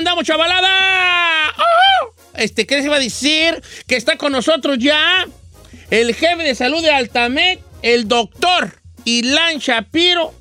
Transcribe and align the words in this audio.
andamos, 0.00 0.24
chavalada. 0.24 0.68
¡Ah! 0.68 1.52
Este, 2.34 2.66
¿qué 2.66 2.76
les 2.76 2.86
iba 2.86 2.96
a 2.96 3.00
decir? 3.00 3.62
Que 3.86 3.96
está 3.96 4.16
con 4.16 4.32
nosotros 4.32 4.78
ya 4.78 5.26
el 5.90 6.14
jefe 6.14 6.42
de 6.42 6.54
salud 6.54 6.82
de 6.82 6.90
Altamed, 6.90 7.58
el 7.82 8.08
doctor 8.08 8.80
Ilan 9.04 9.58
Shapiro, 9.58 10.34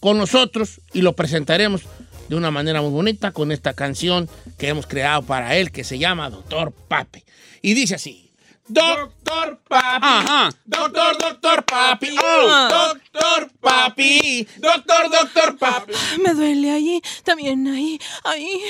con 0.00 0.18
nosotros 0.18 0.80
y 0.92 1.02
lo 1.02 1.14
presentaremos 1.14 1.82
de 2.28 2.34
una 2.34 2.50
manera 2.50 2.82
muy 2.82 2.90
bonita 2.90 3.30
con 3.30 3.52
esta 3.52 3.72
canción 3.74 4.28
que 4.58 4.68
hemos 4.68 4.86
creado 4.86 5.22
para 5.22 5.56
él 5.56 5.70
que 5.70 5.84
se 5.84 5.98
llama 5.98 6.28
Doctor 6.28 6.72
Papi. 6.72 7.22
Y 7.62 7.74
dice 7.74 7.94
así. 7.94 8.21
Doctor 8.68 9.58
Papi, 9.68 9.98
Ajá. 10.06 10.50
doctor, 10.64 11.18
doctor 11.18 11.64
Papi, 11.64 12.16
Ah. 12.18 12.68
doctor 12.70 13.50
Papi, 13.60 14.46
doctor, 14.58 15.10
doctor 15.10 15.58
Papi. 15.58 15.92
Me 16.22 16.32
duele 16.32 16.70
ahí, 16.70 17.02
también 17.24 17.66
ahí, 17.66 17.98
ahí, 18.24 18.62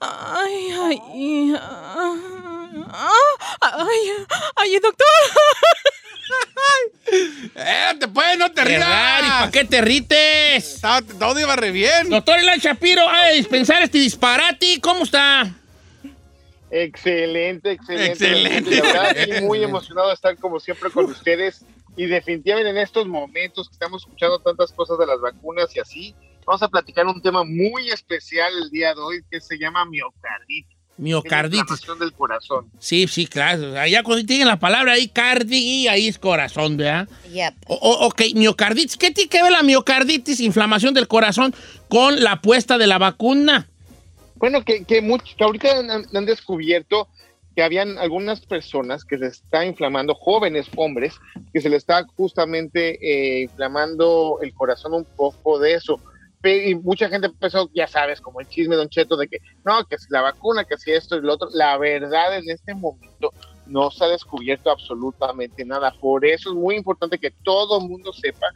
ay, 0.00 0.70
ay, 0.82 1.00
ay, 3.60 4.26
ay, 4.56 4.78
doctor. 4.80 5.06
Eh, 7.54 7.94
te 7.98 8.08
puedes, 8.08 8.38
no 8.38 8.52
te 8.52 8.64
rías. 8.64 8.80
raro, 8.86 9.26
¿y 9.26 9.30
para 9.30 9.50
qué 9.50 9.64
te 9.64 9.80
rites? 9.80 10.80
Todo 11.18 11.40
iba 11.40 11.56
re 11.56 11.70
bien. 11.70 12.10
Doctor 12.10 12.38
Ilan 12.40 12.58
Shapiro, 12.58 13.08
a 13.08 13.28
dispensar 13.28 13.82
este 13.82 13.98
disparate, 13.98 14.78
¿cómo 14.80 15.04
está? 15.04 15.50
Excelente, 16.70 17.72
excelente. 17.72 18.12
Excelente. 18.12 18.76
La 18.76 18.82
verdad, 18.82 19.16
sí, 19.38 19.44
muy 19.44 19.62
emocionado 19.62 20.08
de 20.08 20.14
estar 20.14 20.36
como 20.38 20.60
siempre 20.60 20.90
con 20.90 21.06
ustedes. 21.06 21.64
Y 21.96 22.06
definitivamente 22.06 22.70
en 22.70 22.78
estos 22.78 23.06
momentos 23.08 23.68
que 23.68 23.72
estamos 23.72 24.02
escuchando 24.02 24.38
tantas 24.38 24.72
cosas 24.72 24.98
de 24.98 25.06
las 25.06 25.20
vacunas 25.20 25.74
y 25.74 25.80
así, 25.80 26.14
vamos 26.46 26.62
a 26.62 26.68
platicar 26.68 27.06
un 27.06 27.20
tema 27.20 27.42
muy 27.44 27.90
especial 27.90 28.52
el 28.62 28.70
día 28.70 28.94
de 28.94 29.00
hoy 29.00 29.20
que 29.30 29.40
se 29.40 29.58
llama 29.58 29.84
miocarditis. 29.84 30.76
Miocarditis. 30.96 31.60
Inflamación 31.60 31.98
del 32.00 32.12
corazón. 32.12 32.70
Sí, 32.80 33.06
sí, 33.08 33.26
claro. 33.26 33.78
Allá 33.78 34.02
cuando 34.02 34.24
tienen 34.26 34.48
la 34.48 34.58
palabra 34.58 34.92
ahí, 34.94 35.08
cardi, 35.08 35.86
ahí 35.86 36.08
es 36.08 36.18
corazón, 36.18 36.76
¿verdad? 36.76 37.08
Yep. 37.32 37.54
O- 37.68 37.74
o- 37.74 38.06
ok, 38.06 38.22
miocarditis. 38.34 38.96
¿Qué 38.96 39.12
tiene 39.12 39.30
que 39.30 39.42
ver 39.42 39.52
la 39.52 39.62
miocarditis, 39.62 40.40
inflamación 40.40 40.94
del 40.94 41.06
corazón, 41.06 41.54
con 41.88 42.22
la 42.22 42.40
puesta 42.42 42.78
de 42.78 42.88
la 42.88 42.98
vacuna? 42.98 43.67
Bueno, 44.40 44.64
que, 44.64 44.84
que, 44.84 45.02
much- 45.02 45.34
que 45.36 45.44
ahorita 45.44 45.78
han, 45.78 46.24
descubierto 46.26 47.08
que 47.54 47.62
habían 47.62 47.98
algunas 47.98 48.40
personas 48.46 49.04
que 49.04 49.18
se 49.18 49.26
está 49.26 49.64
inflamando, 49.64 50.14
jóvenes 50.14 50.66
hombres, 50.76 51.14
que 51.52 51.60
se 51.60 51.68
le 51.68 51.76
está 51.76 52.04
justamente 52.16 52.98
eh, 53.02 53.42
inflamando 53.42 54.38
el 54.42 54.52
corazón 54.54 54.94
un 54.94 55.06
poco 55.16 55.58
de 55.58 55.74
eso. 55.74 56.00
Y 56.44 56.76
mucha 56.76 57.08
gente 57.08 57.26
empezó, 57.26 57.68
ya 57.74 57.88
sabes, 57.88 58.20
como 58.20 58.40
el 58.40 58.46
chisme 58.46 58.76
Don 58.76 58.88
Cheto 58.88 59.16
de 59.16 59.26
que 59.26 59.38
no, 59.64 59.84
que 59.86 59.98
si 59.98 60.06
la 60.10 60.22
vacuna, 60.22 60.64
que 60.64 60.76
si 60.78 60.92
esto 60.92 61.16
y 61.16 61.20
lo 61.20 61.34
otro. 61.34 61.48
La 61.52 61.76
verdad, 61.78 62.38
en 62.38 62.48
este 62.48 62.74
momento 62.76 63.34
no 63.64 63.90
se 63.90 64.04
ha 64.04 64.08
descubierto 64.08 64.70
absolutamente 64.70 65.64
nada. 65.64 65.92
Por 66.00 66.24
eso 66.24 66.50
es 66.50 66.54
muy 66.54 66.76
importante 66.76 67.18
que 67.18 67.32
todo 67.42 67.80
el 67.80 67.88
mundo 67.88 68.12
sepa 68.12 68.46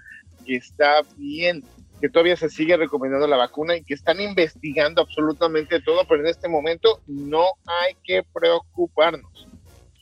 que 0.44 0.54
está 0.56 1.02
bien, 1.16 1.64
que 2.02 2.08
todavía 2.10 2.36
se 2.36 2.50
sigue 2.50 2.76
recomendando 2.76 3.26
la 3.28 3.36
vacuna 3.36 3.76
y 3.76 3.84
que 3.84 3.94
están 3.94 4.20
investigando 4.20 5.00
absolutamente 5.00 5.80
todo, 5.80 6.04
pero 6.08 6.20
en 6.20 6.26
este 6.26 6.48
momento 6.48 7.00
no 7.06 7.44
hay 7.64 7.94
que 8.04 8.24
preocuparnos. 8.34 9.46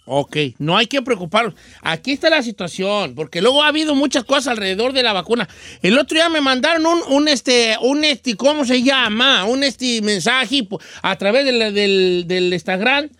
Ok, 0.06 0.36
no 0.58 0.76
hay 0.76 0.86
que 0.86 1.02
preocuparnos. 1.02 1.54
Aquí 1.82 2.12
está 2.12 2.30
la 2.30 2.42
situación, 2.42 3.14
porque 3.14 3.40
luego 3.42 3.62
ha 3.62 3.68
habido 3.68 3.94
muchas 3.94 4.24
cosas 4.24 4.48
alrededor 4.48 4.92
de 4.92 5.02
la 5.04 5.12
vacuna. 5.12 5.46
El 5.82 5.98
otro 5.98 6.16
día 6.16 6.28
me 6.30 6.40
mandaron 6.40 6.84
un, 6.86 7.00
un 7.10 7.28
este, 7.28 7.76
un 7.82 8.02
este, 8.02 8.34
¿cómo 8.34 8.64
se 8.64 8.82
llama? 8.82 9.44
Un 9.44 9.62
este 9.62 10.00
mensaje 10.02 10.66
a 11.02 11.16
través 11.16 11.44
del, 11.44 11.74
del, 11.74 12.24
del 12.26 12.52
Instagram. 12.52 13.10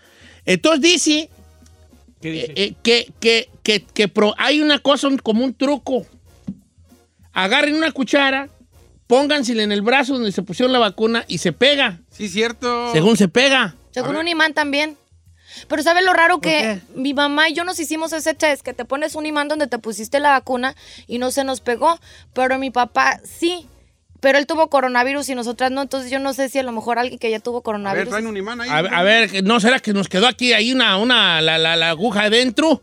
Entonces 0.47 0.81
dice 0.81 1.31
¿Qué 2.21 2.31
dice? 2.33 2.47
eh, 2.47 2.53
eh, 2.57 2.75
que, 2.83 3.13
que, 3.21 3.49
que, 3.63 3.85
que 3.85 4.09
pro- 4.09 4.35
hay 4.39 4.61
una 4.63 4.79
cosa 4.81 5.09
como 5.23 5.45
un 5.45 5.55
truco. 5.55 6.07
Agarren 7.33 7.77
una 7.77 7.93
cuchara, 7.93 8.49
póngansela 9.11 9.63
en 9.63 9.73
el 9.73 9.83
brazo 9.83 10.15
donde 10.15 10.33
se 10.33 10.43
pusieron 10.43 10.73
la 10.73 10.79
vacuna 10.79 11.25
y 11.29 11.39
se 11.39 11.53
pega. 11.53 11.99
sí, 12.11 12.29
cierto. 12.29 12.91
Según 12.93 13.17
se 13.17 13.29
pega. 13.29 13.75
Según 13.91 14.17
un 14.17 14.29
imán 14.29 14.55
también. 14.55 14.97
Pero 15.67 15.83
¿sabes 15.83 16.05
lo 16.05 16.13
raro 16.13 16.41
que 16.41 16.81
mi 16.95 17.13
mamá 17.13 17.49
y 17.49 17.55
yo 17.55 17.65
nos 17.65 17.81
hicimos 17.81 18.13
ese 18.13 18.35
test? 18.35 18.63
Que 18.63 18.73
te 18.73 18.85
pones 18.85 19.17
un 19.17 19.27
imán 19.27 19.49
donde 19.49 19.67
te 19.67 19.79
pusiste 19.79 20.21
la 20.21 20.31
vacuna 20.31 20.77
y 21.09 21.19
no 21.19 21.33
se 21.33 21.43
nos 21.43 21.61
pegó. 21.61 21.99
Pero 22.35 22.57
mi 22.59 22.71
papá 22.71 23.19
sí. 23.25 23.67
Pero 24.21 24.39
él 24.39 24.47
tuvo 24.47 24.69
coronavirus 24.71 25.29
y 25.31 25.35
nosotras 25.35 25.73
no. 25.73 25.83
Entonces 25.83 26.09
yo 26.11 26.21
no 26.21 26.33
sé 26.35 26.49
si 26.49 26.59
a 26.61 26.63
lo 26.63 26.71
mejor 26.71 26.99
alguien 27.01 27.19
que 27.19 27.31
ya 27.33 27.41
tuvo 27.41 27.57
A 27.57 27.59
ver, 27.59 27.65
coronavirus. 27.65 28.11
traen 28.11 28.27
un 28.29 28.37
imán 28.37 28.61
ahí. 28.61 28.69
A, 28.71 28.79
a 28.79 29.03
ver, 29.03 29.43
¿no 29.43 29.59
será 29.59 29.81
que 29.81 29.93
nos 29.93 30.07
quedó 30.09 30.29
aquí 30.29 30.53
ahí 30.53 30.73
una, 30.73 30.97
una 30.99 31.41
la, 31.41 31.59
la- 31.59 31.75
la 31.75 31.91
aguja 31.91 32.23
adentro? 32.25 32.81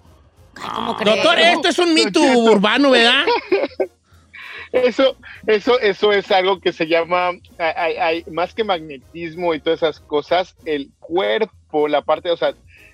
Ay, 0.55 0.69
¿cómo 0.75 0.97
crees? 0.97 1.15
Doctor, 1.15 1.39
esto 1.39 1.67
es 1.69 1.79
un 1.79 1.93
mito 1.93 2.19
urbano, 2.21 2.89
¿verdad? 2.91 3.23
Eso, 4.71 5.17
eso, 5.45 5.79
eso 5.79 6.11
es 6.11 6.29
algo 6.31 6.59
que 6.59 6.73
se 6.73 6.87
llama, 6.87 7.31
hay, 7.57 8.23
más 8.27 8.53
que 8.53 8.63
magnetismo 8.63 9.53
y 9.53 9.61
todas 9.61 9.79
esas 9.81 9.99
cosas, 10.01 10.55
el 10.65 10.93
cuerpo, 10.99 11.87
la 11.87 12.01
parte, 12.01 12.31
o 12.31 12.37
sea, 12.37 12.53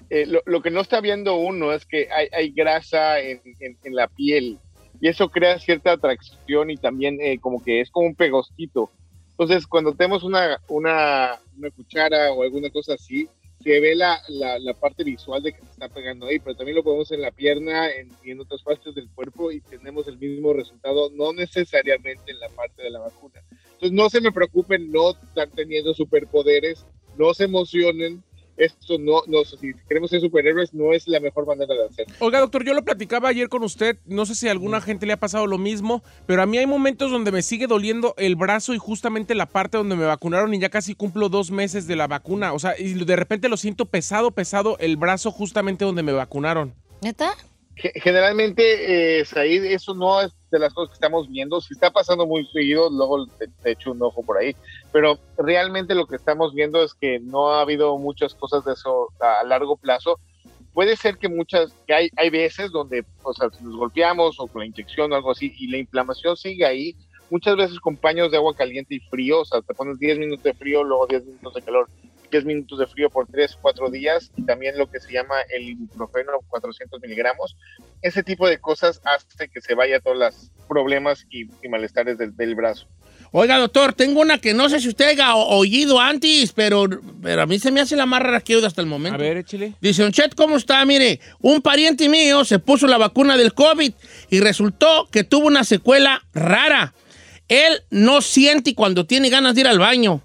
eh, 0.09 0.25
lo, 0.28 0.41
lo 0.45 0.62
que 0.62 0.69
no 0.72 0.81
está 0.81 1.01
viendo 1.01 1.35
uno 1.35 1.72
es 1.73 1.85
que 1.85 2.07
hay, 2.12 2.51
grasa 2.53 3.19
en, 3.19 3.41
en- 3.59 3.78
en 3.83 3.95
la 3.95 4.07
piel 4.07 4.62
y 5.00 5.07
eso 5.09 5.29
crea 5.29 5.59
cierta 5.59 5.91
atracción 5.94 6.69
y 6.69 6.78
también 6.78 7.17
eh, 7.22 7.39
como 7.39 7.62
que 7.63 7.81
es 7.81 7.89
como 7.91 8.07
un 8.07 8.16
pegostito. 8.16 8.94
Entonces, 9.38 9.66
cuando 9.67 9.95
tenemos 9.95 10.23
una, 10.23 10.59
una, 10.67 11.39
una 11.57 11.72
cuchara 11.72 12.31
o 12.33 12.44
alguna 12.44 12.69
cosa 12.69 12.94
así, 12.94 13.29
se 13.63 13.79
ve 13.79 13.96
la, 13.96 14.22
la, 14.28 14.59
la 14.59 14.74
parte 14.74 15.03
visual 15.03 15.41
de 15.41 15.53
que 15.53 15.62
se 15.62 15.72
está 15.72 15.88
pegando 15.90 16.28
ahí, 16.28 16.40
pero 16.40 16.56
también 16.56 16.75
lo 16.75 16.84
podemos 16.84 17.12
en 17.12 17.22
la 17.22 17.31
pierna 17.31 17.90
en, 17.90 18.09
y 18.24 18.31
en 18.31 18.41
otras 18.41 18.62
partes 18.62 18.94
del 18.94 19.09
cuerpo 19.09 19.51
y 19.51 19.62
tenemos 19.62 20.07
el 20.07 20.18
mismo 20.18 20.53
resultado, 20.53 21.09
no 21.12 21.31
necesariamente 21.34 22.31
en 22.31 22.40
la 22.40 22.50
parte 22.50 22.84
de 22.84 22.90
la 22.90 23.00
vacuna. 23.00 23.41
Entonces, 23.74 23.91
no 23.91 24.09
se 24.09 24.22
me 24.22 24.31
preocupen, 24.31 24.91
no 24.91 25.12
están 25.12 25.50
teniendo 25.51 25.94
superpoderes, 25.94 26.85
no 27.18 27.34
se 27.34 27.46
emocionen. 27.46 28.24
Esto 28.58 28.97
no, 29.00 29.22
no, 29.28 29.44
si 29.44 29.74
queremos 29.88 30.09
ser 30.09 30.22
superhéroes, 30.22 30.74
no 30.74 30.94
es 30.94 31.08
la 31.08 31.19
mejor 31.19 31.47
manera 31.47 31.74
de 31.74 31.86
hacerlo. 31.86 32.14
Oiga, 32.19 32.40
doctor, 32.40 32.64
yo 32.64 32.74
lo 32.74 32.84
platicaba 32.84 33.30
ayer 33.30 33.50
con 33.50 33.64
usted. 33.64 33.97
No 34.06 34.25
sé 34.25 34.36
si 34.36 34.47
a 34.47 34.52
alguna 34.52 34.80
gente 34.80 35.06
le 35.06 35.14
ha 35.14 35.19
pasado 35.19 35.47
lo 35.47 35.58
mismo, 35.58 36.03
pero 36.25 36.44
a 36.44 36.46
mí 36.46 36.58
hay 36.58 36.68
momentos 36.68 37.12
donde 37.12 37.31
me 37.31 37.42
sigue 37.42 37.68
doliendo 37.68 38.13
el 38.18 38.36
brazo 38.36 38.74
y 38.74 38.78
justamente 38.78 39.36
la 39.36 39.47
parte 39.47 39.78
donde 39.78 39.96
me 39.96 40.06
vacunaron 40.06 40.53
y 40.53 40.59
ya 40.59 40.69
casi 40.69 40.94
cumplo 40.94 41.30
dos 41.30 41.52
meses 41.52 41.88
de 41.88 41.96
la 41.96 42.08
vacuna. 42.08 42.53
O 42.53 42.59
sea, 42.59 42.75
y 42.78 42.94
de 42.94 43.16
repente 43.16 43.50
lo 43.50 43.58
siento 43.58 43.86
pesado, 43.86 44.31
pesado 44.31 44.78
el 44.80 44.97
brazo 44.97 45.31
justamente 45.31 45.86
donde 45.86 46.03
me 46.03 46.13
vacunaron. 46.13 46.74
¿Neta? 47.02 47.36
Ge- 47.75 47.94
Generalmente, 47.95 49.19
eh, 49.19 49.25
Said, 49.25 49.63
eso 49.66 49.94
no 49.95 50.22
es 50.22 50.31
de 50.51 50.59
las 50.59 50.73
cosas 50.73 50.91
que 50.91 50.94
estamos 51.06 51.28
viendo. 51.28 51.59
Si 51.61 51.73
está 51.73 51.91
pasando 51.91 52.28
muy 52.28 52.45
seguido, 52.47 52.89
luego 52.91 53.25
te, 53.38 53.47
echo 53.72 53.91
un 53.91 54.01
ojo 54.03 54.23
por 54.23 54.38
ahí. 54.38 54.56
Pero 54.91 55.17
realmente 55.38 55.95
lo 55.95 56.06
que 56.06 56.16
estamos 56.16 56.53
viendo 56.53 56.83
es 56.83 56.94
que 56.94 57.19
no 57.19 57.51
ha 57.51 57.62
habido 57.62 57.97
muchas 57.97 58.35
cosas 58.35 58.63
de 58.63 58.73
eso 58.73 59.09
a 59.19 59.44
largo 59.44 59.78
plazo. 59.78 60.19
Puede 60.73 60.95
ser 60.95 61.17
que 61.17 61.29
muchas, 61.29 61.75
que 61.88 61.94
hay, 61.94 62.09
hay 62.16 62.29
veces 62.29 62.72
donde, 62.72 63.06
o 63.23 63.33
sea, 63.33 63.47
nos 63.62 63.75
golpeamos 63.75 64.39
o 64.39 64.47
con 64.47 64.62
la 64.62 64.67
inyección 64.67 65.12
o 65.12 65.16
algo 65.16 65.31
así 65.31 65.53
y 65.57 65.67
la 65.67 65.78
inflamación 65.78 66.35
sigue 66.35 66.65
ahí, 66.65 66.95
muchas 67.30 67.56
veces 67.56 67.80
con 67.80 67.95
paños 67.98 68.31
de 68.31 68.38
agua 68.38 68.56
caliente 68.56 68.95
y 68.95 69.00
frío, 69.00 69.42
o 69.42 69.45
sea, 69.45 69.62
te 69.62 69.74
pones 69.75 70.00
10 70.00 70.18
minutos 70.18 70.42
de 70.44 70.53
frío, 70.56 70.83
luego 70.83 71.06
10 71.06 71.25
minutos 71.25 71.53
de 71.53 71.62
calor, 71.62 71.88
10 72.33 72.45
minutos 72.45 72.80
de 72.80 72.88
frío 72.88 73.09
por 73.09 73.27
3 73.27 73.56
o 73.56 73.59
4 73.62 73.89
días 73.91 74.31
y 74.35 74.44
también 74.44 74.77
lo 74.77 74.89
que 74.89 75.00
se 75.00 75.12
llama 75.13 75.35
el 75.50 75.69
ibuprofeno 75.69 76.31
400 76.50 77.00
miligramos. 77.01 77.56
Ese 78.01 78.24
tipo 78.24 78.47
de 78.50 78.57
cosas 78.59 79.00
hace 79.06 79.47
que 79.47 79.62
se 79.62 79.75
vaya 79.75 80.00
todos 80.00 80.18
los 80.18 80.51
problemas 80.68 81.25
y, 81.30 81.44
y 81.63 81.69
malestares 81.69 82.18
del, 82.18 82.35
del 82.35 82.56
brazo. 82.56 82.88
Oiga, 83.35 83.57
doctor, 83.57 83.94
tengo 83.94 84.21
una 84.21 84.38
que 84.38 84.53
no 84.53 84.69
sé 84.69 84.80
si 84.80 84.89
usted 84.89 85.18
o- 85.33 85.57
oído 85.57 86.00
antes, 86.00 86.51
pero, 86.53 86.85
pero 87.21 87.41
a 87.41 87.45
mí 87.45 87.57
se 87.59 87.71
me 87.71 87.81
hace 87.81 87.95
la 87.95 88.06
más 88.06 88.21
rara 88.21 88.41
que 88.41 88.53
he 88.53 88.56
oído 88.56 88.68
hasta 88.68 88.81
el 88.81 88.88
momento. 88.88 89.15
A 89.15 89.18
ver, 89.18 89.38
échale. 89.38 89.74
Dice, 89.81 90.03
Don 90.03 90.12
Chet, 90.12 90.36
¿cómo 90.36 90.57
está? 90.57 90.83
Mire, 90.86 91.19
un 91.41 91.62
pariente 91.62 92.09
mío 92.09 92.45
se 92.45 92.59
puso 92.59 92.86
la 92.88 92.97
vacuna 93.00 93.36
del 93.38 93.53
COVID 93.53 93.91
y 94.29 94.39
resultó 94.39 95.07
que 95.12 95.24
tuvo 95.24 95.47
una 95.47 95.63
secuela 95.63 96.21
rara. 96.33 96.94
Él 97.47 97.81
no 97.89 98.21
siente 98.21 98.74
cuando 98.75 99.06
tiene 99.06 99.29
ganas 99.29 99.56
de 99.56 99.62
ir 99.62 99.68
al 99.68 99.79
baño. 99.79 100.21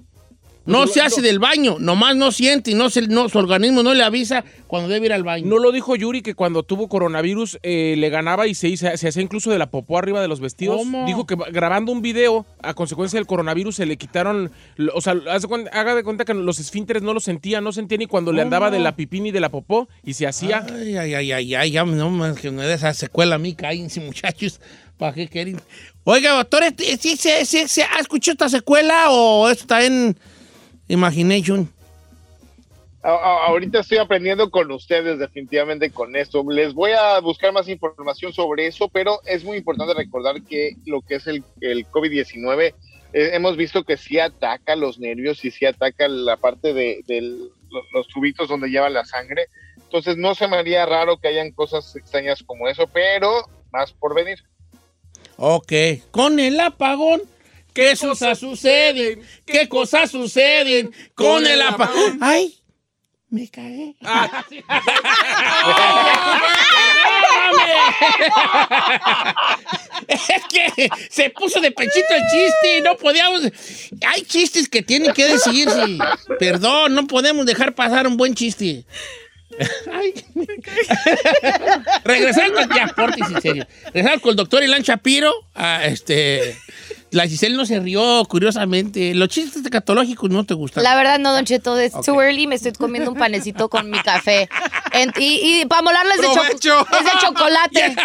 No 0.68 0.86
se 0.86 1.00
hace 1.00 1.22
del 1.22 1.38
baño, 1.38 1.76
nomás 1.80 2.14
no 2.14 2.30
siente 2.30 2.70
y 2.70 2.74
no 2.74 2.90
se, 2.90 3.02
no, 3.08 3.28
su 3.28 3.38
organismo 3.38 3.82
no 3.82 3.94
le 3.94 4.02
avisa 4.04 4.44
cuando 4.66 4.88
debe 4.88 5.06
ir 5.06 5.12
al 5.12 5.22
baño. 5.24 5.46
¿No 5.46 5.58
lo 5.58 5.72
dijo 5.72 5.96
Yuri 5.96 6.22
que 6.22 6.34
cuando 6.34 6.62
tuvo 6.62 6.88
coronavirus 6.88 7.58
eh, 7.62 7.94
le 7.96 8.10
ganaba 8.10 8.46
y 8.46 8.54
se, 8.54 8.68
hizo- 8.68 8.94
se 8.96 9.08
hacía 9.08 9.22
incluso 9.22 9.50
de 9.50 9.58
la 9.58 9.70
popó 9.70 9.98
arriba 9.98 10.20
de 10.20 10.28
los 10.28 10.40
vestidos? 10.40 10.76
¿Cómo? 10.76 11.06
Dijo 11.06 11.26
que 11.26 11.36
grabando 11.50 11.90
un 11.90 12.02
video 12.02 12.44
a 12.62 12.74
consecuencia 12.74 13.18
del 13.18 13.26
coronavirus 13.26 13.76
se 13.76 13.86
le 13.86 13.96
quitaron, 13.96 14.52
o 14.94 15.00
sea, 15.00 15.14
haga 15.72 15.94
de 15.94 16.04
cuenta 16.04 16.24
que 16.24 16.34
los 16.34 16.58
esfínteres 16.58 17.02
no 17.02 17.14
lo 17.14 17.20
sentía, 17.20 17.60
no 17.60 17.72
sentía 17.72 17.98
ni 17.98 18.06
cuando 18.06 18.32
le 18.32 18.42
andaba 18.42 18.70
de 18.70 18.78
la 18.78 18.94
pipí 18.94 19.20
ni 19.20 19.30
de 19.30 19.40
la 19.40 19.48
popó 19.48 19.88
y 20.04 20.14
se 20.14 20.26
hacía. 20.26 20.66
Ay, 20.70 20.96
ay, 20.96 21.14
ay, 21.14 21.32
ay, 21.32 21.54
ay, 21.54 21.70
ya 21.70 21.84
no 21.84 22.10
más 22.10 22.38
que 22.38 22.50
no 22.50 22.60
de 22.62 22.74
esa 22.74 22.92
secuela 22.94 23.36
a 23.36 23.38
mí, 23.38 23.54
cállense 23.54 24.00
muchachos. 24.00 24.60
¿Para 24.98 25.14
qué 25.14 25.28
quieren? 25.28 25.60
Oiga, 26.04 26.32
doctor, 26.32 26.62
¿sí, 26.76 27.16
sí, 27.16 27.30
sí, 27.44 27.68
sí, 27.68 27.80
¿ha 27.80 28.00
escuchado 28.00 28.32
esta 28.32 28.48
secuela 28.48 29.10
o 29.10 29.48
está 29.48 29.84
en... 29.84 30.16
Imagination. 30.88 31.68
A- 33.02 33.10
a- 33.10 33.46
ahorita 33.46 33.80
estoy 33.80 33.98
aprendiendo 33.98 34.50
con 34.50 34.70
ustedes 34.72 35.18
definitivamente 35.18 35.90
con 35.90 36.16
esto. 36.16 36.44
Les 36.50 36.74
voy 36.74 36.90
a 36.92 37.20
buscar 37.20 37.52
más 37.52 37.68
información 37.68 38.32
sobre 38.32 38.66
eso, 38.66 38.88
pero 38.88 39.20
es 39.24 39.44
muy 39.44 39.56
importante 39.58 39.94
recordar 39.94 40.42
que 40.42 40.72
lo 40.84 41.00
que 41.02 41.14
es 41.16 41.26
el, 41.28 41.44
el 41.60 41.86
COVID-19, 41.86 42.74
eh, 43.12 43.30
hemos 43.32 43.56
visto 43.56 43.84
que 43.84 43.96
sí 43.96 44.18
ataca 44.18 44.74
los 44.76 44.98
nervios 44.98 45.44
y 45.44 45.50
sí 45.50 45.64
ataca 45.64 46.08
la 46.08 46.36
parte 46.36 46.74
de, 46.74 47.02
lo- 47.70 47.82
los 47.94 48.08
tubitos 48.08 48.48
donde 48.48 48.68
lleva 48.68 48.90
la 48.90 49.04
sangre. 49.04 49.46
Entonces 49.76 50.16
no 50.16 50.34
se 50.34 50.48
me 50.48 50.56
haría 50.56 50.84
raro 50.84 51.18
que 51.18 51.28
hayan 51.28 51.52
cosas 51.52 51.94
extrañas 51.96 52.42
como 52.42 52.68
eso, 52.68 52.86
pero 52.88 53.30
más 53.72 53.92
por 53.92 54.14
venir. 54.14 54.38
Ok. 55.36 55.72
Con 56.10 56.40
el 56.40 56.58
apagón. 56.60 57.22
¿Qué 57.78 57.96
cosas 57.96 58.40
suceden? 58.40 59.22
¿Qué 59.46 59.68
cosas 59.68 60.10
suceden 60.10 60.92
con 61.14 61.46
el 61.46 61.62
apagón? 61.62 62.18
¡Ay! 62.20 62.58
Me 63.30 63.48
cagué. 63.48 63.94
es 70.08 70.42
que 70.50 70.90
se 71.08 71.30
puso 71.30 71.60
de 71.60 71.70
pechito 71.70 72.06
el 72.10 72.22
chiste 72.22 72.78
y 72.78 72.80
no 72.80 72.96
podíamos. 72.96 73.42
Hay 74.06 74.22
chistes 74.22 74.68
que 74.68 74.82
tienen 74.82 75.12
que 75.12 75.26
decirse. 75.26 75.98
Perdón, 76.38 76.94
no 76.94 77.06
podemos 77.06 77.46
dejar 77.46 77.74
pasar 77.74 78.06
un 78.06 78.16
buen 78.16 78.34
chiste. 78.34 78.84
Ay. 79.92 80.14
Regresando 82.04 82.60
ya, 82.74 82.92
Portis, 82.94 83.26
en 83.30 83.42
serio. 83.42 83.66
Regresando 83.86 84.20
con 84.20 84.30
el 84.30 84.36
doctor 84.36 84.62
Ilan 84.62 84.82
Shapiro, 84.82 85.32
a 85.54 85.84
este. 85.86 86.56
La 87.10 87.26
Giselle 87.26 87.56
no 87.56 87.64
se 87.64 87.80
rió, 87.80 88.22
curiosamente. 88.28 89.14
Los 89.14 89.28
chistes 89.30 89.64
escatológicos 89.64 90.28
no 90.30 90.44
te 90.44 90.52
gustan. 90.54 90.84
La 90.84 90.94
verdad 90.94 91.18
no, 91.18 91.32
Don 91.32 91.44
Cheto, 91.46 91.78
es 91.78 91.92
too 92.04 92.20
early, 92.20 92.46
me 92.46 92.56
estoy 92.56 92.72
comiendo 92.72 93.10
un 93.10 93.16
panecito 93.18 93.68
con 93.70 93.88
mi 93.90 93.98
café. 94.00 94.46
En- 94.92 95.12
y, 95.18 95.60
y 95.62 95.66
para 95.66 95.80
molarles 95.82 96.18
de, 96.20 96.26
cho- 96.60 96.84
es 96.86 97.04
de 97.04 97.10
chocolate. 97.20 97.86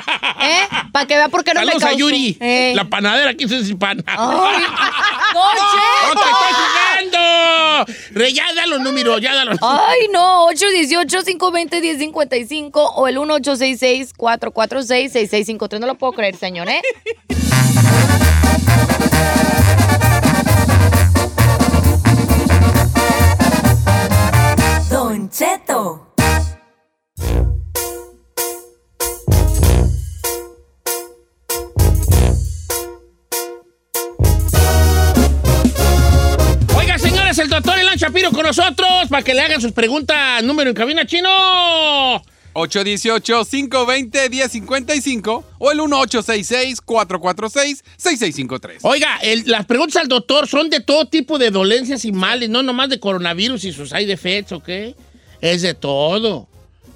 ¿Eh? 0.41 0.61
Para 0.93 1.05
que 1.05 1.15
vea 1.17 1.27
por 1.29 1.43
qué 1.43 1.53
no 1.53 1.59
Saludos 1.59 1.79
me 1.81 1.85
a 1.85 1.89
causó. 1.89 1.99
Yuri, 1.99 2.37
Eh. 2.39 2.71
la 2.75 2.85
panadera 2.85 3.33
que 3.33 3.43
hizo 3.43 3.61
sin 3.63 3.77
pan. 3.77 4.01
¡No 4.05 4.31
Don 4.41 4.53
te 4.53 4.59
Cheto. 4.59 4.69
estoy 6.13 7.11
jugando! 7.11 7.85
Re, 8.11 8.31
ya 8.33 8.53
da 8.53 8.67
los 8.67 8.79
números, 8.81 9.19
ya 9.19 9.33
da 9.35 9.43
los 9.45 9.57
Ay, 9.61 10.07
no, 10.13 10.47
818-520-1055 10.49 12.71
o 12.95 13.07
el 13.07 13.17
1866-446-6653. 13.17 15.79
No 15.79 15.87
lo 15.87 15.95
puedo 15.95 16.13
creer, 16.13 16.35
señor, 16.37 16.69
¿eh? 16.69 16.81
Cheto. 25.33 26.13
Oiga, 36.77 36.97
señores, 36.97 37.37
el 37.39 37.49
doctor 37.49 37.77
Ilan 37.79 37.97
Shapiro 37.97 38.31
con 38.31 38.43
nosotros 38.45 38.87
para 39.09 39.23
que 39.23 39.33
le 39.33 39.41
hagan 39.41 39.61
sus 39.61 39.71
preguntas. 39.71 40.43
Número 40.43 40.69
en 40.69 40.75
cabina 40.75 41.05
chino. 41.05 41.29
818-520-1055 42.53 45.43
o 45.57 45.71
el 45.71 45.79
1866-446-6653. 45.79 48.77
Oiga, 48.83 49.17
el- 49.23 49.43
las 49.47 49.65
preguntas 49.65 49.95
al 49.97 50.07
doctor 50.07 50.47
son 50.47 50.69
de 50.69 50.79
todo 50.79 51.07
tipo 51.07 51.39
de 51.39 51.49
dolencias 51.49 52.05
y 52.05 52.11
males, 52.11 52.49
no 52.51 52.61
nomás 52.61 52.89
de 52.89 52.99
coronavirus 52.99 53.63
y 53.63 53.71
sus 53.73 53.89
side 53.89 54.11
effects, 54.13 54.51
¿ok? 54.51 54.69
Es 55.43 55.61
de 55.61 55.73
todo. 55.73 56.47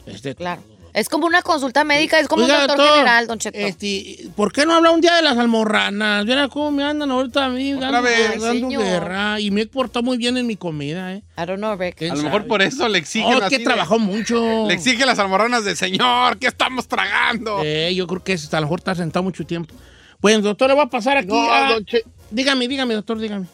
Es 0.05 0.21
de 0.21 0.33
Claro. 0.35 0.61
Es 0.93 1.09
como 1.09 1.27
una 1.27 1.43
consulta 1.43 1.83
médica, 1.83 2.19
es 2.19 2.27
como 2.27 2.43
Oiga, 2.45 2.61
un 2.61 2.67
doctor, 2.67 2.89
general, 2.89 3.27
Don 3.27 3.37
Cheto. 3.37 3.55
Este, 3.59 4.29
¿Por 4.35 4.51
qué 4.51 4.65
no 4.65 4.73
habla 4.73 4.89
un 4.89 4.99
día 4.99 5.15
de 5.15 5.21
las 5.21 5.37
almorranas? 5.37 6.25
Mira 6.25 6.47
cómo 6.47 6.71
me 6.71 6.83
andan 6.83 7.11
ahorita 7.11 7.45
a 7.45 7.49
mí 7.49 7.73
Otra 7.75 7.91
dando, 7.91 8.01
vez. 8.09 8.41
dando 8.41 8.69
guerra. 8.69 9.39
Y 9.39 9.51
me 9.51 9.61
he 9.61 9.67
portado 9.67 10.01
muy 10.01 10.17
bien 10.17 10.37
en 10.37 10.47
mi 10.47 10.55
comida, 10.55 11.13
¿eh? 11.13 11.21
I 11.37 11.45
don't 11.45 11.57
know, 11.59 11.75
Rick. 11.75 11.97
¿Quién 11.97 12.13
A 12.13 12.15
lo 12.15 12.23
mejor 12.23 12.47
por 12.47 12.63
eso 12.63 12.87
le 12.89 12.97
exigen 12.97 13.31
Oh, 13.43 13.47
que 13.47 13.59
de- 13.59 13.63
trabajó 13.63 13.99
mucho. 13.99 14.65
Le 14.67 14.73
exigen 14.73 15.05
las 15.05 15.19
almorranas 15.19 15.63
del 15.65 15.77
señor. 15.77 16.39
¿Qué 16.39 16.47
estamos 16.47 16.87
tragando? 16.87 17.59
Eh, 17.63 17.93
yo 17.93 18.07
creo 18.07 18.23
que 18.23 18.33
es, 18.33 18.51
a 18.51 18.59
lo 18.59 18.65
mejor 18.65 18.79
está 18.79 18.95
sentado 18.95 19.21
mucho 19.21 19.45
tiempo. 19.45 19.75
Bueno, 20.19 20.41
doctor, 20.41 20.67
le 20.69 20.73
voy 20.73 20.83
a 20.85 20.87
pasar 20.89 21.17
aquí 21.17 21.27
No, 21.27 21.53
a- 21.53 21.73
don 21.73 21.85
Che- 21.85 22.05
Dígame, 22.31 22.67
dígame, 22.67 22.95
doctor, 22.95 23.19
dígame. 23.19 23.45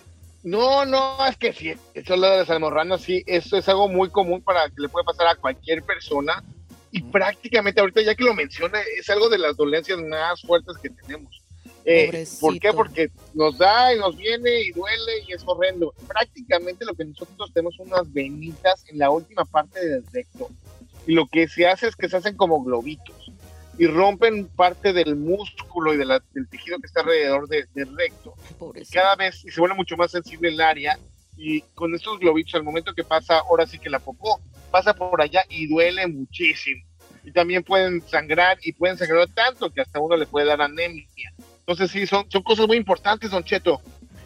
No, 0.43 0.85
no, 0.85 1.25
es 1.25 1.37
que 1.37 1.53
sí, 1.53 1.73
eso 1.93 2.17
lo 2.17 2.29
de 2.29 2.37
las 2.39 2.49
almorranas, 2.49 3.01
sí, 3.01 3.23
eso 3.25 3.57
es 3.57 3.69
algo 3.69 3.87
muy 3.87 4.09
común 4.09 4.41
para 4.41 4.69
que 4.69 4.81
le 4.81 4.89
puede 4.89 5.05
pasar 5.05 5.27
a 5.27 5.35
cualquier 5.35 5.83
persona 5.83 6.43
y 6.91 7.01
prácticamente 7.01 7.79
ahorita 7.79 8.01
ya 8.01 8.13
que 8.13 8.25
lo 8.25 8.33
menciona, 8.33 8.81
es 8.99 9.09
algo 9.09 9.29
de 9.29 9.37
las 9.37 9.55
dolencias 9.55 9.99
más 9.99 10.41
fuertes 10.41 10.77
que 10.77 10.89
tenemos. 10.89 11.41
Eh. 11.85 12.25
¿Por 12.39 12.59
qué? 12.59 12.73
Porque 12.73 13.09
nos 13.33 13.57
da 13.57 13.93
y 13.93 13.99
nos 13.99 14.17
viene 14.17 14.61
y 14.61 14.71
duele 14.71 15.23
y 15.27 15.33
es 15.33 15.43
horrendo. 15.45 15.93
Prácticamente 16.07 16.85
lo 16.85 16.93
que 16.93 17.05
nosotros 17.05 17.51
tenemos 17.53 17.75
son 17.75 17.87
unas 17.87 18.11
venitas 18.11 18.85
en 18.89 18.99
la 18.99 19.09
última 19.09 19.45
parte 19.45 19.85
del 19.85 20.05
recto 20.11 20.49
y 21.07 21.13
lo 21.13 21.25
que 21.27 21.47
se 21.47 21.67
hace 21.67 21.87
es 21.87 21.95
que 21.95 22.09
se 22.09 22.17
hacen 22.17 22.35
como 22.35 22.63
globitos 22.63 23.22
y 23.77 23.87
rompen 23.87 24.47
parte 24.47 24.93
del 24.93 25.15
músculo 25.15 25.93
y 25.93 25.97
de 25.97 26.05
la- 26.05 26.21
del 26.33 26.47
tejido 26.47 26.77
que 26.79 26.85
está 26.87 27.01
alrededor 27.01 27.47
de- 27.47 27.65
del 27.73 27.95
recto 27.97 28.35
Pobrecito. 28.59 28.99
cada 28.99 29.15
vez 29.15 29.43
y 29.45 29.49
se 29.51 29.59
vuelve 29.59 29.75
mucho 29.75 29.97
más 29.97 30.11
sensible 30.11 30.49
el 30.49 30.61
área 30.61 30.97
y 31.37 31.61
con 31.73 31.93
estos 31.95 32.19
globitos 32.19 32.53
al 32.55 32.63
momento 32.63 32.93
que 32.93 33.03
pasa 33.03 33.39
ahora 33.39 33.65
sí 33.65 33.79
que 33.79 33.89
la 33.89 33.99
popó 33.99 34.39
pasa 34.69 34.93
por 34.93 35.21
allá 35.21 35.43
y 35.49 35.67
duele 35.67 36.05
muchísimo 36.07 36.83
y 37.23 37.31
también 37.31 37.63
pueden 37.63 38.01
sangrar 38.07 38.57
y 38.63 38.73
pueden 38.73 38.97
sangrar 38.97 39.27
tanto 39.29 39.71
que 39.71 39.81
hasta 39.81 39.99
uno 39.99 40.15
le 40.17 40.27
puede 40.27 40.45
dar 40.45 40.61
anemia 40.61 41.07
entonces 41.59 41.89
sí 41.89 42.05
son 42.05 42.29
son 42.29 42.43
cosas 42.43 42.67
muy 42.67 42.77
importantes 42.77 43.31
don 43.31 43.43
Cheto 43.43 43.81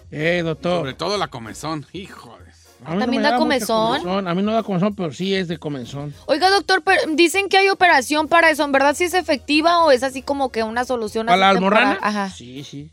Eh, 0.10 0.42
doctor. 0.44 0.80
Sobre 0.80 0.94
todo 0.94 1.18
la 1.18 1.28
comezón. 1.28 1.86
Hijo 1.92 2.38
de... 2.40 2.47
A 2.86 2.94
mí 2.94 3.00
¿También 3.00 3.22
me 3.22 3.30
da 3.30 3.40
mucha 3.40 3.66
comezón? 3.66 4.28
A 4.28 4.34
mí 4.36 4.42
no 4.44 4.54
da 4.54 4.64
comezón, 4.64 4.96
pero 4.96 5.12
sí 5.12 5.36
es 5.36 5.48
de 5.48 5.58
comezón. 5.58 6.14
Oiga, 6.26 6.50
doctor, 6.50 6.82
pero 6.84 7.02
dicen 7.16 7.50
que 7.50 7.58
hay 7.58 7.70
operación 7.70 8.28
para 8.28 8.50
eso. 8.50 8.64
¿En 8.64 8.72
verdad 8.72 8.96
sí 8.96 9.04
es 9.06 9.14
efectiva 9.14 9.84
o 9.84 9.92
es 9.92 10.04
así 10.04 10.22
como 10.22 10.52
que 10.52 10.64
una 10.64 10.86
solución 10.86 11.28
¿A 11.28 11.34
así 11.34 11.40
la 11.42 11.52
temporal? 11.54 11.84
almorrana? 11.84 12.08
Ajá. 12.08 12.30
Sí, 12.30 12.64
sí. 12.64 12.90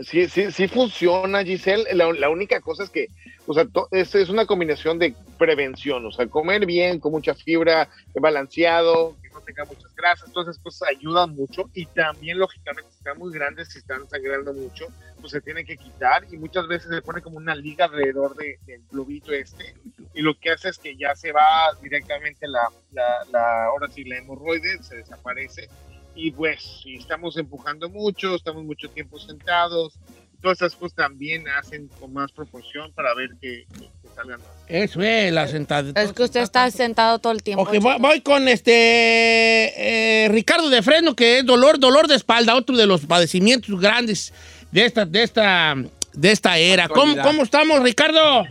sí 0.00 0.28
sí 0.28 0.50
sí 0.52 0.68
funciona 0.68 1.44
Giselle 1.44 1.84
la, 1.92 2.12
la 2.12 2.28
única 2.30 2.60
cosa 2.60 2.84
es 2.84 2.90
que 2.90 3.08
o 3.46 3.54
sea 3.54 3.66
to- 3.66 3.88
es, 3.90 4.14
es 4.14 4.28
una 4.30 4.46
combinación 4.46 4.98
de 4.98 5.14
prevención 5.38 6.04
o 6.06 6.10
sea 6.10 6.26
comer 6.26 6.64
bien 6.66 6.98
con 6.98 7.12
mucha 7.12 7.34
fibra 7.34 7.88
balanceado 8.14 9.16
no 9.32 9.40
tenga 9.42 9.64
muchas 9.64 9.94
grasas 9.94 10.30
todas 10.32 10.48
esas 10.50 10.62
cosas 10.62 10.88
ayudan 10.90 11.34
mucho 11.34 11.70
y 11.74 11.86
también 11.86 12.38
lógicamente 12.38 12.90
si 12.90 12.98
están 12.98 13.18
muy 13.18 13.32
grandes 13.32 13.68
si 13.70 13.78
están 13.78 14.08
sangrando 14.08 14.54
mucho 14.54 14.86
pues 15.20 15.32
se 15.32 15.40
tienen 15.40 15.66
que 15.66 15.78
quitar 15.78 16.24
y 16.30 16.36
muchas 16.38 16.66
veces 16.68 16.90
se 16.94 17.02
pone 17.02 17.22
como 17.22 17.38
una 17.38 17.54
liga 17.54 17.86
alrededor 17.86 18.34
de- 18.36 18.58
del 18.66 18.86
globito 18.90 19.32
este 19.32 19.76
y 20.12 20.22
lo 20.22 20.34
que 20.38 20.50
hace 20.50 20.68
es 20.68 20.78
que 20.78 20.96
ya 20.96 21.14
se 21.14 21.32
va 21.32 21.74
directamente 21.80 22.46
la, 22.48 22.60
la, 22.90 23.24
la 23.30 23.64
ahora 23.66 23.88
sí 23.88 24.04
la 24.04 24.18
hemorroide 24.18 24.82
se 24.82 24.96
desaparece 24.96 25.70
y 26.14 26.32
pues 26.32 26.62
si 26.82 26.96
estamos 26.96 27.36
empujando 27.38 27.88
mucho, 27.88 28.34
estamos 28.34 28.64
mucho 28.64 28.90
tiempo 28.90 29.18
sentados, 29.18 29.98
todas 30.42 30.58
esas 30.58 30.74
cosas 30.76 30.96
también 30.96 31.44
hacen 31.48 31.88
con 32.00 32.12
más 32.12 32.32
proporción 32.32 32.92
para 32.92 33.14
ver 33.14 33.30
que, 33.40 33.64
que- 33.78 33.88
salgan 34.14 34.40
más. 34.40 34.48
Eso 34.68 35.00
es, 35.02 35.32
la 35.32 35.48
sentada. 35.48 35.92
Es 36.02 36.12
que 36.12 36.22
usted 36.24 36.40
está 36.40 36.70
sentado 36.70 37.18
todo 37.18 37.32
el 37.32 37.42
tiempo. 37.42 37.62
Ok, 37.62 37.76
voy, 37.80 37.96
voy 37.98 38.20
con 38.20 38.46
este 38.48 40.24
eh, 40.24 40.28
Ricardo 40.28 40.68
de 40.68 40.82
Fresno, 40.82 41.16
que 41.16 41.38
es 41.38 41.46
dolor, 41.46 41.78
dolor 41.78 42.08
de 42.08 42.16
espalda, 42.16 42.54
otro 42.54 42.76
de 42.76 42.86
los 42.86 43.06
padecimientos 43.06 43.80
grandes 43.80 44.34
de 44.70 44.84
esta, 44.84 45.06
de 45.06 45.22
esta, 45.22 45.74
de 46.12 46.30
esta 46.30 46.58
era. 46.58 46.88
¿Cómo. 46.88 47.16
¿Cómo 47.22 47.42
estamos, 47.42 47.82
Ricardo? 47.82 48.44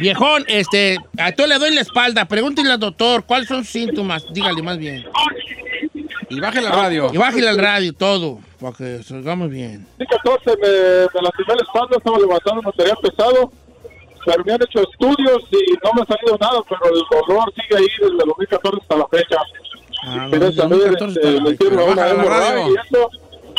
Viejón, 0.00 0.44
este, 0.48 0.96
a 1.18 1.32
tú 1.32 1.46
le 1.46 1.58
doy 1.58 1.74
la 1.74 1.80
espalda. 1.82 2.24
Pregúntele 2.26 2.72
al 2.72 2.80
doctor 2.80 3.24
cuáles 3.24 3.48
son 3.48 3.64
sus 3.64 3.72
síntomas. 3.72 4.24
Dígale 4.32 4.62
más 4.62 4.78
bien. 4.78 5.04
Y 6.30 6.38
baje 6.38 6.60
la 6.60 6.70
radio. 6.70 7.10
Y 7.12 7.18
bájale 7.18 7.48
al 7.48 7.58
radio 7.58 7.92
todo, 7.92 8.38
para 8.60 8.72
que 8.76 9.02
salgamos 9.02 9.50
bien. 9.50 9.86
Sí, 9.98 10.04
14 10.06 10.50
me, 10.62 10.68
me 11.12 11.22
lastimé 11.22 11.54
la 11.56 11.62
espalda, 11.62 11.96
estaba 11.96 12.18
levantando 12.18 12.62
material 12.62 12.96
pesado, 13.02 13.52
pero 14.24 14.44
me 14.44 14.52
han 14.52 14.62
hecho 14.62 14.80
estudios 14.80 15.42
y 15.50 15.72
no 15.84 15.92
me 15.92 16.02
ha 16.02 16.06
salido 16.06 16.38
nada, 16.40 16.60
pero 16.68 16.94
el 16.94 17.26
dolor 17.26 17.52
sigue 17.54 17.76
ahí 17.78 17.88
desde 17.98 18.12
el 18.12 18.28
2014 18.28 18.78
hasta 18.80 18.96
la 18.96 19.08
fecha. 19.08 19.36
Ah, 20.04 20.28
Quería 20.30 20.52
saber, 20.52 20.78
2014 20.78 21.20
este, 21.20 21.32
la 21.32 21.40
me 21.42 21.50
hicieron 21.50 21.78
una 21.80 21.94
la 22.06 22.10
hemorragia 22.10 22.68
y 22.68 22.74
eso. 22.86 23.10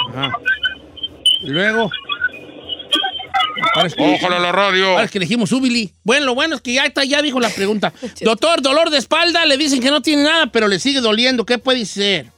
Ajá. 0.09 0.31
Y 1.41 1.47
luego. 1.49 1.91
Ojalá 3.75 4.39
la 4.39 4.51
radio. 4.51 4.95
parece 4.95 5.11
que 5.11 5.17
elegimos 5.17 5.51
Ubili. 5.51 5.91
Bueno, 6.03 6.27
lo 6.27 6.35
bueno 6.35 6.55
es 6.55 6.61
que 6.61 6.73
ya 6.73 6.85
está, 6.85 7.03
ya 7.03 7.21
dijo 7.21 7.39
la 7.39 7.49
pregunta. 7.49 7.91
Doctor, 8.21 8.61
dolor 8.61 8.89
de 8.89 8.97
espalda, 8.97 9.45
le 9.45 9.57
dicen 9.57 9.81
que 9.81 9.91
no 9.91 10.01
tiene 10.01 10.23
nada, 10.23 10.47
pero 10.47 10.67
le 10.69 10.79
sigue 10.79 11.01
doliendo. 11.01 11.45
¿Qué 11.45 11.57
puede 11.57 11.85
ser? 11.85 12.31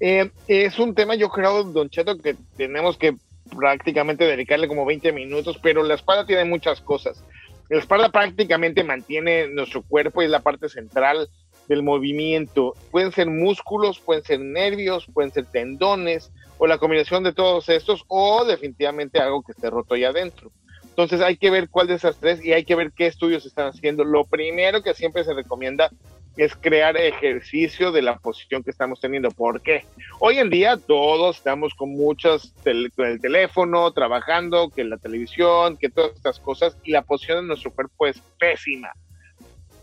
Eh, 0.00 0.30
es 0.46 0.78
un 0.78 0.94
tema, 0.94 1.14
yo 1.14 1.28
creo, 1.28 1.64
Don 1.64 1.90
Cheto, 1.90 2.16
que 2.18 2.36
tenemos 2.56 2.96
que 2.96 3.16
prácticamente 3.56 4.24
dedicarle 4.24 4.68
como 4.68 4.84
20 4.84 5.12
minutos, 5.12 5.58
pero 5.62 5.82
la 5.82 5.94
espalda 5.94 6.26
tiene 6.26 6.44
muchas 6.44 6.80
cosas. 6.80 7.24
La 7.68 7.78
espalda 7.78 8.10
prácticamente 8.10 8.84
mantiene 8.84 9.48
nuestro 9.48 9.82
cuerpo 9.82 10.22
y 10.22 10.26
es 10.26 10.30
la 10.30 10.40
parte 10.40 10.68
central 10.68 11.28
del 11.68 11.82
movimiento. 11.82 12.74
Pueden 12.90 13.12
ser 13.12 13.28
músculos, 13.28 14.00
pueden 14.00 14.24
ser 14.24 14.40
nervios, 14.40 15.06
pueden 15.12 15.32
ser 15.32 15.46
tendones 15.46 16.32
o 16.56 16.66
la 16.66 16.78
combinación 16.78 17.22
de 17.24 17.32
todos 17.32 17.68
estos 17.68 18.04
o 18.08 18.44
definitivamente 18.44 19.18
algo 19.18 19.42
que 19.42 19.52
esté 19.52 19.68
roto 19.68 19.94
ahí 19.94 20.04
adentro. 20.04 20.50
Entonces 20.82 21.20
hay 21.20 21.36
que 21.36 21.50
ver 21.50 21.68
cuál 21.68 21.86
de 21.86 21.94
esas 21.94 22.16
tres 22.16 22.44
y 22.44 22.52
hay 22.52 22.64
que 22.64 22.74
ver 22.74 22.90
qué 22.92 23.06
estudios 23.06 23.46
están 23.46 23.68
haciendo. 23.68 24.02
Lo 24.02 24.24
primero 24.24 24.82
que 24.82 24.94
siempre 24.94 25.22
se 25.24 25.34
recomienda 25.34 25.90
es 26.38 26.54
crear 26.54 26.96
ejercicio 26.96 27.90
de 27.90 28.00
la 28.00 28.16
posición 28.16 28.62
que 28.62 28.70
estamos 28.70 29.00
teniendo. 29.00 29.28
¿Por 29.32 29.60
qué? 29.60 29.84
Hoy 30.20 30.38
en 30.38 30.50
día 30.50 30.76
todos 30.76 31.36
estamos 31.36 31.74
con 31.74 31.90
muchas, 31.90 32.54
el 32.64 32.92
teléfono, 33.20 33.92
trabajando, 33.92 34.70
que 34.70 34.84
la 34.84 34.98
televisión, 34.98 35.76
que 35.76 35.90
todas 35.90 36.14
estas 36.14 36.38
cosas, 36.38 36.78
y 36.84 36.92
la 36.92 37.02
posición 37.02 37.40
de 37.40 37.48
nuestro 37.48 37.72
cuerpo 37.72 38.06
es 38.06 38.22
pésima. 38.38 38.92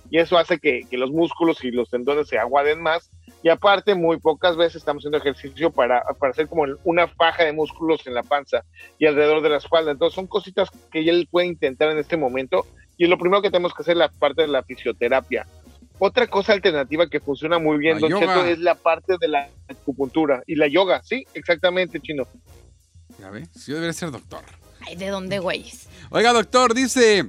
Y 0.09 0.17
eso 0.17 0.37
hace 0.37 0.57
que, 0.57 0.85
que 0.89 0.97
los 0.97 1.11
músculos 1.11 1.61
y 1.61 1.71
los 1.71 1.89
tendones 1.89 2.29
se 2.29 2.39
aguaden 2.39 2.81
más. 2.81 3.11
Y 3.43 3.49
aparte, 3.49 3.93
muy 3.93 4.17
pocas 4.17 4.55
veces 4.55 4.77
estamos 4.77 5.01
haciendo 5.01 5.17
ejercicio 5.17 5.71
para, 5.71 6.03
para 6.17 6.31
hacer 6.31 6.47
como 6.47 6.63
una 6.85 7.09
faja 7.09 7.43
de 7.43 7.51
músculos 7.51 8.07
en 8.07 8.13
la 8.13 8.23
panza 8.23 8.63
y 8.97 9.07
alrededor 9.07 9.41
de 9.41 9.49
la 9.49 9.57
espalda. 9.57 9.91
Entonces 9.91 10.15
son 10.15 10.27
cositas 10.27 10.69
que 10.89 10.99
él 10.99 11.27
puede 11.29 11.47
intentar 11.47 11.91
en 11.91 11.97
este 11.97 12.15
momento. 12.15 12.65
Y 12.97 13.07
lo 13.07 13.17
primero 13.17 13.41
que 13.41 13.51
tenemos 13.51 13.73
que 13.73 13.81
hacer 13.81 13.93
es 13.93 13.99
la 13.99 14.09
parte 14.09 14.43
de 14.43 14.47
la 14.47 14.63
fisioterapia 14.63 15.45
otra 15.99 16.27
cosa 16.27 16.53
alternativa 16.53 17.07
que 17.07 17.19
funciona 17.19 17.59
muy 17.59 17.77
bien, 17.77 17.95
La 17.95 17.99
Don 18.01 18.09
yoga. 18.11 18.25
Cheto, 18.27 18.45
es 18.45 18.59
la 18.59 18.75
parte 18.75 19.15
de 19.19 19.27
la 19.27 19.49
acupuntura 19.67 20.43
y 20.47 20.55
la 20.55 20.67
yoga. 20.67 21.01
Sí, 21.03 21.25
exactamente, 21.33 21.99
chino. 21.99 22.27
Ya 23.19 23.29
ve, 23.29 23.45
sí, 23.55 23.71
yo 23.71 23.75
debería 23.75 23.93
ser 23.93 24.11
doctor. 24.11 24.41
Ay, 24.85 24.95
¿de 24.95 25.07
dónde, 25.07 25.39
güeyes? 25.39 25.87
Oiga, 26.09 26.33
doctor, 26.33 26.73
dice, 26.73 27.25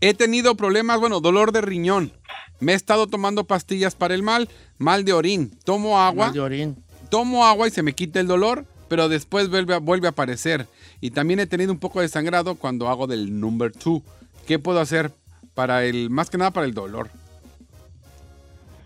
he 0.00 0.14
tenido 0.14 0.54
problemas, 0.56 0.98
bueno, 0.98 1.20
dolor 1.20 1.52
de 1.52 1.60
riñón. 1.60 2.12
Me 2.58 2.72
he 2.72 2.74
estado 2.74 3.06
tomando 3.06 3.44
pastillas 3.44 3.94
para 3.94 4.14
el 4.14 4.22
mal, 4.22 4.48
mal 4.78 5.04
de 5.04 5.12
orín. 5.12 5.50
Tomo 5.64 6.00
agua, 6.00 6.26
Mal 6.26 6.34
de 6.34 6.40
orín. 6.40 6.84
tomo 7.10 7.46
agua 7.46 7.68
y 7.68 7.70
se 7.70 7.82
me 7.82 7.94
quita 7.94 8.20
el 8.20 8.26
dolor, 8.26 8.66
pero 8.88 9.08
después 9.08 9.48
vuelve 9.48 9.74
a, 9.74 9.78
vuelve 9.78 10.08
a 10.08 10.10
aparecer. 10.10 10.66
Y 11.00 11.10
también 11.12 11.40
he 11.40 11.46
tenido 11.46 11.72
un 11.72 11.78
poco 11.78 12.00
de 12.00 12.08
sangrado 12.08 12.56
cuando 12.56 12.88
hago 12.88 13.06
del 13.06 13.38
number 13.40 13.72
two. 13.72 14.02
¿Qué 14.46 14.58
puedo 14.58 14.80
hacer 14.80 15.12
para 15.54 15.84
el, 15.84 16.10
más 16.10 16.28
que 16.28 16.38
nada 16.38 16.50
para 16.50 16.66
el 16.66 16.74
dolor? 16.74 17.08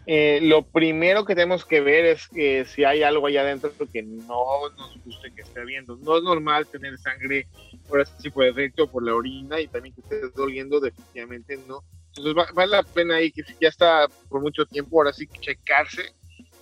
Eh, 0.06 0.40
lo 0.42 0.68
primero 0.68 1.24
que 1.24 1.34
tenemos 1.34 1.64
que 1.64 1.80
ver 1.80 2.04
es 2.04 2.28
que 2.28 2.66
si 2.66 2.84
hay 2.84 3.02
algo 3.02 3.26
allá 3.26 3.40
adentro 3.40 3.74
que 3.90 4.02
no 4.02 4.34
nos 4.76 5.02
guste 5.02 5.32
que 5.34 5.42
esté 5.42 5.64
viendo. 5.64 5.96
No 5.96 6.16
es 6.18 6.22
normal 6.22 6.68
tener 6.68 6.98
sangre 6.98 7.48
por 7.86 8.00
ese 8.00 8.12
tipo 8.22 8.42
de 8.42 8.50
efecto, 8.50 8.90
por 8.90 9.04
la 9.04 9.14
orina 9.14 9.60
y 9.60 9.68
también 9.68 9.94
que 9.94 10.02
esté 10.02 10.20
doliendo, 10.36 10.80
definitivamente 10.80 11.56
no. 11.58 11.84
Entonces 12.16 12.34
va- 12.36 12.52
vale 12.54 12.72
la 12.72 12.82
pena 12.82 13.16
ahí 13.16 13.32
que 13.32 13.42
si 13.44 13.54
ya 13.60 13.68
está 13.68 14.08
por 14.28 14.40
mucho 14.42 14.66
tiempo, 14.66 14.98
ahora 14.98 15.12
sí 15.12 15.26
checarse. 15.40 16.02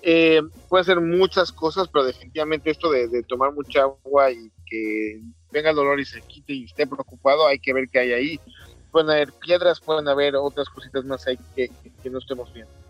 Eh, 0.02 0.42
puede 0.68 0.82
hacer 0.82 1.00
muchas 1.00 1.52
cosas, 1.52 1.88
pero 1.92 2.04
definitivamente 2.04 2.70
esto 2.70 2.90
de, 2.90 3.22
tomar 3.24 3.52
mucha 3.52 3.82
agua 3.82 4.30
y 4.32 4.50
que 4.66 5.20
venga 5.50 5.70
el 5.70 5.76
dolor 5.76 6.00
y 6.00 6.04
se 6.04 6.22
quite 6.24 6.52
y 6.54 6.64
esté 6.64 6.86
preocupado, 6.86 7.46
hay 7.46 7.58
que 7.58 7.72
ver 7.72 7.88
qué 7.90 8.00
hay 8.00 8.12
ahí. 8.12 8.38
Pueden 8.90 9.10
haber 9.10 9.32
piedras, 9.34 9.80
pueden 9.80 10.08
haber 10.08 10.36
otras 10.36 10.68
cositas 10.68 11.04
más 11.04 11.26
ahí 11.26 11.38
que 11.54 11.70
no 12.10 12.18
estemos 12.18 12.52
viendo. 12.52 12.81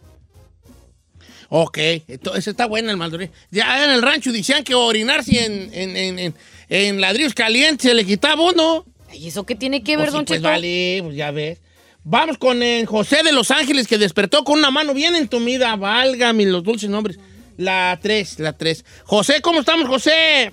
Ok, 1.54 1.76
entonces 2.09 2.49
está 2.49 2.64
buena 2.64 2.90
el 2.92 2.97
mal 2.97 3.11
de 3.11 3.16
orín. 3.18 3.30
Ya 3.50 3.85
en 3.85 3.90
el 3.90 4.00
rancho 4.00 4.32
decían 4.32 4.64
que 4.64 4.75
orinarse 4.75 5.44
en, 5.44 5.71
en, 5.75 5.97
en, 5.99 6.18
en, 6.18 6.35
en 6.71 6.99
ladrillos 6.99 7.35
calientes 7.35 7.87
se 7.90 7.94
le 7.94 8.06
quitaba 8.06 8.42
uno. 8.42 8.87
Ay, 9.11 9.28
¿eso 9.28 9.44
qué 9.44 9.54
tiene 9.54 9.82
que 9.85 9.99
ver, 9.99 10.06
Pues 10.06 10.11
sí, 10.12 10.16
don 10.16 10.25
pues 10.25 10.38
Cheto? 10.38 10.49
vale, 10.49 11.00
pues 11.02 11.14
ya 11.14 11.30
ves. 11.30 11.59
Vamos 12.04 12.38
con 12.38 12.62
el 12.62 12.87
José 12.87 13.23
de 13.23 13.32
Los 13.32 13.50
Ángeles 13.50 13.87
que 13.87 13.99
despertó 13.99 14.44
con 14.44 14.59
una 14.59 14.71
mano 14.71 14.94
bien 14.94 15.14
entumida. 15.14 15.76
Válgame 15.76 16.47
los 16.47 16.62
dulces 16.64 16.88
nombres. 16.88 17.18
La 17.59 17.99
3, 18.00 18.38
la 18.38 18.54
3. 18.54 18.82
José, 19.04 19.42
¿cómo 19.42 19.61
estamos, 19.61 19.87
José? 19.88 20.50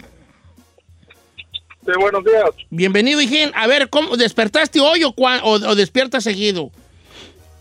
Sí, 1.86 1.92
buenos 1.98 2.26
días. 2.26 2.44
Bienvenido, 2.70 3.22
hijín. 3.22 3.52
A 3.56 3.68
ver, 3.68 3.90
¿cómo 3.90 4.18
despertaste 4.18 4.82
hoy 4.82 5.06
o, 5.06 5.14
cua- 5.16 5.40
o, 5.44 5.52
o 5.54 5.76
despiertas 5.76 6.26
seguido? 6.26 6.72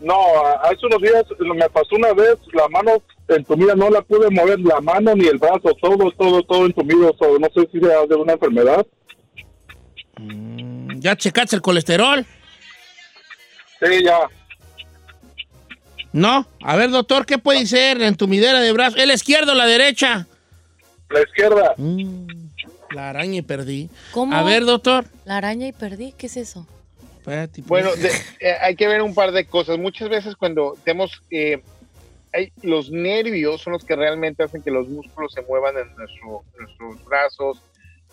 No, 0.00 0.16
hace 0.64 0.84
unos 0.86 1.00
días 1.00 1.24
me 1.38 1.68
pasó 1.70 1.94
una 1.94 2.12
vez 2.12 2.34
la 2.52 2.68
mano 2.68 3.00
entumida, 3.28 3.74
no 3.74 3.90
la 3.90 4.02
pude 4.02 4.30
mover, 4.30 4.58
la 4.60 4.80
mano 4.80 5.14
ni 5.14 5.26
el 5.26 5.38
brazo, 5.38 5.74
todo, 5.80 6.10
todo, 6.12 6.42
todo 6.42 6.66
entumido. 6.66 7.14
so, 7.18 7.38
no 7.38 7.48
sé 7.54 7.68
si 7.72 7.78
sea 7.80 8.06
de 8.06 8.14
una 8.14 8.32
enfermedad. 8.34 8.86
¿Ya 10.96 11.16
checaste 11.16 11.56
el 11.56 11.62
colesterol? 11.62 12.24
Sí, 13.80 14.02
ya. 14.04 14.18
No. 16.12 16.46
A 16.62 16.76
ver, 16.76 16.90
doctor, 16.90 17.26
¿qué 17.26 17.38
puede 17.38 17.66
ser 17.66 18.02
en 18.02 18.16
tu 18.16 18.26
midera 18.26 18.60
de 18.60 18.72
brazo? 18.72 18.96
¿El 18.96 19.10
izquierdo 19.12 19.52
o 19.52 19.54
la 19.54 19.66
derecha? 19.66 20.26
La 21.10 21.20
izquierda. 21.20 21.74
Mm, 21.76 22.26
la 22.90 23.10
araña 23.10 23.36
y 23.36 23.42
perdí. 23.42 23.88
¿Cómo? 24.12 24.34
A 24.34 24.42
ver, 24.42 24.64
doctor. 24.64 25.04
La 25.24 25.36
araña 25.36 25.68
y 25.68 25.72
perdí, 25.72 26.12
¿qué 26.18 26.26
es 26.26 26.36
eso? 26.36 26.66
Espérate, 27.18 27.62
pues. 27.62 27.84
Bueno, 27.84 27.94
de- 27.96 28.08
eh, 28.40 28.56
hay 28.60 28.74
que 28.74 28.88
ver 28.88 29.02
un 29.02 29.14
par 29.14 29.30
de 29.32 29.44
cosas. 29.46 29.78
Muchas 29.78 30.08
veces 30.08 30.34
cuando 30.34 30.74
tenemos, 30.82 31.12
eh, 31.30 31.62
hay, 32.32 32.52
los 32.62 32.90
nervios 32.90 33.60
son 33.62 33.74
los 33.74 33.84
que 33.84 33.96
realmente 33.96 34.42
hacen 34.42 34.62
que 34.62 34.70
los 34.70 34.88
músculos 34.88 35.32
se 35.32 35.42
muevan 35.42 35.76
en 35.78 35.94
nuestro- 35.96 36.42
nuestros 36.58 37.04
brazos 37.04 37.62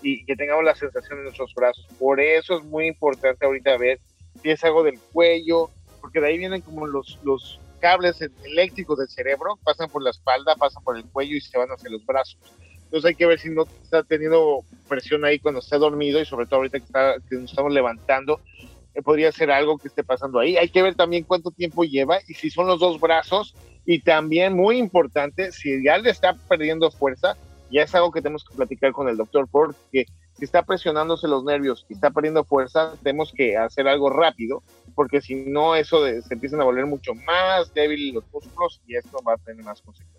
y 0.01 0.25
que 0.25 0.35
tengamos 0.35 0.63
la 0.63 0.75
sensación 0.75 1.19
en 1.19 1.25
nuestros 1.25 1.53
brazos. 1.55 1.87
Por 1.97 2.19
eso 2.19 2.57
es 2.57 2.63
muy 2.65 2.87
importante 2.87 3.45
ahorita 3.45 3.77
ver 3.77 3.99
si 4.41 4.51
es 4.51 4.63
algo 4.63 4.83
del 4.83 4.99
cuello, 5.11 5.69
porque 6.01 6.19
de 6.19 6.27
ahí 6.27 6.37
vienen 6.37 6.61
como 6.61 6.85
los, 6.85 7.19
los 7.23 7.59
cables 7.79 8.19
eléctricos 8.43 8.97
del 8.97 9.09
cerebro, 9.09 9.59
pasan 9.63 9.89
por 9.89 10.03
la 10.03 10.11
espalda, 10.11 10.55
pasan 10.55 10.83
por 10.83 10.97
el 10.97 11.05
cuello 11.11 11.35
y 11.35 11.41
se 11.41 11.57
van 11.57 11.69
hacia 11.69 11.89
los 11.89 12.05
brazos. 12.05 12.37
Entonces 12.83 13.09
hay 13.09 13.15
que 13.15 13.25
ver 13.25 13.39
si 13.39 13.49
no 13.49 13.63
está 13.83 14.03
teniendo 14.03 14.63
presión 14.87 15.25
ahí 15.25 15.39
cuando 15.39 15.59
está 15.59 15.77
dormido 15.77 16.21
y 16.21 16.25
sobre 16.25 16.45
todo 16.45 16.57
ahorita 16.57 16.79
que, 16.79 16.85
está, 16.85 17.15
que 17.27 17.35
nos 17.35 17.49
estamos 17.49 17.73
levantando, 17.73 18.39
eh, 18.93 19.01
podría 19.01 19.31
ser 19.31 19.51
algo 19.51 19.77
que 19.79 19.87
esté 19.87 20.03
pasando 20.03 20.39
ahí. 20.39 20.55
Hay 20.55 20.69
que 20.69 20.83
ver 20.83 20.95
también 20.95 21.25
cuánto 21.25 21.51
tiempo 21.51 21.83
lleva 21.83 22.19
y 22.27 22.33
si 22.35 22.49
son 22.49 22.67
los 22.67 22.79
dos 22.79 22.99
brazos 22.99 23.55
y 23.85 24.01
también 24.01 24.53
muy 24.53 24.77
importante, 24.77 25.51
si 25.51 25.83
ya 25.83 25.97
le 25.97 26.09
está 26.09 26.35
perdiendo 26.49 26.89
fuerza, 26.91 27.35
ya 27.71 27.83
es 27.83 27.93
algo 27.95 28.11
que 28.11 28.21
tenemos 28.21 28.43
que 28.43 28.55
platicar 28.55 28.91
con 28.91 29.07
el 29.09 29.17
doctor 29.17 29.47
porque 29.49 30.05
si 30.37 30.43
está 30.43 30.63
presionándose 30.63 31.27
los 31.27 31.43
nervios 31.43 31.85
y 31.89 31.93
está 31.93 32.11
perdiendo 32.11 32.43
fuerza, 32.43 32.93
tenemos 33.03 33.31
que 33.35 33.57
hacer 33.57 33.87
algo 33.87 34.09
rápido 34.09 34.63
porque 34.93 35.21
si 35.21 35.35
no 35.35 35.75
eso 35.75 36.03
de- 36.03 36.21
se 36.21 36.33
empiezan 36.33 36.61
a 36.61 36.65
volver 36.65 36.85
mucho 36.85 37.13
más 37.15 37.73
débiles 37.73 38.13
los 38.15 38.23
músculos 38.31 38.81
y 38.85 38.95
esto 38.95 39.17
va 39.27 39.33
a 39.33 39.37
tener 39.37 39.63
más 39.63 39.81
consecuencias. 39.81 40.14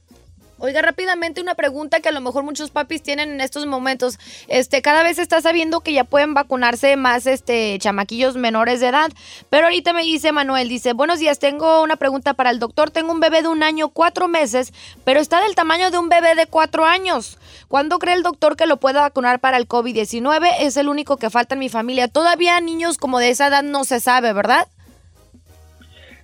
Oiga, 0.58 0.80
rápidamente 0.80 1.42
una 1.42 1.54
pregunta 1.54 2.00
que 2.00 2.08
a 2.08 2.12
lo 2.12 2.22
mejor 2.22 2.42
muchos 2.42 2.70
papis 2.70 3.02
tienen 3.02 3.30
en 3.30 3.40
estos 3.42 3.66
momentos. 3.66 4.18
Este, 4.48 4.80
cada 4.80 5.02
vez 5.02 5.18
está 5.18 5.42
sabiendo 5.42 5.80
que 5.80 5.92
ya 5.92 6.04
pueden 6.04 6.32
vacunarse 6.32 6.96
más 6.96 7.26
este 7.26 7.78
chamaquillos 7.78 8.36
menores 8.36 8.80
de 8.80 8.88
edad. 8.88 9.12
Pero 9.50 9.66
ahorita 9.66 9.92
me 9.92 10.02
dice 10.02 10.32
Manuel, 10.32 10.70
dice, 10.70 10.94
buenos 10.94 11.18
días, 11.18 11.38
tengo 11.38 11.82
una 11.82 11.96
pregunta 11.96 12.32
para 12.32 12.48
el 12.48 12.58
doctor. 12.58 12.90
Tengo 12.90 13.12
un 13.12 13.20
bebé 13.20 13.42
de 13.42 13.48
un 13.48 13.62
año, 13.62 13.90
cuatro 13.90 14.28
meses, 14.28 14.72
pero 15.04 15.20
está 15.20 15.42
del 15.42 15.54
tamaño 15.54 15.90
de 15.90 15.98
un 15.98 16.08
bebé 16.08 16.34
de 16.34 16.46
cuatro 16.46 16.86
años. 16.86 17.36
¿Cuándo 17.68 17.98
cree 17.98 18.14
el 18.14 18.22
doctor 18.22 18.56
que 18.56 18.66
lo 18.66 18.78
pueda 18.78 19.02
vacunar 19.02 19.40
para 19.40 19.58
el 19.58 19.68
COVID-19? 19.68 20.48
Es 20.60 20.78
el 20.78 20.88
único 20.88 21.18
que 21.18 21.28
falta 21.28 21.54
en 21.54 21.58
mi 21.58 21.68
familia. 21.68 22.08
Todavía 22.08 22.58
niños 22.62 22.96
como 22.96 23.18
de 23.18 23.28
esa 23.28 23.48
edad 23.48 23.62
no 23.62 23.84
se 23.84 24.00
sabe, 24.00 24.32
¿verdad? 24.32 24.68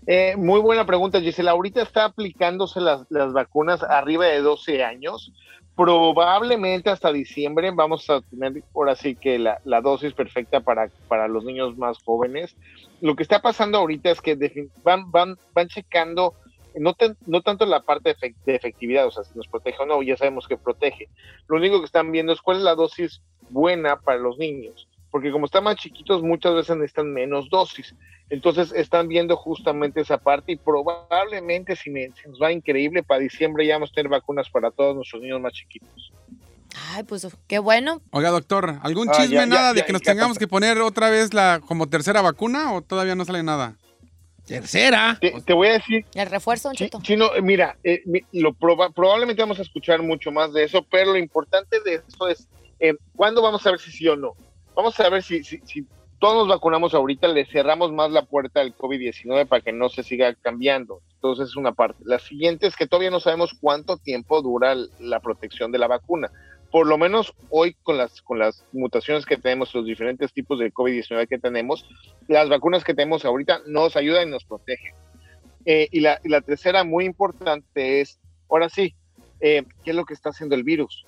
Eh, 0.06 0.34
muy 0.36 0.60
buena 0.60 0.84
pregunta, 0.84 1.20
Gisela. 1.20 1.52
Ahorita 1.52 1.82
está 1.82 2.06
aplicándose 2.06 2.80
las, 2.80 3.08
vacunas 3.32 3.82
arriba 3.82 4.26
de 4.26 4.40
12 4.40 4.82
años. 4.82 5.32
Probablemente 5.76 6.90
hasta 6.90 7.12
diciembre 7.12 7.70
vamos 7.72 8.08
a 8.10 8.20
tener 8.20 8.62
ahora 8.74 8.94
sí 8.94 9.14
que 9.14 9.38
la, 9.38 9.80
dosis 9.80 10.12
perfecta 10.12 10.60
para, 10.60 10.90
para 11.08 11.28
los 11.28 11.44
niños 11.44 11.76
más 11.78 11.98
jóvenes. 12.02 12.54
Lo 13.00 13.16
que 13.16 13.22
está 13.22 13.40
pasando 13.40 13.78
ahorita 13.78 14.10
es 14.10 14.20
que 14.20 14.36
van, 14.84 15.10
van, 15.10 15.36
van 15.54 15.68
checando 15.68 16.34
no, 16.78 16.94
tan- 16.94 17.16
no 17.26 17.42
tanto 17.42 17.66
la 17.66 17.80
parte 17.80 18.14
de 18.46 18.54
efectividad, 18.54 19.06
o 19.06 19.10
sea, 19.10 19.24
si 19.24 19.36
nos 19.36 19.48
protege 19.48 19.82
o 19.82 19.86
no, 19.86 20.02
ya 20.02 20.16
sabemos 20.16 20.46
que 20.46 20.56
protege. 20.56 21.08
Lo 21.48 21.56
único 21.56 21.78
que 21.80 21.86
están 21.86 22.12
viendo 22.12 22.32
es 22.32 22.40
cuál 22.40 22.58
es 22.58 22.62
la 22.62 22.74
dosis 22.74 23.22
buena 23.50 23.96
para 23.96 24.18
los 24.18 24.38
niños, 24.38 24.88
porque 25.12 25.30
como 25.30 25.44
están 25.44 25.62
más 25.64 25.76
chiquitos, 25.76 26.22
muchas 26.22 26.54
veces 26.54 26.74
necesitan 26.74 27.12
menos 27.12 27.48
dosis. 27.50 27.94
Entonces 28.30 28.72
están 28.72 29.08
viendo 29.08 29.36
justamente 29.36 30.00
esa 30.00 30.16
parte 30.16 30.52
y 30.52 30.56
probablemente 30.56 31.76
si, 31.76 31.90
me- 31.90 32.10
si 32.14 32.28
nos 32.30 32.40
va 32.40 32.50
increíble, 32.50 33.02
para 33.02 33.20
diciembre 33.20 33.66
ya 33.66 33.74
vamos 33.74 33.90
a 33.90 33.92
tener 33.94 34.10
vacunas 34.10 34.48
para 34.48 34.70
todos 34.70 34.96
nuestros 34.96 35.20
niños 35.20 35.38
más 35.38 35.52
chiquitos. 35.52 36.12
Ay, 36.94 37.02
pues 37.02 37.28
qué 37.46 37.58
bueno. 37.58 38.00
Oiga, 38.10 38.30
doctor, 38.30 38.76
¿algún 38.82 39.08
Ah, 39.10 39.12
chisme 39.12 39.34
ya, 39.34 39.40
ya, 39.40 39.46
nada 39.46 39.72
de 39.74 39.80
ya, 39.80 39.86
que 39.86 39.92
nos 39.92 40.00
tengamos 40.02 40.38
que 40.38 40.48
poner 40.48 40.78
otra 40.80 41.10
vez 41.10 41.34
la 41.34 41.60
como 41.68 41.86
tercera 41.90 42.22
vacuna 42.22 42.72
o 42.72 42.80
todavía 42.80 43.14
no 43.14 43.26
sale 43.26 43.42
nada? 43.42 43.76
Tercera. 44.46 45.18
Te, 45.20 45.32
te 45.44 45.52
voy 45.52 45.68
a 45.68 45.72
decir, 45.74 46.06
El 46.14 46.26
refuerzo, 46.30 46.68
Don 46.70 46.76
Cheto. 46.76 47.00
Chino, 47.02 47.34
eh, 47.34 47.42
mira, 47.42 47.76
eh, 47.84 48.02
lo 48.32 48.54
proba- 48.54 48.90
probablemente 48.94 49.42
vamos 49.42 49.58
a 49.58 49.62
escuchar 49.62 50.02
mucho 50.02 50.32
más 50.32 50.54
de 50.54 50.64
eso, 50.64 50.86
pero 50.90 51.12
lo 51.12 51.18
importante 51.18 51.80
de 51.84 52.02
eso 52.08 52.28
es 52.28 52.48
eh, 52.80 52.94
cuándo 53.14 53.42
vamos 53.42 53.64
a 53.66 53.70
ver 53.72 53.78
si 53.78 53.92
sí 53.92 54.08
o 54.08 54.16
no. 54.16 54.32
Vamos 54.74 54.98
a 55.00 55.08
ver 55.08 55.22
si, 55.22 55.42
todos 56.18 56.36
nos 56.36 56.48
vacunamos 56.48 56.94
ahorita, 56.94 57.26
le 57.28 57.46
cerramos 57.46 57.92
más 57.92 58.10
la 58.12 58.24
puerta 58.24 58.60
al 58.60 58.76
COVID-19 58.76 59.46
para 59.48 59.60
que 59.60 59.72
no 59.72 59.88
se 59.88 60.04
siga 60.04 60.32
cambiando. 60.34 61.00
Entonces 61.14 61.48
es 61.48 61.56
una 61.56 61.72
parte. 61.72 62.02
La 62.04 62.20
siguiente 62.20 62.68
es 62.68 62.76
que 62.76 62.86
todavía 62.86 63.10
no 63.10 63.18
sabemos 63.18 63.54
cuánto 63.60 63.96
tiempo 63.96 64.40
dura 64.40 64.76
la 65.00 65.20
protección 65.20 65.72
de 65.72 65.78
la 65.78 65.88
vacuna. 65.88 66.30
Por 66.70 66.86
lo 66.86 66.96
menos 66.96 67.34
hoy 67.50 67.74
con 67.82 67.98
las, 67.98 68.22
con 68.22 68.38
las 68.38 68.64
mutaciones 68.72 69.26
que 69.26 69.36
tenemos, 69.36 69.74
los 69.74 69.84
diferentes 69.84 70.32
tipos 70.32 70.58
de 70.60 70.72
COVID-19 70.72 71.26
que 71.28 71.38
tenemos, 71.38 71.86
las 72.28 72.48
vacunas 72.48 72.84
que 72.84 72.94
tenemos 72.94 73.24
ahorita 73.24 73.62
nos 73.66 73.96
ayudan 73.96 74.28
y 74.28 74.30
nos 74.30 74.44
protegen. 74.44 74.94
Eh, 75.64 75.88
y, 75.90 76.00
la, 76.00 76.20
y 76.24 76.28
la 76.28 76.40
tercera, 76.40 76.84
muy 76.84 77.04
importante, 77.04 78.00
es, 78.00 78.20
ahora 78.48 78.68
sí, 78.68 78.94
eh, 79.40 79.64
¿qué 79.84 79.90
es 79.90 79.96
lo 79.96 80.04
que 80.04 80.14
está 80.14 80.30
haciendo 80.30 80.54
el 80.54 80.62
virus? 80.62 81.04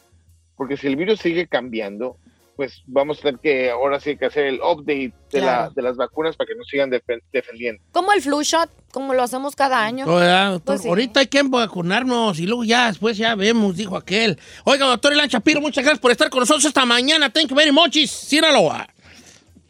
Porque 0.57 0.77
si 0.77 0.87
el 0.87 0.97
virus 0.97 1.21
sigue 1.21 1.47
cambiando, 1.47 2.19
pues 2.57 2.83
vamos 2.87 3.19
a 3.19 3.23
tener 3.23 3.41
que 3.41 3.71
ahora 3.71 3.99
sí 4.01 4.17
que 4.17 4.27
hacer 4.27 4.47
el 4.47 4.61
update 4.61 5.13
de, 5.33 5.41
la, 5.41 5.71
de 5.75 5.83
las 5.83 5.97
vacunas 5.97 6.37
para 6.37 6.47
que 6.49 6.55
nos 6.55 6.69
sigan 6.69 6.91
defen- 6.91 7.23
defendiendo. 7.33 7.83
Como 7.93 8.13
el 8.13 8.23
flu 8.23 8.43
shot, 8.43 8.71
como 8.93 9.13
lo 9.15 9.23
hacemos 9.23 9.57
cada 9.57 9.85
año. 9.85 10.07
Oiga, 10.07 10.51
doctor, 10.51 10.75
Pues 10.75 10.83
sí. 10.83 10.89
ahorita 10.89 11.21
hay 11.21 11.27
que 11.27 11.43
vacunarnos 11.43 12.39
y 12.39 12.47
luego 12.47 12.65
ya 12.65 12.87
después 12.89 13.17
ya 13.17 13.35
vemos, 13.35 13.77
dijo 13.77 13.97
aquel. 13.97 14.39
Oiga, 14.65 14.87
doctor 14.87 15.13
Elan 15.13 15.29
Shapiro, 15.29 15.61
muchas 15.61 15.83
gracias 15.85 16.01
por 16.01 16.11
estar 16.13 16.31
con 16.31 16.41
nosotros 16.41 16.65
esta 16.65 16.85
mañana. 16.85 17.31
Thank 17.31 17.49
you 17.49 17.57
very 17.57 17.73
much. 17.73 17.97
Sinaloa. 18.07 18.87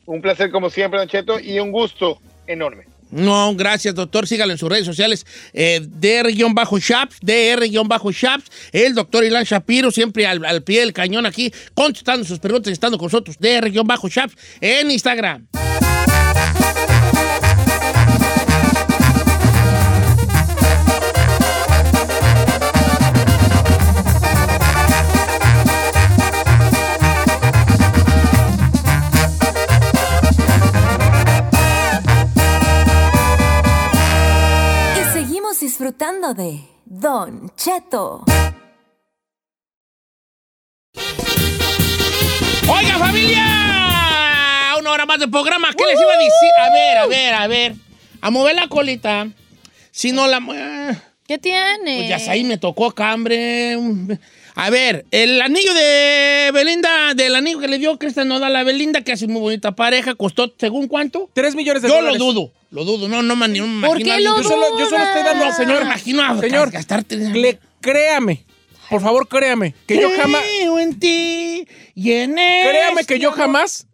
Un 0.06 0.20
placer 0.20 0.50
como 0.50 0.68
siempre, 0.68 0.98
Don 0.98 1.08
Cheto, 1.08 1.40
y 1.40 1.58
un 1.58 1.72
gusto 1.72 2.18
enorme. 2.46 2.86
No, 3.14 3.54
gracias, 3.54 3.94
doctor. 3.94 4.26
Sígalo 4.26 4.52
en 4.52 4.58
sus 4.58 4.68
redes 4.68 4.84
sociales. 4.84 5.24
Eh, 5.52 5.80
DR-Shaps, 5.86 7.20
DR-Shaps. 7.22 8.44
El 8.72 8.94
doctor 8.94 9.24
Ilan 9.24 9.44
Shapiro, 9.44 9.90
siempre 9.92 10.26
al, 10.26 10.44
al 10.44 10.62
pie 10.62 10.80
del 10.80 10.92
cañón 10.92 11.24
aquí, 11.24 11.52
contestando 11.74 12.26
sus 12.26 12.40
preguntas 12.40 12.70
y 12.70 12.72
estando 12.72 12.98
con 12.98 13.06
nosotros. 13.06 13.38
DR-Shaps 13.38 14.34
en 14.60 14.90
Instagram. 14.90 15.46
Disfrutando 35.94 36.34
de 36.34 36.60
Don 36.84 37.52
Cheto. 37.56 38.24
Oiga, 42.68 42.98
familia. 42.98 44.74
Una 44.80 44.90
hora 44.90 45.06
más 45.06 45.20
de 45.20 45.28
programa. 45.28 45.72
¿Qué 45.72 45.84
les 45.86 46.00
iba 46.00 46.12
a 46.12 46.16
decir? 46.16 46.50
A 46.60 46.70
ver, 46.70 46.98
a 46.98 47.06
ver, 47.06 47.34
a 47.34 47.46
ver. 47.46 47.74
A 48.20 48.30
mover 48.30 48.56
la 48.56 48.68
colita. 48.68 49.28
Si 49.92 50.10
no 50.12 50.26
la... 50.26 50.40
¿Qué 51.26 51.38
tiene? 51.38 51.96
Pues 52.08 52.08
ya 52.08 52.32
ahí 52.32 52.42
me 52.44 52.58
tocó 52.58 52.90
cambre. 52.90 53.76
A 54.56 54.70
ver, 54.70 55.04
el 55.10 55.42
anillo 55.42 55.74
de 55.74 56.50
Belinda, 56.54 57.14
del 57.14 57.34
anillo 57.34 57.58
que 57.58 57.66
le 57.66 57.78
dio 57.78 57.98
Cristian 57.98 58.28
Nodal 58.28 58.54
a 58.54 58.62
Belinda, 58.62 59.00
que 59.02 59.10
hace 59.12 59.26
muy 59.26 59.40
bonita 59.40 59.72
pareja, 59.74 60.14
costó, 60.14 60.52
¿según 60.58 60.86
cuánto? 60.86 61.28
Tres 61.32 61.56
millones 61.56 61.82
de 61.82 61.88
Yo 61.88 61.96
dólares. 61.96 62.18
lo 62.20 62.24
dudo, 62.32 62.52
lo 62.70 62.84
dudo. 62.84 63.08
No, 63.08 63.20
no, 63.22 63.34
no 63.34 63.48
me 63.48 63.86
¿Por 63.86 63.98
qué 63.98 64.20
lo 64.20 64.36
Yo 64.36 64.42
solo, 64.44 64.78
yo 64.78 64.88
solo 64.88 65.02
estoy 65.02 65.22
dando, 65.24 65.46
No, 65.46 65.52
señor. 65.56 65.82
imagino 65.82 66.22
a 66.22 66.38
Señor, 66.40 66.70
gastarte. 66.70 67.16
Le, 67.16 67.58
créame. 67.80 68.44
Por 68.88 69.00
favor, 69.00 69.26
créame. 69.26 69.74
Que 69.86 70.00
yo 70.00 70.08
jamás. 70.16 70.42
Creo 70.42 70.78
en 70.78 71.00
ti 71.00 71.66
y 71.96 72.12
en 72.12 72.34
Créame 72.34 73.00
este 73.00 73.14
que 73.14 73.20
yo 73.20 73.32
jamás 73.32 73.86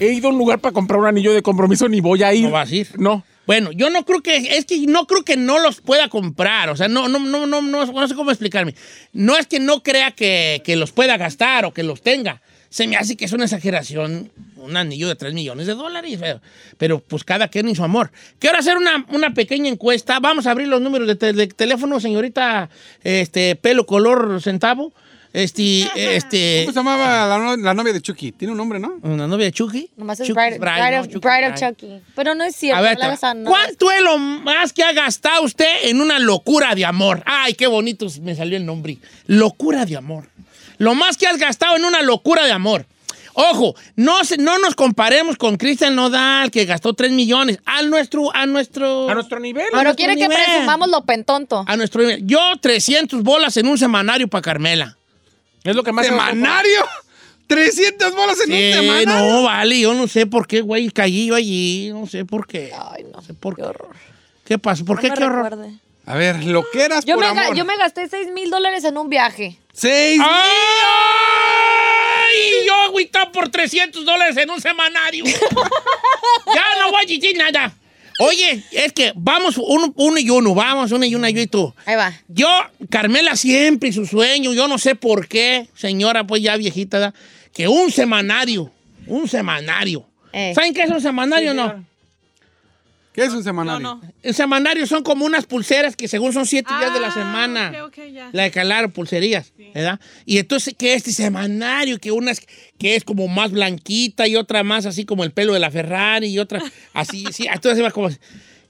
he 0.00 0.12
ido 0.12 0.28
a 0.28 0.32
un 0.32 0.38
lugar 0.38 0.58
para 0.60 0.72
comprar 0.72 1.00
un 1.00 1.06
anillo 1.06 1.34
de 1.34 1.42
compromiso 1.42 1.86
ni 1.88 2.00
voy 2.00 2.22
a 2.22 2.32
ir. 2.32 2.44
No 2.44 2.50
vas 2.52 2.70
a 2.70 2.74
ir. 2.74 2.88
No. 2.98 3.24
Bueno, 3.46 3.72
yo 3.72 3.90
no 3.90 4.04
creo 4.04 4.22
que, 4.22 4.36
es 4.56 4.64
que 4.64 4.86
no 4.86 5.06
creo 5.06 5.24
que 5.24 5.36
no 5.36 5.58
los 5.58 5.80
pueda 5.80 6.08
comprar, 6.08 6.70
o 6.70 6.76
sea, 6.76 6.88
no, 6.88 7.08
no, 7.08 7.18
no, 7.18 7.46
no, 7.46 7.60
no, 7.62 8.08
sé 8.08 8.14
cómo 8.14 8.30
explicarme. 8.30 8.74
No 9.12 9.36
es 9.36 9.46
que 9.46 9.58
no 9.58 9.82
crea 9.82 10.12
que, 10.12 10.62
que 10.64 10.76
los 10.76 10.92
pueda 10.92 11.16
gastar 11.16 11.64
o 11.64 11.72
que 11.72 11.82
los 11.82 12.02
tenga. 12.02 12.40
Se 12.70 12.86
me 12.86 12.96
hace 12.96 13.16
que 13.16 13.26
es 13.26 13.32
una 13.32 13.44
exageración, 13.44 14.30
un 14.56 14.76
anillo 14.76 15.08
de 15.08 15.16
3 15.16 15.34
millones 15.34 15.66
de 15.66 15.74
dólares, 15.74 16.16
pero, 16.20 16.40
pero, 16.78 17.00
pues 17.00 17.24
cada 17.24 17.48
quien 17.48 17.68
y 17.68 17.74
su 17.74 17.84
amor. 17.84 18.12
Quiero 18.38 18.58
hacer 18.58 18.78
una, 18.78 19.04
una 19.10 19.34
pequeña 19.34 19.68
encuesta, 19.68 20.20
vamos 20.20 20.46
a 20.46 20.52
abrir 20.52 20.68
los 20.68 20.80
números 20.80 21.18
de, 21.18 21.32
de 21.32 21.46
teléfono, 21.48 22.00
señorita, 22.00 22.70
este, 23.02 23.56
pelo 23.56 23.84
color 23.84 24.40
centavo, 24.40 24.94
este, 25.32 26.16
este, 26.16 26.62
¿Cómo 26.66 26.72
se 26.72 26.78
llamaba 26.78 27.26
la, 27.26 27.38
no- 27.38 27.56
la 27.56 27.74
novia 27.74 27.92
de 27.92 28.00
Chucky? 28.02 28.32
Tiene 28.32 28.52
un 28.52 28.58
nombre, 28.58 28.78
¿no? 28.78 28.98
una 29.02 29.26
novia 29.26 29.46
de 29.46 29.52
Chucky. 29.52 29.90
Nomás 29.96 30.20
es 30.20 30.28
Chucky 30.28 30.38
Bride, 30.40 30.58
Bride, 30.58 30.74
Bride 30.74 30.90
¿no? 30.96 31.00
of, 31.00 31.06
Chucky 31.08 31.18
Bride 31.20 31.46
of 31.48 31.52
Bride. 31.54 31.68
Chucky. 31.70 32.00
Pero 32.14 32.34
no 32.34 32.44
es 32.44 32.56
cierto. 32.56 32.78
A 32.78 32.82
ver, 32.82 32.98
no. 33.36 33.50
¿cuánto 33.50 33.90
es 33.90 34.02
lo 34.02 34.18
más 34.18 34.72
que 34.72 34.82
ha 34.84 34.92
gastado 34.92 35.42
usted 35.42 35.66
en 35.84 36.00
una 36.00 36.18
locura 36.18 36.74
de 36.74 36.84
amor? 36.84 37.22
Ay, 37.26 37.54
qué 37.54 37.66
bonito 37.66 38.06
me 38.20 38.34
salió 38.34 38.56
el 38.56 38.66
nombre. 38.66 38.98
Locura 39.26 39.84
de 39.86 39.96
amor. 39.96 40.28
Lo 40.78 40.94
más 40.94 41.16
que 41.16 41.26
has 41.26 41.38
gastado 41.38 41.76
en 41.76 41.84
una 41.84 42.02
locura 42.02 42.44
de 42.44 42.52
amor. 42.52 42.86
Ojo, 43.34 43.74
no, 43.96 44.24
se- 44.24 44.36
no 44.36 44.58
nos 44.58 44.74
comparemos 44.74 45.36
con 45.38 45.56
Cristian 45.56 45.94
Nodal, 45.94 46.50
que 46.50 46.66
gastó 46.66 46.92
3 46.92 47.12
millones. 47.12 47.58
A 47.64 47.80
nuestro, 47.82 48.34
a 48.36 48.44
nuestro, 48.44 49.08
A 49.08 49.14
nuestro 49.14 49.40
nivel. 49.40 49.64
Pero 49.70 49.82
nuestro 49.84 49.96
quiere 49.96 50.16
que 50.16 50.28
nivel. 50.28 50.36
presumamos 50.44 50.90
lo 50.90 51.02
pentonto. 51.06 51.64
a 51.66 51.76
nuestro 51.78 52.02
nivel. 52.02 52.26
Yo 52.26 52.38
300 52.60 53.22
bolas 53.22 53.56
en 53.56 53.68
un 53.68 53.78
semanario 53.78 54.28
para 54.28 54.42
Carmela. 54.42 54.98
Es 55.64 55.76
lo 55.76 55.82
que 55.82 55.92
más. 55.92 56.06
¿Semanario? 56.06 56.84
¿300 57.48 58.14
bolas 58.14 58.40
en 58.40 58.46
Sí, 58.46 58.52
un 58.52 58.72
semanario? 58.82 59.08
no, 59.08 59.42
vale, 59.42 59.80
yo 59.80 59.92
no 59.94 60.08
sé 60.08 60.26
por 60.26 60.46
qué, 60.46 60.60
güey, 60.62 60.88
caí 60.90 61.26
yo 61.26 61.34
allí, 61.34 61.90
no 61.92 62.06
sé 62.06 62.24
por 62.24 62.46
qué. 62.46 62.72
Ay, 62.76 63.04
no. 63.04 63.10
No 63.16 63.22
sé 63.22 63.34
por 63.34 63.54
Qué 63.56 63.62
qué. 63.62 63.68
horror. 63.68 63.94
¿Qué 64.44 64.58
pasó? 64.58 64.84
¿Por 64.84 64.96
No 64.96 65.02
qué? 65.02 65.10
me 65.10 65.16
¿Qué 65.16 65.24
horror? 65.24 65.58
A 66.06 66.14
ver, 66.16 66.42
lo 66.44 66.68
que 66.70 66.82
eras 66.82 67.04
Yo 67.04 67.14
por 67.14 67.24
me, 67.24 67.30
amor. 67.30 67.54
yo 67.56 67.64
me 67.64 67.76
gasté 67.76 68.08
6 68.08 68.32
mil 68.32 68.50
dólares 68.50 68.82
en 68.84 68.96
un 68.98 69.08
viaje. 69.08 69.58
¡Seis 69.72 70.20
¡Ay! 70.20 70.26
Yo 72.66 72.74
agüitado 72.82 73.30
por 73.32 73.48
300 73.48 74.04
dólares 74.04 74.36
en 74.36 74.50
un 74.50 74.60
semanario. 74.60 75.24
ya 75.26 76.64
no 76.80 76.90
voy 76.90 77.04
a 77.04 77.06
decir 77.06 77.36
nada. 77.36 77.72
Oye, 78.18 78.62
es 78.72 78.92
que 78.92 79.12
vamos 79.14 79.58
uno, 79.58 79.92
uno 79.96 80.18
y 80.18 80.30
uno, 80.30 80.54
vamos 80.54 80.92
uno 80.92 81.04
y 81.04 81.14
una, 81.14 81.30
yo 81.30 81.40
y 81.40 81.46
tú. 81.46 81.74
Ahí 81.86 81.96
va. 81.96 82.12
Yo, 82.28 82.48
Carmela 82.90 83.36
siempre 83.36 83.88
y 83.88 83.92
su 83.92 84.06
sueño, 84.06 84.52
yo 84.52 84.68
no 84.68 84.78
sé 84.78 84.94
por 84.94 85.28
qué, 85.28 85.66
señora, 85.74 86.26
pues 86.26 86.42
ya 86.42 86.56
viejita, 86.56 86.98
¿da? 86.98 87.14
que 87.52 87.68
un 87.68 87.90
semanario, 87.90 88.70
un 89.06 89.28
semanario. 89.28 90.06
Eh. 90.32 90.52
¿Saben 90.54 90.74
qué 90.74 90.82
es 90.82 90.90
un 90.90 91.00
semanario 91.00 91.50
o 91.50 91.54
no? 91.54 91.84
¿Qué 93.12 93.24
es 93.24 93.32
un 93.32 93.44
semanario? 93.44 93.80
No, 93.80 93.94
no. 93.96 94.12
El 94.22 94.34
semanario 94.34 94.86
son 94.86 95.02
como 95.02 95.26
unas 95.26 95.44
pulseras 95.46 95.96
que 95.96 96.08
según 96.08 96.32
son 96.32 96.46
siete 96.46 96.72
días 96.78 96.94
de 96.94 97.00
la 97.00 97.08
Ah, 97.08 97.12
semana. 97.12 97.72
ok, 97.84 97.88
ok, 97.88 97.98
ya. 98.12 98.30
La 98.32 98.44
de 98.44 98.50
calar 98.50 98.90
pulserías, 98.90 99.52
¿verdad? 99.74 100.00
Y 100.24 100.38
entonces 100.38 100.74
que 100.78 100.94
este 100.94 101.12
semanario, 101.12 101.98
que 101.98 102.10
una 102.10 102.30
es, 102.30 102.40
que 102.78 102.96
es 102.96 103.04
como 103.04 103.28
más 103.28 103.50
blanquita 103.52 104.26
y 104.26 104.36
otra 104.36 104.62
más 104.64 104.86
así 104.86 105.04
como 105.04 105.24
el 105.24 105.32
pelo 105.32 105.52
de 105.52 105.60
la 105.60 105.70
Ferrari 105.70 106.28
y 106.28 106.38
otra 106.38 106.62
así, 106.94 107.24
sí, 107.32 107.46
entonces 107.52 107.84
va 107.84 107.90
como... 107.90 108.08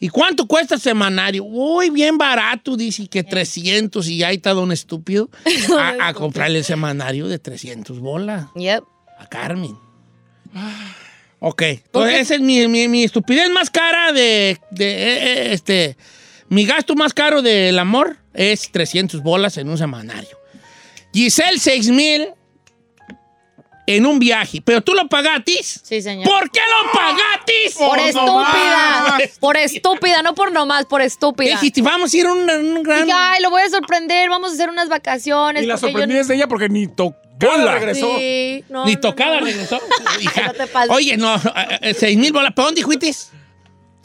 ¿Y 0.00 0.08
cuánto 0.08 0.48
cuesta 0.48 0.74
el 0.74 0.80
semanario? 0.80 1.44
Uy, 1.44 1.90
bien 1.90 2.18
barato, 2.18 2.76
dice 2.76 3.06
que 3.06 3.22
300 3.22 4.08
y 4.08 4.16
ya 4.16 4.26
ahí 4.28 4.36
está 4.36 4.50
don 4.52 4.72
estúpido 4.72 5.30
a, 5.78 6.08
a 6.08 6.14
comprarle 6.14 6.58
el 6.58 6.64
semanario 6.64 7.28
de 7.28 7.38
300 7.38 8.00
bolas 8.00 8.46
Yep. 8.56 8.82
a 9.20 9.26
Carmen. 9.28 9.76
Ok, 11.44 11.62
entonces 11.62 12.20
esa 12.20 12.34
es 12.36 12.40
mi, 12.40 12.68
mi- 12.68 12.86
mi 12.86 13.02
estupidez 13.02 13.50
más 13.50 13.68
cara 13.68 14.12
de, 14.12 14.58
de, 14.70 14.90
eh, 14.92 15.18
eh, 15.48 15.52
este, 15.52 15.96
mi 16.48 16.64
gasto 16.66 16.94
más 16.94 17.12
caro 17.12 17.42
del 17.42 17.76
amor 17.80 18.16
es 18.32 18.70
300 18.70 19.22
bolas 19.22 19.56
en 19.56 19.68
un 19.68 19.76
semanario. 19.76 20.38
Giselle, 21.12 21.58
6 21.58 21.88
mil 21.90 22.28
en 23.88 24.06
un 24.06 24.20
viaje, 24.20 24.62
pero 24.64 24.80
tú 24.80 24.94
lo 24.94 25.08
pagatis. 25.08 25.80
Sí, 25.82 26.00
señor. 26.00 26.24
¿Por 26.28 26.48
qué 26.52 26.60
lo 26.60 26.92
pagatis? 26.92 27.74
Por 27.76 27.98
estúpida. 27.98 29.18
Por 29.40 29.56
estúpida, 29.56 30.22
no 30.22 30.34
por 30.36 30.52
nomás, 30.52 30.86
por 30.86 31.00
¿Qué 31.00 31.06
estúpida. 31.08 31.54
dijiste? 31.54 31.82
Vamos 31.82 32.14
a 32.14 32.16
ir 32.16 32.26
a 32.26 32.32
un, 32.32 32.48
un 32.48 32.82
gran... 32.84 33.04
Dije, 33.04 33.16
ay, 33.18 33.42
lo 33.42 33.50
voy 33.50 33.62
a 33.62 33.68
sorprender, 33.68 34.30
vamos 34.30 34.52
a 34.52 34.54
hacer 34.54 34.70
unas 34.70 34.88
vacaciones. 34.88 35.64
Y 35.64 35.66
la 35.66 35.76
porque 35.76 36.06
yo 36.06 36.20
es 36.20 36.28
de 36.28 36.36
ella 36.36 36.46
porque 36.46 36.68
ni 36.68 36.86
tocó. 36.86 37.20
Hola. 37.46 37.72
regresó. 37.74 38.18
Sí, 38.18 38.64
no, 38.68 38.84
Ni 38.84 38.94
no, 38.94 39.00
tocada 39.00 39.40
no. 39.40 39.46
regresó. 39.46 39.80
Hija. 40.20 40.46
No 40.48 40.52
te 40.54 40.66
pases. 40.66 40.90
Oye, 40.90 41.16
no, 41.16 41.40
6 41.94 42.18
mil 42.18 42.32
bolas. 42.32 42.52
¿Para 42.54 42.66
dónde 42.66 42.82
fuiste? 42.82 43.12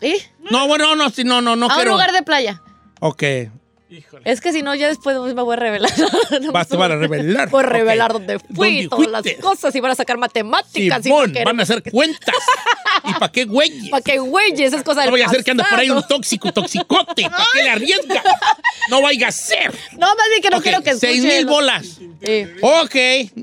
¿Y? 0.01 0.15
No, 0.51 0.67
bueno, 0.67 0.95
no, 0.95 1.07
no, 1.25 1.41
no, 1.41 1.55
no 1.55 1.67
A 1.69 1.77
un 1.79 1.85
lugar 1.87 2.11
de 2.11 2.23
playa. 2.23 2.61
Ok. 2.99 3.23
Híjole. 3.89 4.23
Es 4.29 4.41
que 4.41 4.51
si 4.51 4.61
no, 4.61 4.75
ya 4.75 4.87
después 4.87 5.15
me 5.17 5.41
voy 5.41 5.53
a 5.53 5.55
revelar. 5.55 5.91
Vas, 6.51 6.67
te 6.67 6.75
van 6.75 6.91
a 6.91 6.95
revelar. 6.97 7.49
Voy 7.49 7.63
a 7.63 7.67
revelar 7.67 8.11
dónde 8.11 8.39
fui, 8.39 8.85
¿Dónde 8.85 9.07
todas 9.07 9.25
las 9.25 9.33
cosas 9.35 9.75
y 9.75 9.79
van 9.79 9.91
a 9.91 9.95
sacar 9.95 10.17
matemáticas. 10.17 11.03
Simón, 11.03 11.33
van 11.45 11.59
a 11.59 11.63
hacer 11.63 11.83
cuentas. 11.89 12.35
¿Y 13.05 13.13
para 13.13 13.31
qué 13.31 13.45
güey? 13.45 13.89
¿Para 13.89 14.01
qué 14.01 14.19
güeyes? 14.19 14.73
Es 14.73 14.83
cosa 14.83 15.01
del 15.01 15.09
No 15.09 15.13
vaya 15.13 15.27
a 15.27 15.29
ser 15.29 15.43
que 15.43 15.51
anda 15.51 15.65
por 15.69 15.79
ahí 15.79 15.89
un 15.89 16.03
tóxico, 16.03 16.51
toxicote. 16.51 17.23
¿Para 17.29 17.45
qué 17.53 17.63
le 17.63 17.69
arriesga? 17.69 18.23
No 18.89 19.01
vaya 19.01 19.29
a 19.29 19.31
ser. 19.31 19.73
No, 19.93 20.07
más 20.07 20.27
bien 20.29 20.41
que 20.41 20.49
no 20.49 20.61
quiero 20.61 20.81
que 20.81 20.89
escuche. 20.91 21.07
Seis 21.07 21.23
mil 21.23 21.45
bolas. 21.45 21.85
Sí. 22.23 22.45
Ok. 22.61 22.95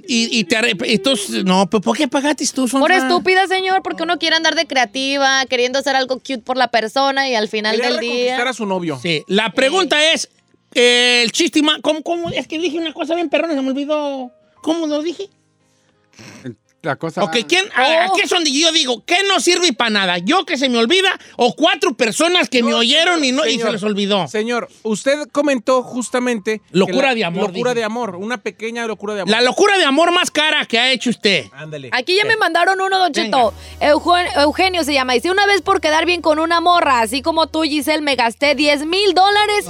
Y, 0.06 0.38
y 0.38 0.44
te 0.44 0.56
entonces, 0.84 1.44
no, 1.44 1.68
pues 1.68 1.82
¿por 1.82 1.96
qué 1.96 2.08
pagaste 2.08 2.46
tú? 2.48 2.62
Por 2.62 2.70
Sondra? 2.70 2.96
estúpida, 2.96 3.46
señor, 3.46 3.82
porque 3.82 4.02
uno 4.02 4.18
quiere 4.18 4.36
andar 4.36 4.54
de 4.54 4.66
creativa, 4.66 5.44
queriendo 5.46 5.78
hacer 5.78 5.96
algo 5.96 6.18
cute 6.18 6.38
por 6.38 6.56
la 6.56 6.68
persona 6.68 7.28
y 7.28 7.34
al 7.34 7.48
final 7.48 7.76
Quería 7.76 7.90
del 7.90 8.00
día. 8.00 8.42
a 8.48 8.52
su 8.52 8.66
novio. 8.66 8.98
Sí. 9.00 9.24
La 9.26 9.50
pregunta 9.50 10.12
es, 10.12 10.28
el 10.74 11.30
chiste 11.32 11.62
ma- 11.62 11.80
¿cómo, 11.82 12.02
cómo? 12.02 12.30
Es 12.30 12.46
que 12.46 12.58
dije 12.58 12.78
una 12.78 12.92
cosa 12.92 13.14
bien 13.14 13.28
perrona, 13.28 13.54
se 13.54 13.62
me 13.62 13.70
olvidó. 13.70 14.30
¿Cómo 14.62 14.86
lo 14.86 15.02
dije? 15.02 15.28
La 16.84 16.96
cosa. 16.96 17.24
Ok, 17.24 17.36
¿quién, 17.48 17.64
a- 17.74 17.82
Oh. 18.08 18.12
aquí 18.12 18.20
es 18.22 18.30
donde 18.30 18.52
yo 18.52 18.70
digo, 18.72 19.02
¿qué 19.04 19.16
no 19.28 19.40
sirve 19.40 19.72
para 19.72 19.90
nada? 19.90 20.18
¿Yo 20.18 20.44
que 20.44 20.56
se 20.58 20.68
me 20.68 20.78
olvida 20.78 21.18
o 21.36 21.54
cuatro 21.56 21.94
personas 21.94 22.48
que 22.48 22.62
me 22.62 22.74
oyeron 22.74 23.24
y, 23.24 23.32
no, 23.32 23.46
y 23.46 23.58
se 23.58 23.70
les 23.72 23.82
olvidó? 23.82 24.28
Señor, 24.28 24.68
usted 24.82 25.28
comentó 25.32 25.82
justamente. 25.82 26.60
Locura 26.70 27.08
la- 27.08 27.14
de 27.14 27.24
amor, 27.24 27.48
Locura 27.48 27.70
dije. 27.72 27.80
de 27.80 27.84
amor. 27.84 28.16
Una 28.16 28.38
pequeña 28.38 28.86
locura 28.86 29.14
de 29.14 29.22
amor. 29.22 29.30
La 29.30 29.40
locura 29.40 29.78
de 29.78 29.84
amor 29.84 30.12
más 30.12 30.30
cara 30.30 30.64
que 30.66 30.78
ha 30.78 30.90
hecho 30.92 31.10
usted. 31.10 31.46
Ándale. 31.52 31.88
Aquí 31.92 32.14
ya 32.16 32.24
me 32.24 32.36
mandaron 32.36 32.80
uno, 32.80 32.98
Don 32.98 33.12
Cheto. 33.12 33.52
Eugen- 33.80 34.28
Eugenio 34.36 34.84
se 34.84 34.92
llama. 34.92 35.14
Dice, 35.14 35.30
una 35.30 35.46
vez 35.46 35.62
por 35.62 35.80
quedar 35.80 36.04
bien 36.06 36.20
con 36.20 36.38
una 36.38 36.60
morra, 36.60 37.00
así 37.00 37.22
como 37.22 37.46
tú, 37.46 37.62
Giselle, 37.62 38.02
me 38.02 38.16
gasté 38.16 38.54
10 38.54 38.84
mil 38.86 39.14
dólares 39.14 39.66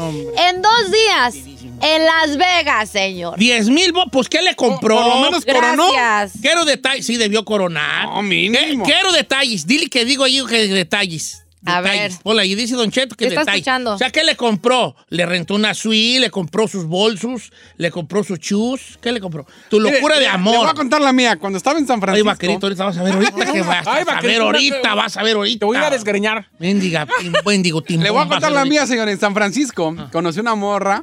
en 0.48 0.62
dos 0.62 0.90
días 0.90 1.34
en 1.84 2.04
Las 2.04 2.36
Vegas, 2.36 2.90
señor. 2.90 3.38
10 3.38 3.68
mil, 3.68 3.92
bo- 3.92 4.06
pues 4.10 4.28
¿qué 4.28 4.42
le 4.42 4.54
compró? 4.56 4.96
Por 4.96 5.06
lo 5.06 5.20
menos 5.22 5.44
coronó. 5.44 5.92
Gracias. 5.92 6.40
Quiero 6.42 6.64
detalles. 6.64 7.04
Sí, 7.06 7.16
debió 7.16 7.44
coronar. 7.44 8.06
No, 8.08 8.22
mínimo. 8.22 8.84
¿Qué- 8.84 8.92
Quiero 8.92 9.12
detalles. 9.12 9.66
Dile 9.66 9.88
que 9.88 10.04
digo 10.04 10.24
ahí 10.24 10.40
que 10.48 10.66
detalles. 10.68 11.40
A 11.66 11.80
Detalles. 11.80 12.12
ver. 12.16 12.20
Hola, 12.24 12.44
y 12.44 12.54
dice 12.54 12.74
Don 12.74 12.90
Cheto 12.90 13.16
que 13.16 13.24
¿Qué 13.24 13.28
está 13.30 13.40
detalles. 13.40 13.60
escuchando? 13.60 13.94
O 13.94 13.98
sea, 13.98 14.10
¿qué 14.10 14.22
le 14.22 14.36
compró? 14.36 14.94
Le 15.08 15.24
rentó 15.24 15.54
una 15.54 15.72
suite, 15.72 16.20
le 16.20 16.28
compró 16.30 16.68
sus 16.68 16.84
bolsos, 16.84 17.52
le 17.78 17.90
compró 17.90 18.22
sus 18.22 18.38
chus. 18.38 18.98
¿Qué 19.00 19.10
le 19.12 19.18
compró? 19.18 19.46
Tu 19.70 19.80
Mire, 19.80 19.94
locura 19.94 20.16
de 20.16 20.20
Le 20.22 20.26
voy 20.26 20.34
amor. 20.34 20.68
a 20.68 20.74
contar 20.74 21.00
la 21.00 21.10
mía. 21.14 21.36
Cuando 21.38 21.56
estaba 21.56 21.78
en 21.78 21.86
San 21.86 21.96
Ay, 21.96 22.00
Francisco. 22.02 22.26
vaquerito, 22.28 22.66
ahorita 22.66 22.84
vas 22.84 22.98
a 22.98 23.02
ver 23.02 23.14
ahorita 23.14 23.50
que 23.52 23.62
vas, 23.62 23.86
Ay, 23.86 23.92
a 23.92 23.94
ver 23.96 24.04
vaquerito, 24.04 24.42
ahorita, 24.42 24.82
te- 24.82 24.88
vas 24.94 25.16
a 25.16 25.22
ver 25.22 25.36
ahorita. 25.36 25.58
Te 25.60 25.64
voy 25.64 25.76
a 25.78 25.80
ir 25.80 25.84
a 25.86 25.90
desgreñar. 25.90 26.48
Mendiga, 26.58 27.06
mendigo 27.46 27.80
timbón, 27.82 28.04
Le 28.04 28.10
voy 28.10 28.18
a 28.20 28.24
vas 28.24 28.28
contar 28.28 28.50
ver 28.50 28.54
la 28.56 28.60
ahorita. 28.60 28.80
mía, 28.82 28.86
señor. 28.86 29.08
En 29.08 29.18
San 29.18 29.32
Francisco 29.32 29.96
conocí 30.12 30.40
una 30.40 30.54
morra 30.54 31.02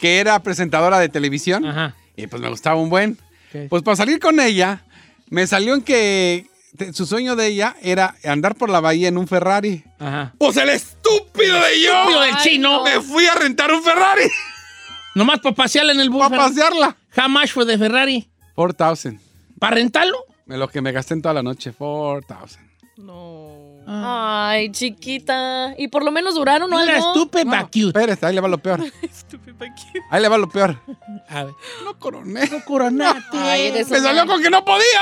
que 0.00 0.18
era 0.18 0.42
presentadora 0.42 0.98
de 0.98 1.08
televisión. 1.08 1.64
Ajá. 1.66 1.94
Y 2.16 2.26
pues 2.26 2.40
me 2.42 2.48
gustaba 2.48 2.80
un 2.80 2.88
buen. 2.90 3.18
Pues 3.68 3.82
para 3.82 3.96
salir 3.96 4.20
con 4.20 4.38
ella, 4.40 4.84
me 5.30 5.46
salió 5.46 5.74
en 5.74 5.82
que 5.82 6.46
su 6.92 7.06
sueño 7.06 7.36
de 7.36 7.46
ella 7.46 7.74
era 7.82 8.14
andar 8.24 8.54
por 8.54 8.68
la 8.68 8.80
bahía 8.80 9.08
en 9.08 9.16
un 9.18 9.26
Ferrari. 9.26 9.84
Ajá. 9.98 10.34
Pues 10.38 10.56
el 10.56 10.68
estúpido 10.68 11.54
de 11.54 11.80
yo. 11.80 11.92
Estúpido 11.92 12.20
del 12.22 12.36
chino. 12.38 12.84
Me 12.84 13.00
fui 13.00 13.26
a 13.26 13.34
rentar 13.34 13.72
un 13.72 13.82
Ferrari 13.82 14.24
Nomás 15.14 15.40
para 15.40 15.54
pasearla 15.54 15.92
en 15.92 16.00
el 16.00 16.10
bus. 16.10 16.28
para 16.28 16.36
pasearla. 16.36 16.96
Much 17.28 17.48
fue 17.52 17.64
de 17.64 17.78
Ferrari? 17.78 18.28
4,000. 18.54 19.18
¿Para 19.58 19.76
rentarlo? 19.76 20.18
Me 20.44 20.58
Lo 20.58 20.68
que 20.68 20.82
me 20.82 20.92
gasté 20.92 21.14
en 21.14 21.22
toda 21.22 21.32
la 21.34 21.42
noche, 21.42 21.72
4,000. 21.72 22.66
Ay, 23.88 24.70
chiquita. 24.72 25.74
¿Y 25.78 25.88
por 25.88 26.04
lo 26.04 26.10
menos 26.10 26.34
duraron 26.34 26.72
o 26.72 26.76
Una 26.76 26.92
algo? 26.94 27.08
estúpida 27.14 27.44
No, 27.44 27.66
cute. 27.66 27.86
espérate, 27.86 28.26
ahí 28.26 28.34
le 28.34 28.40
va 28.40 28.48
lo 28.48 28.58
peor. 28.58 28.80
Ahí 30.10 30.20
le 30.22 30.28
va 30.28 30.38
lo 30.38 30.48
peor. 30.48 30.78
A 31.28 31.44
ver. 31.44 31.54
No 31.84 31.98
coroné. 31.98 32.46
No 32.48 32.64
coronaste. 32.64 33.36
Ay, 33.38 33.68
eres 33.68 33.88
Me 33.90 33.98
una- 33.98 34.08
salió 34.08 34.26
con 34.26 34.42
que 34.42 34.50
no 34.50 34.64
podía. 34.64 35.00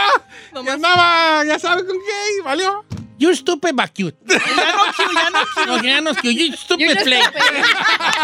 Y 0.65 0.69
andaba, 0.69 1.45
ya 1.45 1.59
sabes 1.59 1.85
con 1.85 1.97
qué, 1.97 2.39
y 2.39 2.43
valió. 2.43 2.85
You 3.19 3.33
stupid 3.35 3.75
but 3.77 3.91
cute. 3.95 4.17
Ya 4.27 4.41
no 4.41 4.93
cute, 4.97 5.15
ya 5.15 5.31
no 5.31 5.39
cute. 5.55 5.67
No, 5.67 5.83
ya 5.83 6.01
no 6.01 6.15
cute. 6.15 6.35
You 6.35 6.53
stupid 6.57 6.99
play. 7.05 7.23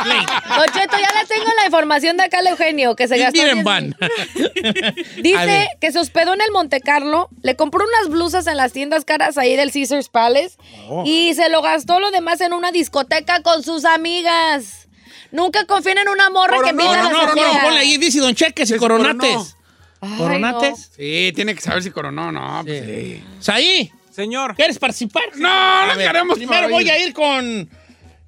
Play. 0.05 0.26
Don 0.57 0.66
Cheto, 0.72 0.96
ya 0.98 1.20
le 1.20 1.26
tengo 1.29 1.50
la 1.57 1.66
información 1.66 2.16
de 2.16 2.24
acá 2.24 2.38
al 2.38 2.46
Eugenio, 2.48 2.96
que 2.96 3.07
se 3.09 3.16
gastó. 3.18 3.38
Miren, 3.40 3.55
10 3.57 3.64
van. 3.64 3.96
Dice 5.22 5.68
que 5.81 5.92
se 5.92 5.98
hospedó 5.98 6.35
en 6.35 6.40
el 6.40 6.50
Monte 6.53 6.81
Carlo, 6.81 7.29
le 7.42 7.57
compró 7.57 7.85
unas 7.85 8.11
blusas 8.11 8.46
en 8.46 8.57
las 8.57 8.72
tiendas 8.72 9.05
caras 9.05 9.38
ahí 9.38 9.57
del 9.57 9.72
Caesars 9.72 10.09
Palace 10.09 10.57
Oh. 10.88 11.05
y 11.07 11.35
se 11.35 11.48
lo 11.50 11.62
gastó 11.62 12.00
lo 12.00 12.11
demás 12.11 12.40
en 12.40 12.53
una 12.53 12.72
discoteca 12.72 13.42
con 13.42 13.62
sus 13.62 13.85
amigas. 13.85 14.88
Nunca 15.31 15.64
confíen 15.66 15.98
en 15.98 16.09
una 16.09 16.31
morra 16.31 16.57
que 16.57 16.72
Coronó, 16.72 16.83
invita 16.83 17.00
a 17.00 17.03
No, 17.05 17.11
no, 17.11 17.24
no, 17.26 17.31
amigas. 17.33 17.64
ponle 17.64 17.79
ahí, 17.81 17.96
dice 17.98 18.18
Don 18.18 18.35
Cheque, 18.35 18.66
si 18.66 18.72
Sí, 18.72 18.74
sí, 18.74 18.79
coronates. 18.81 19.57
Ay, 20.00 20.18
¿Coronates? 20.18 20.90
Sí, 20.96 21.33
tiene 21.35 21.55
que 21.55 21.61
saber 21.61 21.83
si 21.83 21.90
coronó 21.90 22.29
o 22.29 22.33
no. 22.33 22.62
Pues 22.64 22.85
sí. 22.85 23.22
Saí, 23.38 23.92
Señor. 24.11 24.55
¿quieres 24.55 24.79
participar? 24.79 25.23
No, 25.37 25.49
A 25.49 25.87
no 25.92 25.96
ver, 25.96 26.07
queremos 26.07 26.38
Primero 26.38 26.68
voy 26.68 26.88
a 26.90 26.99
ir 26.99 27.12
con, 27.12 27.68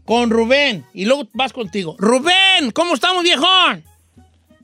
con 0.04 0.30
Rubén 0.30 0.84
y 0.94 1.04
luego 1.04 1.28
vas 1.32 1.52
contigo. 1.52 1.96
Rubén, 1.98 2.70
¿cómo 2.72 2.94
estamos, 2.94 3.22
viejón? 3.22 3.84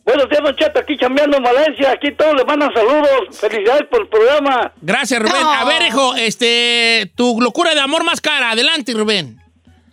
Buenos 0.04 0.31
días, 0.31 0.42
Don 0.42 0.83
aquí 0.83 0.96
chambeando 0.96 1.37
en 1.37 1.42
Valencia. 1.42 1.90
Aquí 1.92 2.12
todos 2.12 2.35
le 2.35 2.44
mandan 2.44 2.72
saludos. 2.72 3.38
Felicidades 3.38 3.87
por 3.90 4.00
el 4.00 4.09
programa. 4.09 4.72
Gracias, 4.81 5.20
Rubén. 5.20 5.42
No. 5.42 5.52
A 5.52 5.64
ver, 5.66 5.83
hijo, 5.83 6.14
este, 6.16 7.12
tu 7.14 7.38
locura 7.42 7.74
de 7.74 7.81
amor 7.81 8.04
más 8.04 8.20
cara. 8.22 8.52
Adelante, 8.52 8.94
Rubén. 8.94 9.38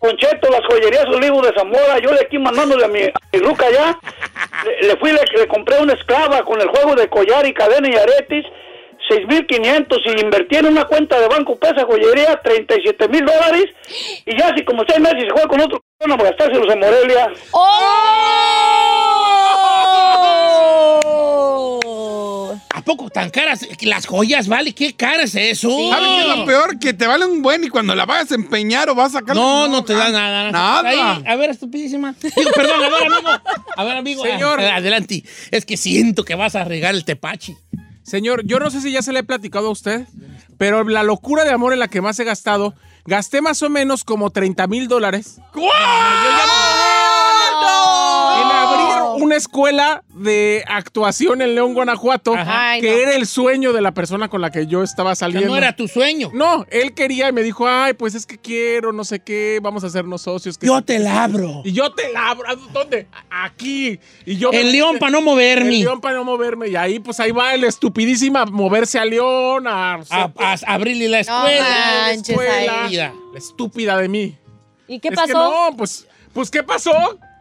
Don 0.01 0.15
Cheto, 0.17 0.49
las 0.51 0.61
joyerías 0.69 1.05
Olivos 1.07 1.45
de 1.47 1.53
Zamora. 1.53 1.99
Yo 1.99 2.11
de 2.11 2.21
aquí 2.25 2.37
mandándole 2.37 2.85
a 2.85 2.87
mi, 2.87 3.01
a 3.01 3.11
mi 3.33 3.39
ruca 3.39 3.65
allá. 3.65 3.99
Le, 4.63 4.87
le 4.87 4.95
fui, 4.97 5.11
le, 5.11 5.19
le 5.37 5.47
compré 5.47 5.79
una 5.79 5.93
esclava 5.93 6.43
con 6.43 6.61
el 6.61 6.67
juego 6.69 6.95
de 6.95 7.09
collar 7.09 7.45
y 7.45 7.53
cadena 7.53 7.89
y 7.89 7.95
aretes. 7.95 8.45
6.500 9.09 9.97
y 10.05 10.21
invertí 10.21 10.55
en 10.55 10.65
una 10.67 10.85
cuenta 10.85 11.19
de 11.19 11.27
banco 11.27 11.55
pesa 11.57 11.85
joyería 11.85 12.39
37 12.43 13.07
mil 13.09 13.25
dólares 13.25 13.65
y 14.25 14.37
ya 14.37 14.53
si 14.55 14.63
como 14.65 14.83
seis 14.87 14.99
meses 14.99 15.23
se 15.23 15.29
juega 15.31 15.47
con 15.47 15.61
otro 15.61 15.81
para 15.99 16.15
gastárselos 16.17 16.71
en 16.73 16.79
Morelia 16.79 17.31
¡Oh! 20.45 22.55
¿A 22.73 22.81
poco 22.81 23.09
tan 23.09 23.29
caras? 23.29 23.65
Las 23.81 24.05
joyas, 24.05 24.47
¿vale? 24.47 24.73
¿Qué 24.73 24.93
caras 24.95 25.35
es 25.35 25.59
eso? 25.63 25.69
¿Sabes 25.89 26.07
qué 26.07 26.21
es 26.21 26.37
lo 26.37 26.45
peor? 26.45 26.79
Que 26.79 26.93
te 26.93 27.07
vale 27.07 27.25
un 27.25 27.41
buen 27.41 27.63
y 27.63 27.69
cuando 27.69 27.95
la 27.95 28.05
vayas 28.05 28.31
a 28.31 28.35
empeñar 28.35 28.89
o 28.89 28.95
vas 28.95 29.15
a 29.15 29.19
sacar. 29.19 29.35
No, 29.35 29.67
no 29.67 29.83
te 29.83 29.93
da 29.93 30.11
nada. 30.11 30.51
Nada. 30.51 30.89
Ahí, 30.89 31.23
a 31.25 31.35
ver, 31.35 31.49
estupidísima. 31.49 32.13
Digo, 32.21 32.51
perdón, 32.55 32.83
a 32.83 32.89
ver, 32.89 33.03
amigo. 33.07 33.29
A 33.77 33.83
ver, 33.83 33.97
amigo. 33.97 34.23
Señor. 34.23 34.59
Ah, 34.59 34.75
Adelante. 34.75 35.23
Es 35.51 35.65
que 35.65 35.77
siento 35.77 36.23
que 36.23 36.35
vas 36.35 36.55
a 36.55 36.63
regar 36.63 36.93
el 36.93 37.05
tepachi. 37.05 37.55
Señor, 38.05 38.45
yo 38.45 38.59
no 38.59 38.69
sé 38.69 38.81
si 38.81 38.91
ya 38.91 39.01
se 39.01 39.11
le 39.11 39.19
he 39.19 39.23
platicado 39.23 39.67
a 39.67 39.71
usted, 39.71 40.05
pero 40.59 40.83
la 40.83 41.01
locura 41.01 41.43
de 41.43 41.51
amor 41.51 41.73
en 41.73 41.79
la 41.79 41.87
que 41.87 42.01
más 42.01 42.19
he 42.19 42.23
gastado, 42.23 42.75
gasté 43.05 43.41
más 43.41 43.63
o 43.63 43.69
menos 43.69 44.03
como 44.03 44.29
30 44.29 44.67
mil 44.67 44.87
dólares 44.87 45.39
una 49.25 49.35
escuela 49.35 50.03
de 50.13 50.63
actuación 50.67 51.41
en 51.41 51.55
León, 51.55 51.73
Guanajuato, 51.73 52.33
Ajá. 52.35 52.69
Ay, 52.71 52.81
que 52.81 52.89
no. 52.91 52.97
era 52.97 53.15
el 53.15 53.25
sueño 53.27 53.73
de 53.73 53.81
la 53.81 53.93
persona 53.93 54.29
con 54.29 54.39
la 54.41 54.51
que 54.51 54.67
yo 54.67 54.83
estaba 54.83 55.11
O 55.11 55.15
sea, 55.15 55.27
saliendo. 55.27 55.49
no 55.49 55.57
era 55.57 55.75
tu 55.75 55.87
sueño. 55.87 56.31
No, 56.33 56.65
él 56.69 56.93
quería 56.93 57.27
y 57.29 57.33
me 57.33 57.43
dijo, 57.43 57.67
ay, 57.67 57.93
pues 57.93 58.15
es 58.15 58.25
que 58.25 58.37
quiero, 58.37 58.93
no 58.93 59.03
sé 59.03 59.19
qué, 59.19 59.59
vamos 59.61 59.83
a 59.83 59.87
hacernos 59.87 60.21
socios. 60.21 60.57
que 60.57 60.67
Yo 60.67 60.81
te 60.81 60.93
que 60.93 60.99
sí". 60.99 61.05
labro. 61.05 61.61
Y 61.65 61.73
yo 61.73 61.91
te 61.93 62.11
labro. 62.13 62.47
¿A 62.49 62.55
¿Dónde? 62.71 63.07
Aquí. 63.29 63.99
Y 64.25 64.37
yo 64.37 64.51
El 64.51 64.71
león 64.71 64.97
para 64.99 65.11
no 65.11 65.21
moverme. 65.21 65.69
El 65.75 65.79
león 65.81 65.99
para 66.01 66.15
no 66.15 66.23
moverme. 66.23 66.69
Y 66.69 66.75
ahí, 66.75 66.99
pues 66.99 67.19
ahí 67.19 67.31
va 67.31 67.53
el 67.53 67.63
estupidísima 67.63 68.45
moverse 68.45 68.99
a 68.99 69.05
león, 69.05 69.67
a, 69.67 69.95
A, 69.95 69.99
a- 70.11 70.31
a 70.37 70.73
abrirle 70.73 71.09
la 71.09 71.17
No 71.17 71.21
escuela. 71.47 71.67
manches, 72.07 72.29
escuela. 72.29 73.13
La 73.33 73.37
estúpida 73.37 73.97
de 73.97 74.07
mí. 74.07 74.37
¿Y 74.87 74.99
qué 74.99 75.07
Es 75.09 75.15
pasó? 75.15 75.27
que 75.27 75.33
no, 75.33 75.73
pues, 75.77 76.07
pues, 76.33 76.51
¿qué 76.51 76.61
pasó? 76.63 76.91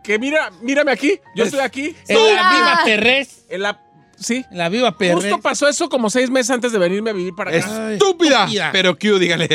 Que 0.05 0.19
mira, 0.19 0.51
mírame 0.61 0.93
aquí. 0.93 1.19
Yo 1.35 1.45
estoy 1.45 1.61
aquí. 1.61 1.97
En 2.07 2.17
la 2.37 2.51
viva 2.53 2.81
perrés. 2.85 3.45
En 3.49 3.63
la. 3.63 3.81
Sí. 4.17 4.45
En 4.53 4.59
la 4.59 4.69
viva 4.69 4.97
perrés. 4.97 5.15
Justo 5.25 5.41
pasó 5.41 5.67
eso 5.67 5.89
como 5.89 6.09
seis 6.11 6.31
meses 6.31 6.51
antes 6.51 6.71
de 6.73 6.79
venirme 6.79 7.11
a 7.11 7.13
vivir 7.15 7.35
para 7.35 7.51
acá. 7.57 7.67
Ay, 7.89 7.95
Estúpida. 7.95 8.41
estúpida. 8.45 8.71
Pero 8.73 8.97
Q, 8.99 9.19
dígale. 9.19 9.49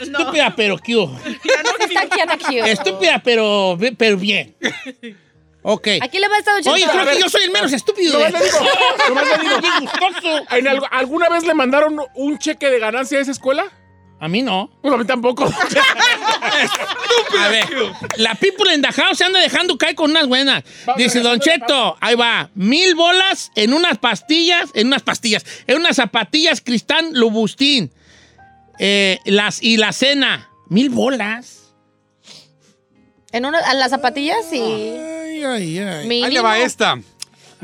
Estúpida, 0.00 0.52
pero 0.56 0.76
cute. 0.78 1.38
Está 1.84 2.00
aquí, 2.02 2.20
Ana 2.20 2.36
Q. 2.38 2.64
Estúpida, 2.66 3.20
pero, 3.22 3.78
pero 3.96 4.16
bien. 4.16 4.56
Ok. 5.62 5.88
Aquí 6.00 6.18
le 6.18 6.26
va 6.26 6.36
a 6.36 6.38
estar 6.38 6.54
Oye, 6.72 6.84
creo 6.90 7.06
que 7.06 7.20
yo 7.20 7.28
soy 7.28 7.42
el 7.44 7.52
menos 7.52 7.72
estúpido. 7.72 8.14
Nomás 8.18 8.32
de- 8.32 8.38
le 8.40 8.44
digo, 8.46 8.58
nomás 9.08 9.24
le 9.28 9.38
digo. 9.38 9.60
Bien 9.60 9.72
gustoso. 9.80 10.44
¿En 10.56 10.66
algo- 10.68 10.86
¿Alguna 10.90 11.28
vez 11.28 11.44
le 11.46 11.54
mandaron 11.54 12.00
un 12.14 12.38
cheque 12.38 12.68
de 12.70 12.80
ganancia 12.80 13.18
a 13.18 13.20
esa 13.22 13.30
escuela? 13.30 13.64
A 14.22 14.28
mí 14.28 14.40
no. 14.40 14.70
Pues 14.80 14.94
a 14.94 14.96
mí 14.96 15.04
tampoco. 15.04 15.44
A 17.40 17.48
ver, 17.48 17.66
la 18.18 18.36
people 18.36 18.72
in 18.72 18.80
the 18.80 18.92
house 18.92 19.18
se 19.18 19.24
anda 19.24 19.40
dejando 19.40 19.76
caer 19.76 19.96
con 19.96 20.12
unas 20.12 20.28
buenas. 20.28 20.62
Dice 20.96 21.18
Don 21.22 21.40
Cheto, 21.40 21.96
ahí 22.00 22.14
va, 22.14 22.48
mil 22.54 22.94
bolas 22.94 23.50
en 23.56 23.72
unas 23.72 23.98
pastillas, 23.98 24.70
en 24.74 24.86
unas 24.86 25.02
pastillas, 25.02 25.44
en 25.66 25.78
unas 25.78 25.96
zapatillas 25.96 26.60
Cristán 26.60 27.14
Lubustín. 27.14 27.90
Eh, 28.78 29.18
las, 29.24 29.60
y 29.60 29.76
la 29.76 29.92
cena, 29.92 30.48
mil 30.68 30.90
bolas. 30.90 31.74
¿En 33.32 33.44
una, 33.44 33.58
¿En 33.72 33.78
las 33.80 33.90
zapatillas? 33.90 34.46
Sí. 34.48 34.60
Ay, 34.60 35.42
ay, 35.42 35.78
ay. 35.78 36.06
Mínimo. 36.06 36.26
Ahí 36.26 36.32
le 36.32 36.40
va 36.42 36.58
esta. 36.58 36.96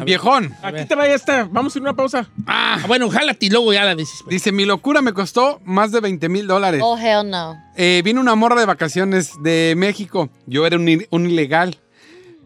Viejón. 0.04 0.54
Aquí 0.62 0.84
te 0.86 0.94
va 0.94 1.06
esta. 1.06 1.48
Vamos 1.50 1.74
a 1.74 1.78
ir 1.78 1.82
a 1.82 1.90
una 1.90 1.96
pausa. 1.96 2.28
Ah, 2.46 2.78
bueno, 2.86 3.08
jálate 3.10 3.46
y 3.46 3.50
luego 3.50 3.72
ya 3.72 3.84
la 3.84 3.94
dices. 3.94 4.20
pues. 4.24 4.30
Dice, 4.32 4.52
mi 4.52 4.64
locura 4.64 5.02
me 5.02 5.12
costó 5.12 5.60
más 5.64 5.92
de 5.92 6.00
20 6.00 6.28
mil 6.28 6.46
dólares. 6.46 6.80
Oh, 6.84 6.96
hell 6.98 7.28
no. 7.28 7.56
Eh, 7.76 8.02
vino 8.04 8.20
una 8.20 8.34
morra 8.34 8.58
de 8.60 8.66
vacaciones 8.66 9.32
de 9.42 9.74
México. 9.76 10.30
Yo 10.46 10.66
era 10.66 10.76
un, 10.76 10.88
i- 10.88 11.06
un 11.10 11.26
ilegal. 11.28 11.78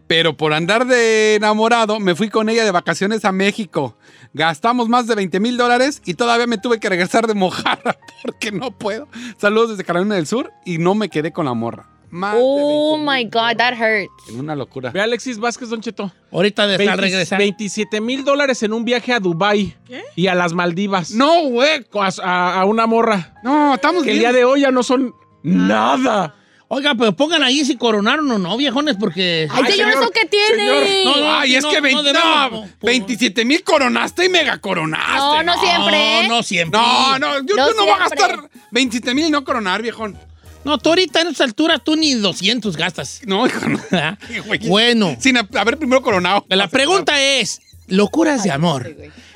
Pero 0.08 0.36
por 0.36 0.52
andar 0.52 0.86
de 0.86 1.36
enamorado, 1.36 1.98
me 1.98 2.14
fui 2.14 2.28
con 2.28 2.48
ella 2.50 2.64
de 2.64 2.70
vacaciones 2.70 3.24
a 3.24 3.32
México. 3.32 3.96
Gastamos 4.34 4.88
más 4.88 5.06
de 5.06 5.14
20 5.14 5.40
mil 5.40 5.56
dólares 5.56 6.02
y 6.04 6.14
todavía 6.14 6.46
me 6.46 6.58
tuve 6.58 6.80
que 6.80 6.88
regresar 6.90 7.26
de 7.26 7.34
mojarra 7.34 7.96
porque 8.22 8.52
no 8.52 8.72
puedo. 8.72 9.08
Saludos 9.38 9.70
desde 9.70 9.84
Carolina 9.84 10.16
del 10.16 10.26
Sur 10.26 10.52
y 10.66 10.76
no 10.78 10.94
me 10.94 11.08
quedé 11.08 11.32
con 11.32 11.46
la 11.46 11.54
morra. 11.54 11.88
Más 12.12 12.34
de 12.34 12.40
Oh 12.42 12.96
20,000 12.98 13.04
my 13.06 13.24
God, 13.24 13.56
that 13.56 13.72
hurts. 13.74 14.28
En 14.28 14.38
una 14.40 14.54
locura. 14.54 14.90
Ve 14.90 15.00
a 15.00 15.04
Alexis 15.04 15.38
Vázquez, 15.38 15.70
Don 15.70 15.80
Cheto. 15.80 16.12
Ahorita 16.30 16.66
de 16.66 16.74
estar 16.74 16.86
20 16.98 17.00
regresando. 17.00 17.40
27 17.42 18.00
mil 18.02 18.22
dólares 18.22 18.62
en 18.62 18.72
un 18.74 18.84
viaje 18.84 19.12
a 19.14 19.18
Dubai 19.18 19.74
y 20.14 20.26
a 20.26 20.34
las 20.34 20.52
Maldivas. 20.52 21.10
No, 21.12 21.44
güey. 21.46 21.86
A, 21.94 22.10
a- 22.22 22.60
a 22.60 22.64
una 22.66 22.86
morra. 22.86 23.34
No, 23.42 23.74
estamos 23.74 24.02
Que 24.04 24.10
el 24.12 24.18
bien. 24.18 24.30
día 24.32 24.38
de 24.38 24.44
hoy 24.44 24.60
ya 24.60 24.70
no 24.70 24.82
son 24.82 25.14
nada. 25.42 26.34
Oiga, 26.68 26.94
pero 26.94 27.14
pongan 27.14 27.42
ahí 27.42 27.64
si 27.66 27.76
coronaron 27.76 28.30
o 28.30 28.38
no, 28.38 28.56
viejones, 28.56 28.96
porque. 28.98 29.46
Ay, 29.50 29.64
señor, 29.72 29.90
señor, 29.90 30.02
¿eso 30.04 30.10
qué 30.10 30.24
tiene? 30.26 30.56
señor. 30.56 30.84
No, 31.04 31.16
no, 31.22 31.32
Ay, 31.34 31.54
es 31.56 31.62
no, 31.62 31.68
que 31.70 31.76
no 31.76 31.82
20 31.82 32.02
debemos, 32.02 32.50
no, 32.50 32.50
po- 32.78 32.86
27 32.86 33.44
mil 33.44 33.62
coronaste 33.62 34.24
y 34.24 34.28
mega 34.30 34.58
coronaste. 34.58 35.16
No, 35.18 35.42
no 35.42 35.60
siempre. 35.60 36.22
No, 36.28 36.36
no 36.36 36.42
siempre. 36.42 36.80
No, 36.80 37.18
no, 37.18 37.34
yo, 37.44 37.56
No 37.56 37.68
yo 37.68 37.74
no 37.74 37.82
voy 37.82 37.90
a 37.92 37.98
gastar 37.98 38.48
27 38.70 39.14
mil 39.14 39.26
y 39.26 39.30
no 39.30 39.44
coronar, 39.44 39.82
viejón. 39.82 40.16
No, 40.64 40.78
tú 40.78 40.90
ahorita 40.90 41.20
en 41.22 41.28
esta 41.28 41.44
altura 41.44 41.78
tú 41.78 41.96
ni 41.96 42.12
200 42.14 42.76
gastas. 42.76 43.20
No, 43.26 43.46
hijo, 43.46 43.68
no. 43.68 43.80
bueno, 44.68 45.16
Sin 45.18 45.36
a- 45.36 45.48
haber 45.58 45.78
primero 45.78 46.02
coronado. 46.02 46.44
la 46.48 46.68
pregunta 46.68 47.20
es: 47.20 47.60
locuras 47.88 48.42
de 48.44 48.50
amor. 48.52 48.94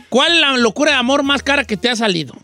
¿Cuál 0.09 0.35
es 0.35 0.41
la 0.41 0.57
locura 0.57 0.93
de 0.93 0.99
amor 0.99 1.23
más 1.23 1.43
cara 1.43 1.65
que 1.65 1.77
te 1.77 1.91
ha 1.91 1.97
salido? 1.97 2.35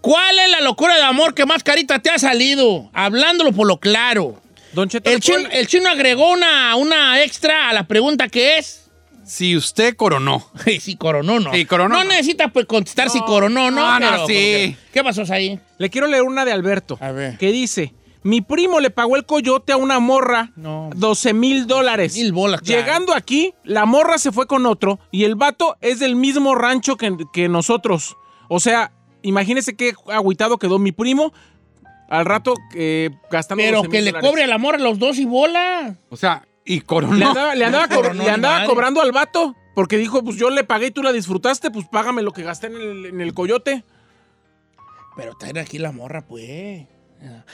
¿Cuál 0.01 0.37
es 0.39 0.49
la 0.51 0.61
locura 0.61 0.95
de 0.95 1.03
amor 1.03 1.33
que 1.33 1.45
más 1.45 1.63
carita 1.63 1.99
te 1.99 2.09
ha 2.09 2.19
salido? 2.19 2.89
Hablándolo 2.93 3.51
por 3.53 3.67
lo 3.67 3.77
claro. 3.77 4.41
Don 4.73 4.89
Cheto, 4.89 5.09
El 5.09 5.19
chino, 5.21 5.39
¿cuál- 5.41 5.51
el 5.53 5.67
chino 5.67 5.89
agregó 5.89 6.31
una, 6.31 6.75
una 6.75 7.23
extra 7.23 7.69
a 7.69 7.73
la 7.73 7.87
pregunta 7.87 8.27
que 8.27 8.57
es. 8.57 8.89
Si 9.23 9.55
usted 9.55 9.95
coronó. 9.95 10.45
si 10.81 10.97
coronó, 10.97 11.39
no. 11.39 11.53
Sí, 11.53 11.65
coronó, 11.65 11.95
No 11.95 12.03
no. 12.03 12.09
necesita 12.09 12.49
pues, 12.49 12.65
contestar 12.65 13.09
si 13.09 13.19
coronó, 13.21 13.71
no. 13.71 13.99
No, 13.99 14.11
no, 14.17 14.27
sí. 14.27 14.75
¿Qué 14.91 15.03
pasó 15.03 15.23
ahí? 15.31 15.59
Le 15.77 15.89
quiero 15.89 16.07
leer 16.07 16.23
una 16.23 16.43
de 16.43 16.51
Alberto. 16.51 16.97
A 16.99 17.11
ver. 17.11 17.37
Que 17.37 17.51
dice: 17.53 17.93
Mi 18.23 18.41
primo 18.41 18.81
le 18.81 18.89
pagó 18.89 19.15
el 19.15 19.25
coyote 19.25 19.71
a 19.71 19.77
una 19.77 19.99
morra 19.99 20.51
No. 20.57 20.89
12 20.95 21.33
mil 21.33 21.67
dólares. 21.67 22.15
Mil 22.15 22.33
bolas, 22.33 22.59
claro. 22.59 22.81
Llegando 22.81 23.13
aquí, 23.13 23.53
la 23.63 23.85
morra 23.85 24.17
se 24.17 24.33
fue 24.33 24.47
con 24.47 24.65
otro 24.65 24.99
y 25.11 25.23
el 25.23 25.35
vato 25.35 25.77
es 25.79 25.99
del 25.99 26.17
mismo 26.17 26.55
rancho 26.55 26.97
que, 26.97 27.15
que 27.31 27.47
nosotros. 27.47 28.17
O 28.55 28.59
sea, 28.59 28.91
imagínese 29.23 29.75
qué 29.75 29.93
agüitado 30.11 30.57
quedó 30.59 30.77
mi 30.77 30.91
primo 30.91 31.33
al 32.09 32.25
rato 32.25 32.53
eh, 32.75 33.09
gastando 33.31 33.63
Pero 33.63 33.77
12 33.77 33.89
que 33.89 34.01
le 34.01 34.11
dólares. 34.11 34.29
cobre 34.29 34.43
al 34.43 34.51
amor 34.51 34.75
a 34.75 34.77
los 34.77 34.99
dos 34.99 35.17
y 35.17 35.25
bola. 35.25 35.95
O 36.09 36.15
sea, 36.17 36.45
y 36.65 36.75
Le 36.75 36.81
coronó. 36.85 37.27
andaba, 37.29 37.55
le 37.55 37.65
andaba, 37.65 37.87
co- 37.95 38.03
le 38.03 38.13
ni 38.13 38.27
andaba 38.27 38.65
cobrando 38.65 39.01
al 39.01 39.11
vato 39.11 39.55
porque 39.73 39.97
dijo: 39.97 40.23
Pues 40.23 40.37
yo 40.37 40.49
le 40.51 40.63
pagué 40.63 40.87
y 40.87 40.91
tú 40.91 41.01
la 41.01 41.11
disfrutaste, 41.11 41.71
pues 41.71 41.87
págame 41.91 42.21
lo 42.21 42.31
que 42.31 42.43
gasté 42.43 42.67
en 42.67 42.75
el, 42.75 43.05
en 43.07 43.21
el 43.21 43.33
coyote. 43.33 43.83
Pero 45.15 45.33
traen 45.35 45.57
aquí 45.57 45.79
la 45.79 45.91
morra, 45.91 46.21
pues. 46.27 46.85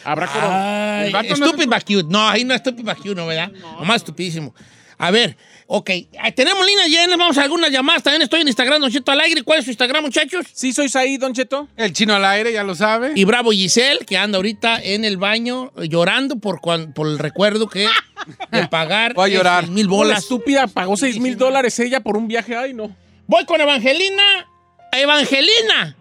Habrá 0.03 0.27
coro- 0.27 0.47
Ay, 0.49 1.13
el 1.29 1.39
no 1.39 1.47
stupid 1.47 1.67
but 1.69 1.83
cute. 1.83 2.05
No, 2.09 2.27
ahí 2.27 2.43
no 2.43 2.53
es 2.53 2.59
stupid 2.61 2.83
but 2.83 2.97
cute, 2.97 3.15
¿no, 3.15 3.25
¿verdad? 3.27 3.51
Nomás 3.77 3.97
estupidísimo. 3.97 4.53
A 5.01 5.11
ver, 5.11 5.37
ok. 5.65 5.89
Ah, 6.21 6.29
Tenemos 6.31 6.65
líneas 6.65 6.87
llenas, 6.89 7.17
vamos 7.17 7.37
a 7.37 7.43
algunas 7.43 7.71
llamadas. 7.71 8.03
También 8.03 8.21
estoy 8.21 8.41
en 8.41 8.49
Instagram, 8.49 8.81
Don 8.81 8.91
Cheto 8.91 9.11
al 9.13 9.21
aire. 9.21 9.43
¿Cuál 9.43 9.59
es 9.59 9.65
su 9.65 9.71
Instagram, 9.71 10.03
muchachos? 10.03 10.45
¿Sí 10.53 10.73
sois 10.73 10.93
ahí, 10.97 11.15
Don 11.17 11.33
Cheto? 11.33 11.69
El 11.77 11.93
chino 11.93 12.13
al 12.15 12.25
aire, 12.25 12.51
ya 12.51 12.63
lo 12.63 12.75
sabe. 12.75 13.13
Y 13.15 13.23
Bravo 13.23 13.51
Giselle, 13.51 14.05
que 14.05 14.17
anda 14.17 14.35
ahorita 14.37 14.77
en 14.83 15.05
el 15.05 15.15
baño 15.17 15.71
eh, 15.77 15.87
llorando 15.87 16.35
por, 16.35 16.59
cuan- 16.59 16.93
por 16.93 17.07
el 17.07 17.17
recuerdo 17.17 17.69
que 17.69 17.87
de 18.51 18.67
pagar 18.67 19.13
Voy 19.13 19.31
a 19.31 19.33
llorar. 19.33 19.67
mil 19.69 19.87
Bola 19.87 20.07
bolas. 20.09 20.19
estúpida, 20.23 20.67
pagó 20.67 20.97
6 20.97 21.15
Sí, 21.15 21.19
mil 21.21 21.37
dólares 21.37 21.79
ella 21.79 22.01
por 22.01 22.17
un 22.17 22.27
viaje. 22.27 22.55
Ay, 22.57 22.73
no. 22.73 22.93
Voy 23.25 23.45
con 23.45 23.61
Evangelina. 23.61 24.47
Evangelina 24.91 25.95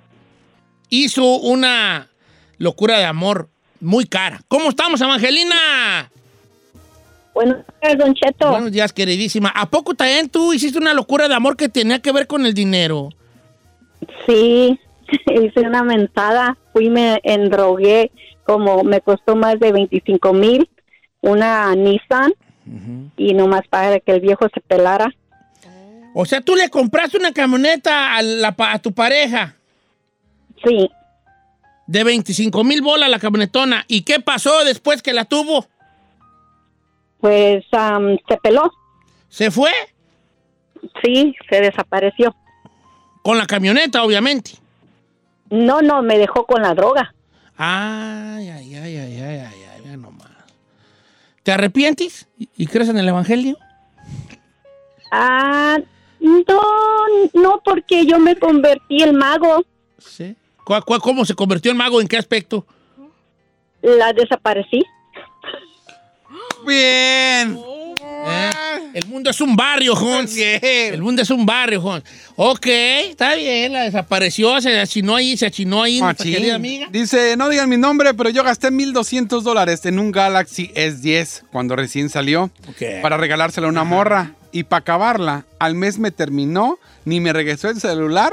hizo 0.89 1.23
una 1.37 2.09
locura 2.57 2.99
de 2.99 3.05
amor 3.05 3.49
muy 3.81 4.07
cara. 4.07 4.41
¿Cómo 4.49 4.71
estamos, 4.71 5.01
Evangelina? 5.01 6.11
Buenos 7.39 7.59
días, 7.81 7.97
Don 7.97 8.15
Cheto. 8.15 8.51
Buenos 8.51 8.73
días, 8.73 8.93
queridísima. 8.93 9.51
¿A 9.51 9.71
poco 9.71 9.95
también 9.95 10.29
tú 10.29 10.53
hiciste 10.53 10.77
una 10.77 10.93
locura 10.93 11.29
de 11.29 11.37
amor 11.37 11.57
que 11.57 11.69
tenía 11.69 12.01
que 12.01 12.11
ver 12.11 12.27
con 12.27 12.45
el 12.45 12.53
dinero? 12.53 13.11
Sí, 14.27 14.77
hice 15.27 15.61
una 15.61 15.85
mentada. 15.85 16.59
Fui, 16.73 16.91
me 16.91 17.21
endrogué, 17.23 18.11
como 18.45 18.83
me 18.83 19.01
costó 19.01 19.37
más 19.37 19.61
de 19.61 19.71
25 19.71 20.33
mil, 20.33 20.69
una 21.21 21.73
Nissan, 21.77 22.35
y 23.17 23.35
nomás 23.35 23.63
para 23.71 24.01
que 24.01 24.11
el 24.11 24.21
viejo 24.21 24.49
se 24.53 24.61
pelara. 24.61 25.15
O 26.15 26.25
sea, 26.25 26.41
tú 26.41 26.57
le 26.57 26.69
compraste 26.71 27.19
una 27.19 27.33
camioneta 27.33 28.17
a, 28.17 28.23
la 28.23 28.53
a 28.59 28.79
tu 28.81 28.91
pareja 28.91 29.55
Sí, 30.65 30.91
de 31.87 32.03
25 32.03 32.65
mil 32.65 32.83
bolas 32.83 33.09
la 33.09 33.21
camionetona. 33.21 33.85
¿Y 33.87 34.03
qué 34.03 34.19
pasó 34.19 34.65
después 34.65 35.03
que 35.03 35.13
la 35.13 35.25
tuvo? 35.25 35.69
Pues 37.21 37.65
am, 37.73 38.17
se 38.29 38.37
peló. 38.39 38.71
¿Se 39.29 39.51
fue? 39.51 39.71
Sí, 41.03 41.35
se 41.51 41.61
desapareció. 41.61 42.35
Con 43.23 43.37
la 43.39 43.47
camioneta, 43.47 44.03
obviamente. 44.05 44.53
No, 45.51 45.83
no, 45.83 46.03
me 46.03 46.19
dejó 46.19 46.47
con 46.47 46.63
la 46.63 46.75
droga. 46.75 47.15
Ay, 47.57 48.49
ay, 48.49 48.75
ay, 48.77 48.97
ay, 48.97 49.21
ay, 49.21 49.41
ay, 49.41 49.83
ay, 49.91 49.97
nomás. 49.97 50.29
¿Te 51.43 51.53
arrepientes 51.53 52.29
y, 52.39 52.67
crees 52.67 52.89
en 52.91 52.99
el 52.99 53.09
Evangelio? 53.09 53.57
Ah, 55.11 55.79
no, 56.21 56.61
no, 57.35 57.61
porque 57.65 58.05
yo 58.07 58.19
me 58.19 58.37
convertí 58.37 59.03
en 59.03 59.17
mago. 59.17 59.65
Sí. 59.99 60.37
¿Cuál- 60.65 60.85
cuál- 60.85 61.01
cómo 61.01 61.25
se 61.25 61.35
convirtió 61.35 61.71
en 61.71 61.79
mago? 61.79 62.01
¿En 62.01 62.09
qué 62.09 62.19
aspecto? 62.19 62.67
La 63.81 64.13
desaparecí. 64.13 64.85
Bien. 66.67 67.59
¿Eh? 68.31 68.51
El 68.95 69.07
mundo 69.07 69.31
es 69.31 69.41
un 69.41 69.55
barrio, 69.55 69.95
Jones. 69.95 70.35
El 70.37 71.01
mundo 71.03 71.23
es 71.23 71.31
un 71.31 71.47
barrio, 71.47 71.81
Jones. 71.81 72.03
Ok, 72.37 72.67
está 72.67 73.35
bien, 73.35 73.73
la 73.73 73.83
desapareció, 73.83 74.61
se 74.61 74.79
achinó 74.81 75.17
ahí, 75.17 75.37
se 75.37 75.47
achinó 75.47 75.83
ahí, 75.83 76.01
nuestra 76.01 76.25
Machín. 76.25 76.35
querida 76.39 76.55
amiga. 76.57 76.89
Dice, 76.91 77.37
no 77.37 77.49
digan 77.49 77.69
mi 77.69 77.77
nombre, 77.77 78.15
pero 78.15 78.31
yo 78.31 78.43
gasté 78.43 78.71
1.200 78.71 79.43
dólares 79.43 79.85
en 79.87 79.99
un 79.99 80.11
Galaxy 80.11 80.71
S10 80.75 81.43
cuando 81.53 81.77
recién 81.77 82.09
salió 82.11 82.51
Ok. 82.69 83.03
para 83.03 83.17
regalárselo 83.17 83.67
a 83.67 83.71
una 83.71 83.85
morra. 83.85 84.33
y 84.51 84.63
para 84.65 84.81
acabarla, 84.81 85.45
al 85.59 85.75
mes 85.75 85.99
me 85.99 86.11
terminó, 86.11 86.79
ni 87.05 87.21
me 87.21 87.33
regresó 87.35 87.69
el 87.69 87.79
celular 87.81 88.33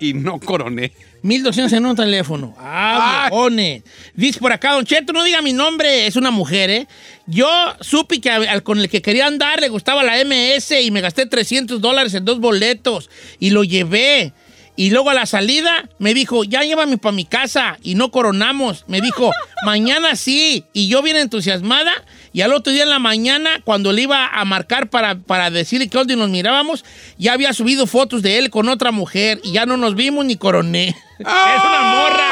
y 0.00 0.12
no 0.14 0.40
coroné. 0.40 0.92
1200 1.22 1.72
en 1.78 1.86
un 1.86 1.96
teléfono. 1.96 2.54
Ah, 2.58 3.26
viejones. 3.30 3.82
Dice 4.14 4.38
por 4.40 4.52
acá, 4.52 4.72
Don 4.72 4.84
Cheto, 4.84 5.12
no 5.12 5.22
diga 5.24 5.40
mi 5.42 5.52
nombre, 5.52 6.06
es 6.06 6.16
una 6.16 6.30
mujer, 6.30 6.70
¿eh? 6.70 6.86
Yo 7.26 7.48
supe 7.80 8.20
que 8.20 8.30
al- 8.30 8.48
al 8.48 8.62
con 8.62 8.78
el 8.80 8.88
que 8.88 9.00
quería 9.02 9.26
andar 9.26 9.60
le 9.60 9.68
gustaba 9.68 10.02
la 10.02 10.18
MS 10.24 10.80
y 10.82 10.90
me 10.90 11.00
gasté 11.00 11.26
300 11.26 11.80
dólares 11.80 12.12
en 12.14 12.24
dos 12.24 12.40
boletos 12.40 13.08
y 13.38 13.50
lo 13.50 13.62
llevé. 13.64 14.32
Y 14.74 14.88
luego 14.90 15.10
a 15.10 15.14
la 15.14 15.26
salida 15.26 15.88
me 15.98 16.14
dijo, 16.14 16.44
ya 16.44 16.62
llévame 16.62 16.96
para 16.96 17.14
mi 17.14 17.26
casa 17.26 17.76
y 17.82 17.94
no 17.94 18.10
coronamos. 18.10 18.84
Me 18.88 19.02
dijo, 19.02 19.30
mañana 19.66 20.16
sí. 20.16 20.64
Y 20.72 20.88
yo 20.88 21.02
bien 21.02 21.16
entusiasmada. 21.18 21.92
Y 22.34 22.40
al 22.40 22.52
otro 22.52 22.72
día 22.72 22.84
en 22.84 22.90
la 22.90 22.98
mañana, 22.98 23.60
cuando 23.64 23.92
le 23.92 24.02
iba 24.02 24.26
a 24.26 24.44
marcar 24.44 24.88
para, 24.88 25.16
para 25.16 25.50
decirle 25.50 25.88
que 25.88 25.98
dónde 25.98 26.16
nos 26.16 26.30
mirábamos, 26.30 26.84
ya 27.18 27.34
había 27.34 27.52
subido 27.52 27.86
fotos 27.86 28.22
de 28.22 28.38
él 28.38 28.48
con 28.50 28.68
otra 28.68 28.90
mujer 28.90 29.38
y 29.44 29.52
ya 29.52 29.66
no 29.66 29.76
nos 29.76 29.94
vimos 29.94 30.24
ni 30.24 30.36
coroné. 30.36 30.88
¡Es 31.18 31.26
una 31.26 31.82
morra! 31.82 32.28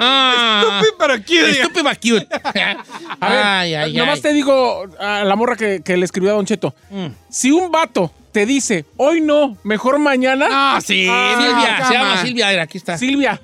Ah. 0.00 0.62
Estúpido, 0.62 0.94
pero 0.98 1.14
cute. 1.18 1.50
Estúpido, 1.50 1.84
pero 1.84 2.00
cute. 2.00 2.28
A 3.20 3.28
ver, 3.28 3.38
ay, 3.42 3.74
ay, 3.74 3.92
nomás 3.94 4.16
ay. 4.16 4.22
te 4.22 4.32
digo 4.32 4.84
a 5.00 5.24
la 5.24 5.34
morra 5.34 5.56
que, 5.56 5.82
que 5.84 5.96
le 5.96 6.04
escribió 6.04 6.30
a 6.30 6.34
Don 6.34 6.46
Cheto. 6.46 6.72
Mm. 6.90 7.06
Si 7.28 7.50
un 7.50 7.72
vato 7.72 8.12
te 8.30 8.46
dice, 8.46 8.84
hoy 8.96 9.20
no, 9.20 9.56
mejor 9.64 9.98
mañana. 9.98 10.46
Ah, 10.50 10.80
sí. 10.80 11.02
Silvia, 11.06 11.78
no, 11.80 11.88
se 11.88 11.94
llama. 11.94 12.22
Silvia, 12.22 12.62
aquí 12.62 12.78
está. 12.78 12.96
Silvia, 12.98 13.40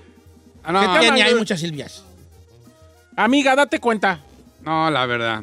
Ah, 0.63 0.73
no, 0.73 0.81
¿Qué 0.81 1.11
te 1.11 1.23
hay 1.23 1.35
muchas 1.35 1.61
Silvias. 1.61 2.05
amiga, 3.17 3.55
date 3.55 3.81
cuenta. 3.81 4.21
no, 4.63 4.91
la 4.91 5.05
verdad. 5.07 5.43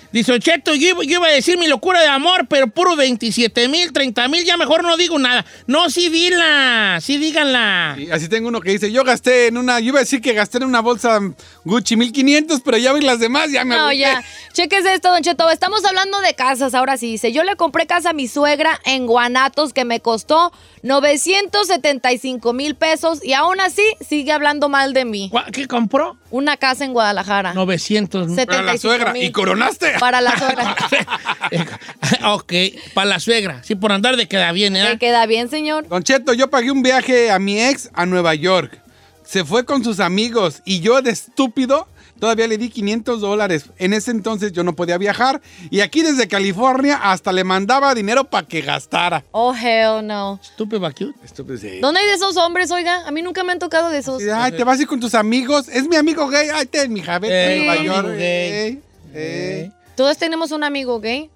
Dice, 0.11 0.37
Cheto, 0.39 0.75
yo, 0.75 0.89
iba- 0.89 1.03
yo 1.03 1.19
iba 1.19 1.27
a 1.27 1.31
decir 1.31 1.57
mi 1.57 1.67
locura 1.67 2.01
de 2.01 2.07
amor, 2.07 2.47
pero 2.49 2.67
puro 2.67 2.95
27 2.95 3.67
mil, 3.69 3.93
30 3.93 4.27
mil, 4.27 4.43
ya 4.43 4.57
mejor 4.57 4.83
no 4.83 4.97
digo 4.97 5.17
nada. 5.19 5.45
No, 5.67 5.89
sí 5.89 6.09
dila, 6.09 6.99
sí 7.01 7.17
díganla. 7.17 7.97
Así 8.11 8.27
tengo 8.27 8.49
uno 8.49 8.59
que 8.61 8.71
dice, 8.71 8.91
yo 8.91 9.03
gasté 9.03 9.47
en 9.47 9.57
una, 9.57 9.79
yo 9.79 9.87
iba 9.87 9.99
a 9.99 10.01
decir 10.01 10.21
que 10.21 10.33
gasté 10.33 10.57
en 10.57 10.65
una 10.65 10.81
bolsa 10.81 11.19
Gucci 11.63 11.95
1500, 11.95 12.59
pero 12.61 12.77
ya 12.77 12.91
vi 12.93 13.01
las 13.01 13.19
demás, 13.19 13.51
ya 13.51 13.63
me 13.63 13.75
No, 13.75 13.83
agüité. 13.87 13.99
ya. 14.01 14.23
Cheques 14.53 14.85
esto, 14.85 15.09
Don 15.11 15.21
Cheto. 15.23 15.49
Estamos 15.49 15.85
hablando 15.85 16.19
de 16.19 16.33
casas. 16.33 16.73
Ahora 16.73 16.97
sí 16.97 17.11
dice: 17.11 17.31
Yo 17.31 17.43
le 17.45 17.55
compré 17.55 17.85
casa 17.87 18.09
a 18.09 18.13
mi 18.13 18.27
suegra 18.27 18.81
en 18.83 19.05
Guanatos 19.07 19.71
que 19.71 19.85
me 19.85 20.01
costó 20.01 20.51
975 20.83 22.53
mil 22.53 22.75
pesos 22.75 23.23
y 23.23 23.33
aún 23.33 23.59
así 23.61 23.81
sigue 24.07 24.31
hablando 24.31 24.69
mal 24.69 24.93
de 24.93 25.05
mí. 25.05 25.29
¿Cuá- 25.31 25.45
¿Qué 25.51 25.67
compró? 25.67 26.17
Una 26.31 26.57
casa 26.57 26.85
en 26.85 26.93
Guadalajara. 26.93 27.53
900 27.53 28.27
mil. 28.27 28.35
Para 28.45 28.61
la 28.61 28.71
75 28.73 28.79
suegra. 28.81 29.13
mil. 29.13 29.23
¿Y 29.23 29.31
coronaste? 29.31 29.93
Para 30.01 30.19
la 30.19 30.35
suegra. 30.35 30.75
ok, 32.33 32.53
para 32.95 33.05
la 33.05 33.19
suegra. 33.19 33.63
Sí, 33.63 33.75
por 33.75 33.91
andar 33.91 34.17
de 34.17 34.27
queda 34.27 34.51
bien, 34.51 34.75
¿eh? 34.75 34.83
¿Le 34.83 34.97
queda 34.97 35.27
bien, 35.27 35.47
señor? 35.47 35.87
Don 35.87 36.01
Cheto, 36.01 36.33
yo 36.33 36.49
pagué 36.49 36.71
un 36.71 36.81
viaje 36.81 37.29
a 37.29 37.37
mi 37.37 37.61
ex 37.61 37.91
a 37.93 38.07
Nueva 38.07 38.33
York. 38.33 38.81
Se 39.23 39.45
fue 39.45 39.63
con 39.63 39.83
sus 39.83 39.99
amigos 39.99 40.63
y 40.65 40.79
yo 40.79 41.03
de 41.03 41.11
estúpido 41.11 41.87
todavía 42.19 42.47
le 42.47 42.57
di 42.57 42.69
500 42.69 43.21
dólares. 43.21 43.65
En 43.77 43.93
ese 43.93 44.09
entonces 44.09 44.53
yo 44.53 44.63
no 44.63 44.75
podía 44.75 44.97
viajar 44.97 45.39
y 45.69 45.81
aquí 45.81 46.01
desde 46.01 46.27
California 46.27 46.99
hasta 47.03 47.31
le 47.31 47.43
mandaba 47.43 47.93
dinero 47.93 48.23
para 48.23 48.47
que 48.47 48.61
gastara. 48.61 49.23
Oh, 49.29 49.53
hell 49.53 50.03
no. 50.03 50.39
Estúpido, 50.41 50.81
cute. 50.81 51.13
Estúpido, 51.23 51.59
sí. 51.59 51.79
¿Dónde 51.79 51.99
hay 51.99 52.07
de 52.07 52.13
esos 52.13 52.37
hombres, 52.37 52.71
oiga? 52.71 53.07
A 53.07 53.11
mí 53.11 53.21
nunca 53.21 53.43
me 53.43 53.51
han 53.51 53.59
tocado 53.59 53.91
de 53.91 53.99
esos. 53.99 54.23
Ay, 54.33 54.53
te 54.53 54.63
vas 54.63 54.79
a 54.79 54.81
ir 54.81 54.87
con 54.87 54.99
tus 54.99 55.13
amigos. 55.13 55.69
Es 55.69 55.87
mi 55.87 55.95
amigo 55.95 56.27
gay. 56.27 56.47
Ay, 56.51 56.65
ten, 56.65 56.91
mi 56.91 57.01
vete 57.01 57.15
a 57.15 57.53
Ey, 57.53 57.67
Nueva 57.67 57.75
Todos 60.01 60.17
tenemos 60.17 60.51
un 60.51 60.63
amigo 60.63 60.99
gay. 60.99 61.29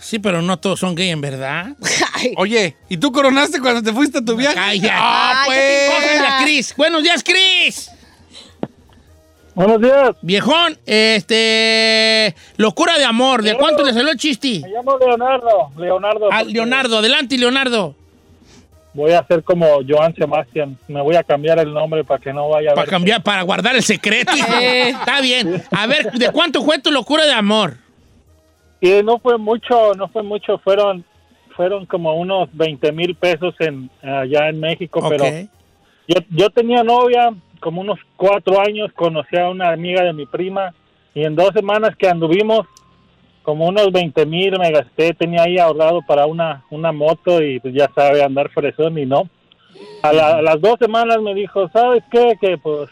Sí, 0.00 0.18
pero 0.18 0.40
no 0.40 0.58
todos 0.58 0.80
son 0.80 0.94
gay, 0.94 1.10
en 1.10 1.20
verdad. 1.20 1.76
Ay, 2.14 2.32
Oye, 2.38 2.74
¿y 2.88 2.96
tú 2.96 3.12
coronaste 3.12 3.60
cuando 3.60 3.82
te 3.82 3.92
fuiste 3.92 4.16
a 4.20 4.24
tu 4.24 4.34
viaje? 4.34 4.54
Calla. 4.54 4.94
Ah, 4.96 5.42
Ay, 5.42 5.50
¿qué 5.50 5.56
te 5.58 5.94
pues. 5.94 6.20
Hola, 6.20 6.38
Cris. 6.42 6.74
Buenos 6.74 7.02
días, 7.02 7.22
Cris. 7.22 7.90
Buenos 9.54 9.78
días. 9.78 10.16
Viejón, 10.22 10.78
este. 10.86 12.34
Locura 12.56 12.96
de 12.96 13.04
amor. 13.04 13.42
¿De 13.42 13.58
cuánto 13.58 13.84
le 13.84 13.92
salió 13.92 14.10
el 14.10 14.16
chiste? 14.16 14.62
Me 14.62 14.70
llamo 14.70 14.96
Leonardo. 14.96 15.70
Leonardo. 15.76 16.28
Ah, 16.32 16.44
Leonardo, 16.44 16.96
adelante, 16.96 17.36
Leonardo. 17.36 17.94
Voy 18.98 19.12
a 19.12 19.24
ser 19.28 19.44
como 19.44 19.64
Joan 19.88 20.12
Sebastián. 20.16 20.76
Me 20.88 21.00
voy 21.00 21.14
a 21.14 21.22
cambiar 21.22 21.60
el 21.60 21.72
nombre 21.72 22.02
para 22.02 22.18
que 22.20 22.32
no 22.32 22.48
vaya 22.48 22.72
a 22.72 22.74
Para 22.74 22.84
ver. 22.84 22.90
cambiar, 22.90 23.22
para 23.22 23.42
guardar 23.42 23.76
el 23.76 23.82
secreto. 23.84 24.32
Eh. 24.60 24.88
Está 24.88 25.20
bien. 25.20 25.62
A 25.70 25.86
ver, 25.86 26.10
¿de 26.10 26.30
cuánto 26.32 26.64
fue 26.64 26.80
tu 26.80 26.90
locura 26.90 27.24
de 27.24 27.32
amor? 27.32 27.76
Y 28.80 29.00
no 29.04 29.20
fue 29.20 29.38
mucho, 29.38 29.94
no 29.94 30.08
fue 30.08 30.24
mucho. 30.24 30.58
Fueron, 30.58 31.04
fueron 31.56 31.86
como 31.86 32.12
unos 32.14 32.48
20 32.54 32.90
mil 32.90 33.14
pesos 33.14 33.54
en, 33.60 33.88
allá 34.02 34.48
en 34.48 34.58
México. 34.58 35.00
Pero 35.08 35.24
Ok. 35.26 35.32
yo, 36.08 36.16
yo 36.30 36.50
tenía 36.50 36.82
novia 36.82 37.32
como 37.60 37.80
unos 37.82 38.00
cuatro 38.16 38.60
años. 38.60 38.90
Conocí 38.94 39.36
a 39.36 39.48
una 39.48 39.70
amiga 39.70 40.02
de 40.02 40.12
mi 40.12 40.26
prima. 40.26 40.74
Y 41.14 41.22
en 41.24 41.36
dos 41.36 41.50
semanas 41.54 41.94
que 41.96 42.08
anduvimos, 42.08 42.66
como 43.48 43.66
unos 43.66 43.90
20 43.90 44.26
mil 44.26 44.58
me 44.58 44.70
gasté. 44.70 45.14
Tenía 45.14 45.44
ahí 45.44 45.56
ahorrado 45.58 46.02
para 46.06 46.26
una, 46.26 46.64
una 46.68 46.92
moto 46.92 47.40
y 47.42 47.58
pues 47.60 47.72
ya 47.72 47.90
sabe 47.94 48.22
andar 48.22 48.50
fresón 48.50 48.98
y 48.98 49.06
no. 49.06 49.26
A, 50.02 50.12
la- 50.12 50.36
a 50.36 50.42
las 50.42 50.60
dos 50.60 50.74
semanas 50.78 51.16
me 51.22 51.32
dijo, 51.34 51.66
¿sabes 51.72 52.04
qué? 52.10 52.36
Que 52.38 52.58
pues 52.58 52.90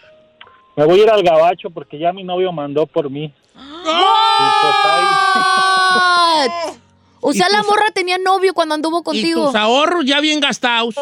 me 0.75 0.87
voy 0.87 1.01
a 1.01 1.03
ir 1.03 1.11
al 1.11 1.23
gabacho 1.23 1.69
porque 1.69 1.99
ya 1.99 2.11
mi 2.15 2.25
novio 2.25 2.53
mandó 2.53 2.87
por 2.87 3.11
mí. 3.11 3.25
Y 3.25 4.49
pues? 4.63 6.79
O 7.21 7.35
sea, 7.35 7.49
¿Y 7.51 7.53
la 7.53 7.63
morra 7.63 7.91
tenía 7.93 8.17
novio 8.17 8.55
cuando 8.55 8.77
anduvo 8.77 9.01
Y 9.01 9.05
contigo. 9.05 9.47
tus 9.49 9.57
ahorros 9.57 10.07
ya 10.07 10.23
bien 10.23 10.41
gastados. 10.41 10.95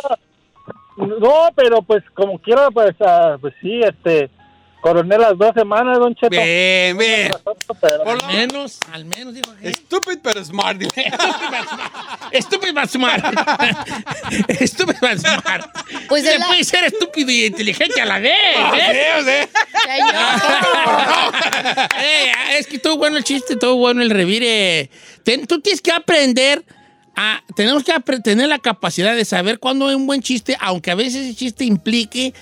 no, 0.97 1.51
pero 1.55 1.81
pues 1.83 2.03
como 2.15 2.41
quiera, 2.41 2.73
pues, 2.73 2.97
ah, 3.01 3.37
pues 3.41 3.55
sí, 3.63 3.83
este, 3.83 4.31
coroné 4.85 5.17
las 5.17 5.39
dos 5.39 5.55
semanas, 5.55 5.99
don 5.99 6.15
Cheto. 6.15 6.29
Bien, 6.29 6.99
bien. 6.99 7.33
Por 7.43 8.05
lo 8.05 8.29
Al 8.29 8.37
menos, 8.37 8.79
al 8.93 9.07
menos, 9.07 9.33
dijo 9.33 9.51
que. 9.59 9.71
Estúpido, 9.71 10.21
pero 10.23 10.45
smart. 10.45 10.83
Estúpido 12.31 12.75
but 12.75 12.91
smart. 12.91 13.25
Estúpido 14.61 14.99
but 15.01 15.19
smart. 15.19 15.65
Pues 16.07 16.25
Se 16.25 16.35
es 16.35 16.39
la- 16.39 16.47
puede 16.49 16.65
ser 16.65 16.85
estúpido 16.85 17.31
y 17.31 17.47
inteligente 17.47 17.99
a 17.99 18.05
la 18.05 18.19
vez. 18.19 18.35
¿eh? 18.75 19.49
Señor. 19.87 20.13
Eh, 22.03 22.33
es 22.59 22.67
que 22.67 22.77
estuvo 22.77 22.99
bueno 22.99 23.17
el 23.17 23.25
chiste, 23.25 23.55
estuvo 23.55 23.77
bueno 23.77 24.03
el 24.03 24.11
revire. 24.11 24.91
Ten- 25.23 25.47
tú 25.47 25.61
tienes 25.63 25.81
que 25.81 25.93
aprender 25.93 26.63
a. 27.17 27.43
Tenemos 27.57 27.85
que 27.85 27.95
tener 28.21 28.49
la 28.49 28.59
capacidad 28.59 29.17
de 29.17 29.25
saber 29.25 29.59
cuándo 29.59 29.89
es 29.89 29.97
un 29.97 30.07
buen 30.07 30.21
chiste, 30.21 30.59
aunque 30.61 30.91
a 30.91 30.95
veces 30.95 31.23
ese 31.25 31.35
chiste 31.35 31.65
implique 31.65 32.35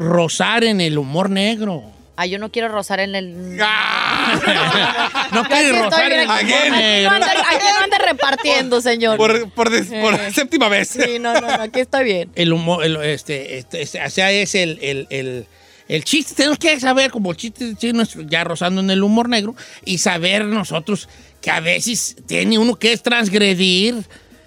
rozar 0.00 0.64
en 0.64 0.80
el 0.80 0.98
humor 0.98 1.30
negro. 1.30 1.82
Ay, 2.16 2.30
yo 2.30 2.38
no 2.38 2.50
quiero 2.50 2.68
rozar 2.68 3.00
en 3.00 3.14
el. 3.14 3.58
Ah, 3.62 5.28
No 5.32 5.40
aquí 5.42 5.70
rozar 5.70 6.10
en 6.12 6.20
el 6.20 6.26
humor 6.26 6.36
Aquí 6.38 6.52
no 6.52 7.16
aquí 7.16 7.64
no 7.72 7.84
ande 7.84 7.98
repartiendo, 7.98 8.80
señor. 8.80 9.16
por, 9.16 9.50
por, 9.52 9.70
des- 9.70 9.86
por 9.88 10.18
séptima 10.32 10.68
vez. 10.68 10.88
Sí, 10.88 11.18
no, 11.18 11.32
no, 11.34 11.40
no, 11.40 11.62
aquí 11.62 11.80
estoy 11.80 12.04
bien. 12.04 12.30
El 12.34 12.52
humor, 12.52 12.84
el- 12.84 12.96
este, 12.96 13.58
este, 13.58 13.82
este, 13.82 14.02
o 14.04 14.10
sea, 14.10 14.30
es 14.32 14.54
el, 14.54 14.78
el, 14.82 15.06
el, 15.10 15.46
el 15.88 16.04
chiste. 16.04 16.34
Tenemos 16.34 16.58
que 16.58 16.78
saber, 16.80 17.10
como 17.10 17.30
el 17.30 17.36
chiste 17.36 17.74
nuestro, 17.92 18.22
ya 18.22 18.44
rozando 18.44 18.80
en 18.80 18.90
el 18.90 19.02
humor 19.02 19.28
negro, 19.28 19.54
y 19.84 19.98
saber 19.98 20.44
nosotros 20.44 21.08
que 21.40 21.50
a 21.50 21.60
veces 21.60 22.16
tiene 22.26 22.58
uno 22.58 22.76
que 22.76 22.92
es 22.92 23.02
transgredir 23.02 24.04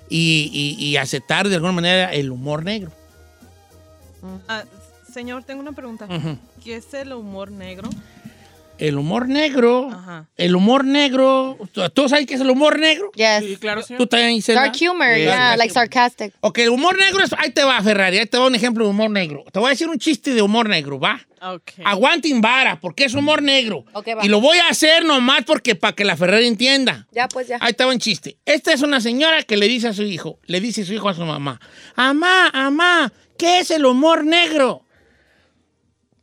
y, 0.09 0.49
y- 0.79 0.83
y 0.85 0.97
aceptar 0.97 1.47
de 1.49 1.55
alguna 1.55 1.71
manera 1.73 2.13
el 2.13 2.29
humor 2.29 2.63
negro. 2.63 2.91
Ah, 4.47 4.63
señor, 5.13 5.43
tengo 5.43 5.61
una 5.61 5.73
pregunta. 5.73 6.07
¿Qué 6.63 6.75
es 6.75 6.93
el 6.93 7.13
humor 7.13 7.51
negro? 7.51 7.89
El 8.79 8.97
humor 8.97 9.29
negro, 9.29 9.89
Ajá. 9.91 10.27
el 10.35 10.55
humor 10.55 10.83
negro, 10.83 11.57
¿tú, 11.93 12.09
sabes 12.09 12.25
qué 12.25 12.33
es 12.33 12.41
el 12.41 12.49
humor 12.49 12.79
negro? 12.79 13.11
Yes. 13.13 13.45
Sí, 13.45 13.57
claro, 13.57 13.83
señor. 13.83 13.99
¿Tú 13.99 14.07
también 14.07 14.31
dices 14.31 14.55
Dark 14.55 14.73
humor, 14.81 15.15
yeah, 15.15 15.55
like 15.55 15.71
sarcastic. 15.71 16.33
Ok, 16.39 16.57
el 16.57 16.69
humor 16.69 16.97
negro 16.97 17.23
es, 17.23 17.31
ahí 17.37 17.51
te 17.51 17.63
va, 17.63 17.81
Ferrari, 17.83 18.17
ahí 18.17 18.25
te 18.25 18.37
va 18.37 18.47
un 18.47 18.55
ejemplo 18.55 18.83
de 18.83 18.89
humor 18.89 19.11
negro. 19.11 19.45
Te 19.51 19.59
voy 19.59 19.67
a 19.67 19.69
decir 19.69 19.87
un 19.87 19.99
chiste 19.99 20.33
de 20.33 20.41
humor 20.41 20.67
negro, 20.67 20.99
¿va? 20.99 21.21
Ok. 21.41 21.71
Aguanten 21.85 22.41
vara, 22.41 22.79
porque 22.79 23.05
es 23.05 23.13
humor 23.13 23.43
negro. 23.43 23.85
Ok, 23.93 24.07
va. 24.17 24.25
y 24.25 24.27
lo 24.27 24.41
voy 24.41 24.57
a 24.57 24.69
hacer 24.69 25.05
nomás 25.05 25.45
porque 25.45 25.75
para 25.75 25.93
que 25.93 26.03
la 26.03 26.17
Ferrari 26.17 26.47
entienda. 26.47 27.07
Ya, 27.11 27.27
pues 27.27 27.47
ya. 27.47 27.59
Ahí 27.61 27.71
estaba 27.71 27.91
un 27.91 27.99
chiste. 27.99 28.37
Esta 28.43 28.73
es 28.73 28.81
una 28.81 29.01
señora 29.01 29.43
que 29.43 29.55
le 29.55 29.67
dice 29.67 29.89
a 29.89 29.93
su 29.93 30.03
hijo, 30.03 30.39
le 30.47 30.59
dice 30.59 30.81
a 30.81 30.85
su 30.85 30.93
hijo 30.93 31.09
a 31.09 31.13
su 31.13 31.23
mamá, 31.23 31.61
mamá, 31.95 32.49
mamá, 32.51 33.13
¿qué 33.37 33.59
es 33.59 33.69
el 33.69 33.85
humor 33.85 34.25
negro? 34.25 34.83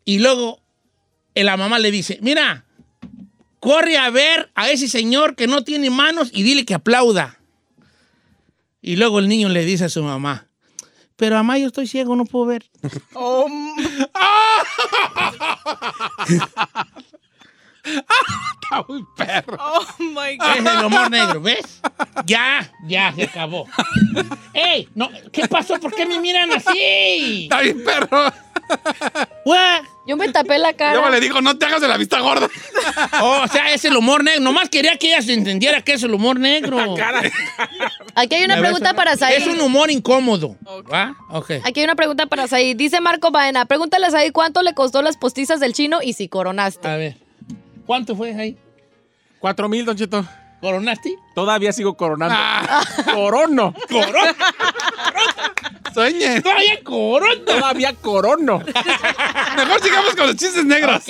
Y 0.04 0.18
luego 0.18 0.60
eh, 1.34 1.44
la 1.44 1.56
mamá 1.56 1.78
le 1.78 1.90
dice, 1.90 2.18
mira, 2.22 2.64
corre 3.60 3.98
a 3.98 4.10
ver 4.10 4.50
a 4.54 4.70
ese 4.70 4.88
señor 4.88 5.36
que 5.36 5.46
no 5.46 5.62
tiene 5.64 5.90
manos 5.90 6.30
y 6.32 6.42
dile 6.42 6.64
que 6.64 6.74
aplauda. 6.74 7.38
Y 8.82 8.96
luego 8.96 9.18
el 9.18 9.28
niño 9.28 9.48
le 9.50 9.64
dice 9.64 9.84
a 9.84 9.88
su 9.90 10.02
mamá, 10.02 10.46
pero 11.16 11.36
mamá, 11.36 11.58
yo 11.58 11.66
estoy 11.66 11.86
ciego, 11.86 12.16
no 12.16 12.24
puedo 12.24 12.46
ver. 12.46 12.64
Oh, 13.14 13.46
Está 17.82 18.84
muy 18.88 19.04
perro. 19.16 19.56
oh 19.58 19.86
my 19.98 20.32
Es 20.32 20.64
God. 20.64 20.66
el 20.78 20.84
humor 20.86 21.10
negro, 21.10 21.40
¿ves? 21.40 21.80
Ya, 22.26 22.70
ya, 22.86 23.12
se 23.14 23.24
acabó. 23.24 23.66
¡Ey! 24.52 24.88
No, 24.94 25.10
¿Qué 25.32 25.48
pasó? 25.48 25.78
¿Por 25.80 25.94
qué 25.94 26.04
me 26.06 26.20
miran 26.20 26.52
así? 26.52 27.44
Está 27.44 27.60
bien, 27.62 27.82
perro. 27.84 28.32
Yo 30.06 30.16
me 30.16 30.28
tapé 30.28 30.58
la 30.58 30.72
cara. 30.72 30.94
Luego 30.94 31.08
le 31.10 31.20
digo, 31.20 31.40
no 31.40 31.56
te 31.56 31.66
hagas 31.66 31.80
de 31.80 31.86
la 31.86 31.96
vista 31.96 32.18
gorda. 32.20 32.48
Oh, 33.22 33.42
o 33.44 33.48
sea, 33.48 33.72
es 33.72 33.84
el 33.84 33.96
humor 33.96 34.24
negro. 34.24 34.40
Nomás 34.40 34.68
quería 34.68 34.96
que 34.96 35.08
ella 35.08 35.22
se 35.22 35.34
entendiera 35.34 35.82
que 35.82 35.92
es 35.92 36.02
el 36.02 36.12
humor 36.12 36.40
negro. 36.40 36.78
Aquí 38.14 38.34
hay 38.34 38.44
una 38.44 38.58
pregunta 38.58 38.94
para 38.94 39.16
Said. 39.16 39.36
Es 39.36 39.46
un 39.46 39.60
humor 39.60 39.90
incómodo. 39.90 40.56
¿Va? 40.92 41.14
Ok. 41.28 41.50
Aquí 41.64 41.80
hay 41.80 41.84
una 41.84 41.94
pregunta 41.94 42.26
para 42.26 42.48
Said. 42.48 42.76
Dice 42.76 43.00
Marco 43.00 43.30
Baena, 43.30 43.66
pregúntale 43.66 44.06
a 44.06 44.10
Said 44.10 44.32
cuánto 44.32 44.62
le 44.62 44.74
costó 44.74 45.02
las 45.02 45.16
postizas 45.16 45.60
del 45.60 45.72
chino 45.72 46.00
y 46.02 46.14
si 46.14 46.28
coronaste. 46.28 46.88
A 46.88 46.96
ver. 46.96 47.16
¿Cuánto 47.86 48.16
fue 48.16 48.34
ahí? 48.34 48.56
Cuatro 49.38 49.68
mil, 49.68 49.84
Don 49.84 49.96
Cheto. 49.96 50.24
¿Coronaste? 50.60 51.16
Todavía 51.34 51.72
sigo 51.72 51.96
coronando. 51.96 52.34
Ah. 52.38 52.82
Corono. 53.14 53.74
¡Corona! 53.88 54.34
Sueñe. 55.94 56.40
¡Todavía 56.40 56.80
corona! 56.82 57.40
Todavía 57.46 57.94
corono. 57.94 58.58
Mejor 59.56 59.80
sigamos 59.82 60.14
con 60.14 60.26
los 60.28 60.36
chistes 60.36 60.64
negros. 60.64 61.02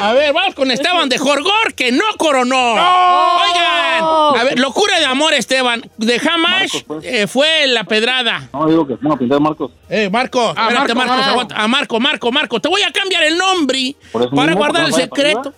A 0.00 0.12
ver, 0.12 0.32
vamos 0.32 0.54
con 0.54 0.70
Esteban 0.70 1.08
de 1.08 1.18
Jorgor, 1.18 1.74
que 1.74 1.92
no 1.92 2.04
coronó. 2.18 2.72
Oigan, 2.72 4.38
a 4.40 4.44
ver, 4.44 4.58
locura 4.58 4.98
de 4.98 5.06
amor, 5.06 5.34
Esteban. 5.34 5.82
De 5.96 6.20
Hamash 6.20 6.82
eh, 7.02 7.26
fue 7.26 7.66
la 7.66 7.84
pedrada. 7.84 8.48
No, 8.52 8.66
digo 8.66 8.86
que 8.86 8.96
ponga 8.96 9.14
a 9.14 9.18
pintar 9.18 9.40
Marcos. 9.40 9.70
Eh, 9.88 10.08
Marco, 10.10 10.52
Ah, 10.56 10.68
espérate, 10.68 10.94
Marco, 10.94 11.08
Marcos, 11.12 11.26
ah. 11.26 11.30
aguanta. 11.30 11.54
A 11.62 11.68
Marco, 11.68 12.00
Marco, 12.00 12.32
Marco. 12.32 12.60
Te 12.60 12.68
voy 12.68 12.82
a 12.82 12.92
cambiar 12.92 13.22
el 13.24 13.36
nombre 13.36 13.94
para 14.12 14.26
mismo, 14.26 14.56
guardar 14.56 14.84
el 14.84 14.90
no 14.90 14.96
secreto. 14.96 15.54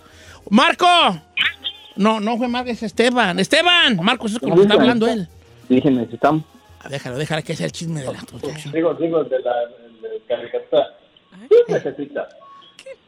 Marco. 0.49 0.87
No, 1.95 2.19
no 2.19 2.37
fue 2.37 2.47
Marco, 2.47 2.69
es 2.71 2.83
Esteban. 2.83 3.39
Esteban, 3.39 3.97
Marcos, 4.01 4.33
es 4.33 4.39
como 4.39 4.55
No, 4.55 4.61
está 4.63 4.73
hablando 4.75 5.07
él. 5.07 5.27
Dije, 5.69 5.89
necesitamos. 5.89 6.43
Déjalo, 6.89 7.17
déjalo, 7.17 7.43
que 7.43 7.53
es 7.53 7.61
el 7.61 7.71
chisme 7.71 8.01
de 8.01 8.11
la 8.11 8.19
construcción. 8.19 8.73
Digo, 8.73 8.93
digo, 8.95 9.23
de 9.23 9.39
la 9.39 9.53
de 10.01 10.21
caricatura. 10.27 10.95
necesita? 11.67 12.29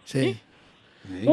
Sí. 0.06 0.40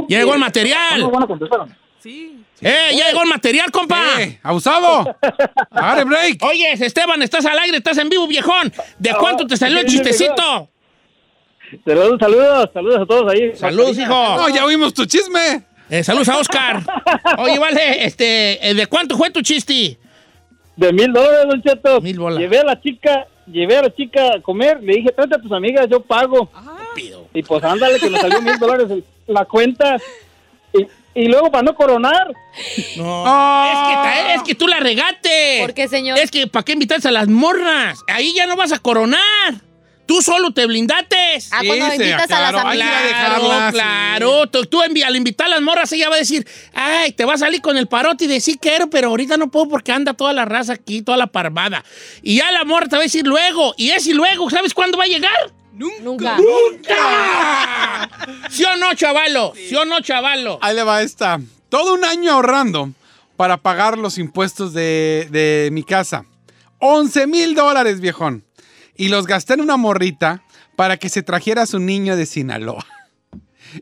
Ya 0.08 0.18
llegó 0.18 0.34
el 0.34 0.40
material. 0.40 1.00
No 1.00 1.10
van 1.10 1.22
a 1.22 1.26
contestar. 1.26 1.66
Sí. 2.00 2.44
¡Eh, 2.60 2.90
ya 2.96 3.08
llegó 3.08 3.22
el 3.22 3.28
material, 3.28 3.70
compa! 3.70 4.20
Eh, 4.20 4.38
abusado. 4.42 5.16
Agarre 5.70 6.04
break. 6.04 6.42
Oye, 6.42 6.72
Esteban, 6.72 7.22
estás 7.22 7.46
al 7.46 7.58
aire, 7.58 7.78
estás 7.78 7.98
en 7.98 8.08
vivo, 8.08 8.26
viejón. 8.26 8.72
¿De 8.98 9.14
cuánto 9.18 9.46
te 9.46 9.56
salió 9.56 9.78
el 9.78 9.86
chistecito? 9.86 10.68
Saludos, 11.84 12.18
saludos, 12.20 12.70
saludos 12.72 13.00
a 13.00 13.06
todos 13.06 13.32
ahí. 13.32 13.56
Saludos, 13.56 13.98
hijo. 13.98 14.36
No, 14.36 14.48
ya 14.48 14.64
oímos 14.64 14.92
tu 14.94 15.06
chisme. 15.06 15.64
Eh, 15.90 16.02
saludos 16.04 16.28
a 16.28 16.38
Oscar. 16.38 16.82
Oye, 17.38 17.58
vale, 17.58 18.04
este, 18.04 18.68
eh, 18.68 18.74
¿de 18.74 18.86
cuánto 18.86 19.16
fue 19.16 19.30
tu 19.30 19.42
chiste? 19.42 19.98
De 20.76 20.92
mil 20.92 21.12
dólares, 21.12 21.46
don 21.48 21.62
Cheto. 21.62 22.00
Mil 22.00 22.18
bolas. 22.18 22.38
Llevé 22.40 22.58
a 22.58 22.64
la 22.64 22.80
chica, 22.80 23.26
llevé 23.46 23.76
a 23.78 23.82
la 23.82 23.94
chica 23.94 24.34
a 24.36 24.40
comer, 24.42 24.82
le 24.82 24.94
dije, 24.96 25.12
tráete 25.12 25.36
a 25.36 25.38
tus 25.38 25.52
amigas, 25.52 25.86
yo 25.88 26.00
pago. 26.00 26.50
Pido. 26.94 27.26
Y 27.32 27.42
pues 27.42 27.62
ándale, 27.64 27.98
que 27.98 28.10
me 28.10 28.18
salió 28.20 28.40
mil 28.42 28.58
dólares 28.58 28.88
la 29.26 29.44
cuenta. 29.44 29.96
Y, 30.72 30.86
y 31.22 31.28
luego 31.28 31.50
para 31.50 31.62
no 31.62 31.74
coronar, 31.74 32.32
No. 32.96 33.24
Ah. 33.26 33.70
Es, 33.72 33.88
que, 33.88 33.94
ta- 33.94 34.34
es 34.34 34.42
que 34.42 34.54
tú 34.56 34.66
la 34.66 34.80
regaste. 34.80 35.58
¿Por 35.60 35.74
qué, 35.74 35.86
señor? 35.88 36.18
Es 36.18 36.30
que, 36.30 36.46
¿para 36.48 36.64
qué 36.64 36.72
invitas 36.72 37.06
a 37.06 37.10
las 37.12 37.28
morras? 37.28 38.00
Ahí 38.08 38.32
ya 38.34 38.46
no 38.46 38.56
vas 38.56 38.72
a 38.72 38.78
coronar. 38.80 39.54
Tú 40.06 40.20
solo 40.22 40.52
te 40.52 40.66
blindates. 40.66 41.48
Ah, 41.50 41.60
Sí, 41.62 41.66
cuando 41.66 41.86
sí, 41.88 41.94
invitas 41.94 42.22
a 42.22 42.26
claro, 42.26 42.56
las 42.58 42.66
hay 42.66 42.76
que 42.78 42.82
amigas. 42.84 43.02
Claro, 43.40 43.66
sí. 43.66 43.72
claro. 43.72 44.46
Tú, 44.50 44.66
tú 44.66 44.82
envi- 44.82 45.02
al 45.04 45.16
invitar 45.16 45.46
a 45.46 45.50
las 45.50 45.62
morras, 45.62 45.90
ella 45.92 46.08
va 46.10 46.16
a 46.16 46.18
decir, 46.18 46.46
ay, 46.74 47.12
te 47.12 47.24
va 47.24 47.34
a 47.34 47.38
salir 47.38 47.60
con 47.62 47.76
el 47.78 47.86
parote 47.88 48.24
y 48.24 48.28
decir 48.28 48.58
quiero, 48.60 48.90
pero 48.90 49.08
ahorita 49.08 49.36
no 49.36 49.50
puedo 49.50 49.68
porque 49.68 49.92
anda 49.92 50.12
toda 50.14 50.32
la 50.32 50.44
raza 50.44 50.74
aquí, 50.74 51.00
toda 51.02 51.16
la 51.16 51.26
parvada. 51.28 51.84
Y 52.22 52.36
ya 52.36 52.52
la 52.52 52.64
morra 52.64 52.86
te 52.86 52.96
va 52.96 53.00
a 53.00 53.04
decir 53.04 53.26
luego. 53.26 53.74
Y 53.78 53.90
es 53.90 54.06
y 54.06 54.12
luego, 54.12 54.50
¿sabes 54.50 54.74
cuándo 54.74 54.98
va 54.98 55.04
a 55.04 55.08
llegar? 55.08 55.32
Nunca. 55.72 56.36
¡Ah! 56.90 58.08
¿Sí 58.50 58.64
o 58.64 58.76
no, 58.76 58.94
chavalo? 58.94 59.52
¿Sí 59.56 59.74
o 59.74 59.84
no, 59.84 60.00
chavalo? 60.00 60.58
Ahí 60.62 60.74
le 60.74 60.82
va 60.82 61.02
esta. 61.02 61.40
Todo 61.68 61.94
un 61.94 62.04
año 62.04 62.32
ahorrando 62.32 62.90
para 63.36 63.56
pagar 63.56 63.98
los 63.98 64.18
impuestos 64.18 64.72
de, 64.72 65.28
de 65.30 65.70
mi 65.72 65.82
casa. 65.82 66.24
11 66.78 67.26
mil 67.26 67.54
dólares, 67.54 68.00
viejón. 68.00 68.44
Y 68.96 69.08
los 69.08 69.26
gasté 69.26 69.54
en 69.54 69.60
una 69.60 69.76
morrita 69.76 70.42
para 70.76 70.96
que 70.96 71.08
se 71.08 71.22
trajera 71.22 71.62
a 71.62 71.66
su 71.66 71.78
niño 71.78 72.16
de 72.16 72.26
Sinaloa. 72.26 72.86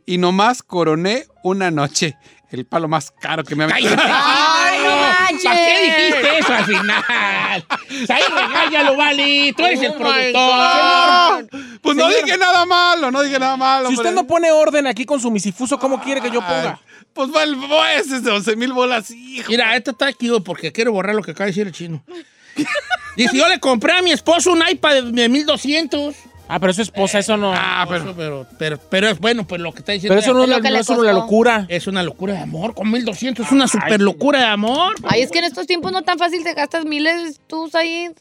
Y 0.07 0.19
nomás 0.19 0.63
coroné 0.63 1.27
una 1.43 1.71
noche. 1.71 2.17
El 2.51 2.67
palo 2.67 2.87
más 2.87 3.11
caro 3.11 3.45
que 3.45 3.57
me 3.57 3.65
ha 3.65 3.69
¡Cállate! 3.69 4.03
¡Ay, 4.05 4.79
no 4.85 4.97
manches! 4.97 5.45
¿Para 5.45 5.57
qué 5.57 5.85
dijiste 5.85 6.39
eso 6.39 6.53
al 6.53 6.65
final? 6.65 7.05
Ahí 8.09 8.23
regálalo, 8.31 8.97
vale. 8.97 9.55
Tú 9.57 9.65
eres 9.65 9.81
el 9.81 9.93
Oh, 9.93 9.95
my 9.95 10.33
productor. 10.33 11.81
Pues 11.81 11.97
no 11.97 12.09
dije 12.09 12.37
nada 12.37 12.67
malo, 12.67 13.11
no 13.11 13.23
dije 13.23 13.39
nada 13.39 13.57
malo. 13.57 13.89
Si 13.89 13.95
usted 13.95 14.13
no 14.13 14.27
pone 14.27 14.51
orden 14.51 14.87
aquí 14.87 15.07
con 15.07 15.19
su 15.19 15.31
misifuso, 15.31 15.79
¿cómo 15.79 16.03
quiere 16.03 16.21
que 16.21 16.31
yo 16.31 16.41
ponga? 16.41 16.79
Pues 17.15 17.31
va 17.35 17.43
el 17.43 17.57
pues, 17.57 18.11
es 18.11 18.23
de 18.23 18.31
11 18.31 18.57
mil 18.57 18.73
bolas, 18.75 19.11
hijo. 19.11 19.51
Mira, 19.51 19.75
esta 19.75 19.93
está 19.93 20.07
aquí 20.09 20.31
porque 20.45 20.73
quiero 20.73 20.93
borrar 20.93 21.15
lo 21.15 21.23
que 21.23 21.31
acaba 21.31 21.47
de 21.47 21.53
decir 21.53 21.67
el 21.67 21.73
chino. 21.73 22.05
Dice, 23.17 23.37
yo 23.37 23.49
le 23.49 23.61
compré 23.61 23.93
a 23.93 24.03
mi 24.03 24.13
esposo 24.13 24.53
un 24.53 24.63
iPad 24.69 25.05
de 25.05 25.29
1200. 25.29 26.15
Ah, 26.49 26.59
pero 26.61 26.71
es 26.71 26.77
su 26.77 26.83
esposa, 26.83 27.19
eso 27.19 27.37
no. 27.37 27.53
Ah, 27.55 27.87
pero 27.89 28.05
Eso, 28.05 28.15
pero, 28.15 28.47
pero, 28.59 28.79
pero 28.91 29.09
es 29.09 29.19
bueno, 29.19 29.47
pues 29.47 29.61
lo 29.61 29.73
que 29.73 29.79
está 29.79 29.93
diciendo. 29.93 30.13
Pero 30.13 30.21
eso 30.21 30.35
no 30.35 30.45
es, 30.45 30.63
no 30.63 30.79
es 30.79 30.89
una 30.91 31.13
locura. 31.13 31.67
Es 31.69 31.87
una 31.87 32.03
locura 32.03 32.35
de 32.35 32.41
amor. 32.41 32.75
Con 32.75 32.91
1200 32.91 33.47
es 33.47 33.53
una 33.53 33.69
super 33.69 34.01
locura 34.01 34.41
de 34.41 34.47
amor. 34.47 34.95
Ay, 35.05 35.23
es 35.23 35.31
que 35.31 35.39
en 35.39 35.45
estos 35.45 35.67
tiempos 35.67 35.93
no 35.93 36.03
tan 36.03 36.19
fácil 36.19 36.43
te 36.45 36.53
gastas 36.53 36.85
miles 36.85 37.41
tú, 37.47 37.69
Said. 37.71 38.13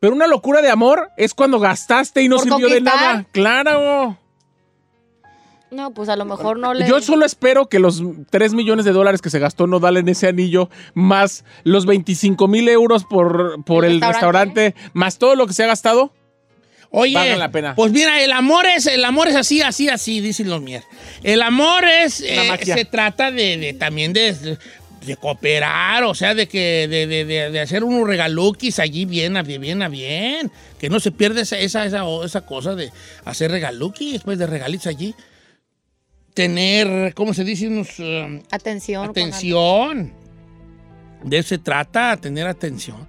Pero 0.00 0.14
una 0.14 0.26
locura 0.26 0.62
de 0.62 0.70
amor 0.70 1.10
es 1.16 1.34
cuando 1.34 1.58
gastaste 1.58 2.22
y 2.22 2.28
no 2.28 2.36
Por 2.36 2.44
sirvió 2.44 2.68
de 2.68 2.80
nada. 2.80 3.26
Claro. 3.32 4.18
No, 5.74 5.92
pues 5.92 6.08
a 6.08 6.16
lo 6.16 6.24
mejor 6.24 6.58
no 6.58 6.72
le... 6.72 6.86
Yo 6.88 7.00
solo 7.00 7.26
espero 7.26 7.68
que 7.68 7.78
los 7.78 8.02
3 8.30 8.54
millones 8.54 8.84
de 8.84 8.92
dólares 8.92 9.20
que 9.20 9.30
se 9.30 9.38
gastó 9.38 9.66
no 9.66 9.80
en 9.88 10.08
ese 10.08 10.28
anillo, 10.28 10.70
más 10.94 11.44
los 11.64 11.84
25 11.84 12.48
mil 12.48 12.68
euros 12.68 13.04
por, 13.04 13.62
por 13.64 13.84
¿El 13.84 13.92
el 13.94 14.00
restaurante? 14.00 14.70
restaurante, 14.70 14.74
más 14.94 15.18
todo 15.18 15.34
lo 15.36 15.46
que 15.46 15.52
se 15.52 15.64
ha 15.64 15.66
gastado. 15.66 16.12
Oye, 16.90 17.14
Valga 17.14 17.36
la 17.36 17.50
pena. 17.50 17.74
pues 17.74 17.90
mira, 17.90 18.22
el 18.22 18.30
amor 18.30 18.66
es, 18.66 18.86
el 18.86 19.04
amor 19.04 19.26
es 19.26 19.34
así, 19.34 19.60
así, 19.62 19.88
así, 19.88 20.20
dicen 20.20 20.48
los 20.48 20.62
mier. 20.62 20.84
El 21.24 21.42
amor 21.42 21.84
es, 21.84 22.20
eh, 22.20 22.56
se 22.64 22.84
trata 22.84 23.32
de, 23.32 23.56
de 23.56 23.72
también 23.74 24.12
de, 24.12 24.56
de 25.04 25.16
cooperar, 25.16 26.04
o 26.04 26.14
sea, 26.14 26.34
de 26.36 26.46
que, 26.46 26.86
de, 26.88 27.08
de- 27.08 27.24
de- 27.24 27.50
de 27.50 27.60
hacer 27.60 27.82
unos 27.82 28.06
regaluquis 28.06 28.78
allí 28.78 29.06
bien, 29.06 29.36
a 29.36 29.42
bien, 29.42 29.60
bien, 29.60 29.82
a 29.82 29.88
bien. 29.88 30.52
Que 30.78 30.88
no 30.88 31.00
se 31.00 31.10
pierda 31.10 31.40
esa, 31.40 31.58
esa, 31.58 31.84
esa, 31.84 32.04
esa 32.24 32.46
cosa 32.46 32.76
de 32.76 32.92
hacer 33.24 33.50
regaluquis, 33.50 34.12
después 34.12 34.38
de 34.38 34.46
regalitos 34.46 34.86
allí. 34.86 35.16
Tener, 36.34 37.14
¿cómo 37.14 37.32
se 37.32 37.44
dice? 37.44 37.68
Unos, 37.68 37.98
um, 38.00 38.40
Atención. 38.50 39.08
atención. 39.08 40.12
De 41.22 41.38
eso 41.38 41.50
se 41.50 41.58
trata, 41.58 42.16
tener 42.16 42.46
atención. 42.46 43.06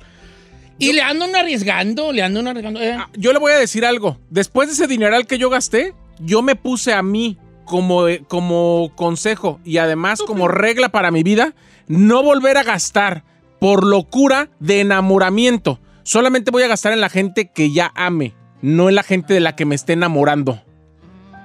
Y 0.78 0.94
le 0.94 1.02
andan 1.02 1.36
arriesgando, 1.36 2.12
le 2.12 2.22
andan 2.22 2.48
arriesgando. 2.48 2.82
eh. 2.82 2.94
Ah, 2.98 3.10
Yo 3.18 3.34
le 3.34 3.40
voy 3.40 3.52
a 3.52 3.58
decir 3.58 3.86
algo. 3.86 4.20
Después 4.30 4.68
de 4.70 4.74
ese 4.76 4.88
dineral 4.88 5.26
que 5.26 5.38
yo 5.38 5.50
gasté, 5.50 5.94
yo 6.20 6.42
me 6.42 6.56
puse 6.56 6.94
a 6.94 7.02
mí 7.02 7.38
como, 7.66 8.08
eh, 8.08 8.24
como 8.28 8.92
consejo 8.96 9.60
y 9.66 9.78
además 9.78 10.22
como 10.22 10.48
regla 10.48 10.90
para 10.90 11.10
mi 11.12 11.24
vida, 11.24 11.56
no 11.88 12.22
volver 12.24 12.58
a 12.58 12.64
gastar 12.64 13.24
por 13.60 13.84
locura 13.86 14.50
de 14.60 14.82
enamoramiento. 14.82 15.80
Solamente 16.04 16.52
voy 16.52 16.62
a 16.64 16.68
gastar 16.68 16.94
en 16.94 17.02
la 17.02 17.10
gente 17.10 17.50
que 17.54 17.72
ya 17.72 17.92
ame, 17.96 18.34
no 18.62 18.90
en 18.90 18.96
la 18.96 19.04
gente 19.04 19.34
de 19.34 19.40
la 19.40 19.56
que 19.56 19.66
me 19.66 19.74
esté 19.76 19.94
enamorando. 19.94 20.62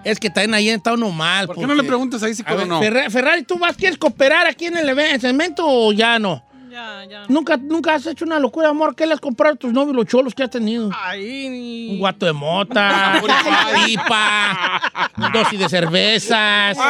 Es 0.04 0.18
que 0.18 0.30
también 0.30 0.54
ahí 0.54 0.68
está 0.68 0.94
uno 0.94 1.10
mal. 1.10 1.46
¿Por 1.46 1.56
qué 1.58 1.66
no 1.66 1.74
le 1.74 1.82
preguntas 1.84 2.22
ahí 2.22 2.34
si 2.34 2.42
ver, 2.42 2.54
coronó? 2.54 2.80
Ferra- 2.80 3.10
Ferrari, 3.10 3.42
¿tú 3.42 3.58
vas, 3.58 3.76
quieres 3.76 3.98
cooperar 3.98 4.46
aquí 4.46 4.66
en 4.66 4.76
el 4.78 4.88
evento 4.88 5.64
o 5.66 5.92
ya 5.92 6.18
no? 6.18 6.42
Ya, 6.70 7.04
ya. 7.04 7.24
¿Nunca, 7.28 7.56
nunca 7.56 7.94
has 7.94 8.06
hecho 8.06 8.24
una 8.24 8.38
locura 8.38 8.68
amor? 8.68 8.94
¿Qué 8.94 9.04
le 9.06 9.14
has 9.14 9.20
comprado 9.20 9.54
a 9.54 9.56
tus 9.58 9.72
novios, 9.72 9.96
los 9.96 10.06
cholos 10.06 10.34
que 10.34 10.44
has 10.44 10.50
tenido? 10.50 10.90
Ay, 10.96 11.88
Un 11.90 11.98
guato 11.98 12.26
de 12.26 12.32
mota, 12.32 13.20
una 13.24 13.84
pipa, 13.84 15.10
un 15.16 15.32
dosis 15.32 15.58
de 15.58 15.68
cervezas. 15.68 16.76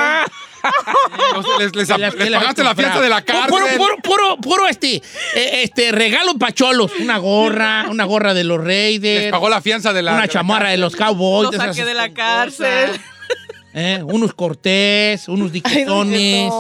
Les, 1.59 1.75
les- 1.75 1.89
¿Qué 1.89 1.97
le 1.99 2.05
has- 2.07 2.15
les 2.15 2.31
pagaste 2.33 2.63
la 2.63 2.75
fiesta 2.75 3.01
de 3.01 3.09
la 3.09 3.23
cárcel. 3.23 3.49
Puro, 3.49 3.67
puro, 3.79 3.97
puro, 4.03 4.37
puro 4.37 4.69
este, 4.69 4.97
eh, 4.97 5.63
este, 5.63 5.91
regalo 5.91 6.35
para 6.35 6.53
cholos. 6.53 6.93
Una 7.01 7.17
gorra, 7.17 7.87
una 7.89 8.05
gorra 8.05 8.35
de 8.35 8.45
los 8.45 8.59
Les 8.59 8.67
Raiders. 8.67 9.31
pagó 9.31 9.49
la 9.49 9.63
fianza 9.63 9.95
de 9.95 10.03
la. 10.03 10.13
una 10.13 10.21
de 10.23 10.27
la 10.27 10.33
chamarra 10.33 10.69
de 10.69 10.77
los 10.77 10.95
Cowboys. 10.97 11.51
lo 11.51 11.57
saqué 11.59 11.85
de 11.87 11.95
la 11.95 12.11
cosas. 12.11 12.91
Eh, 13.73 14.03
unos 14.05 14.35
cortés, 14.35 15.29
unos 15.29 15.53
diquetones. 15.53 16.53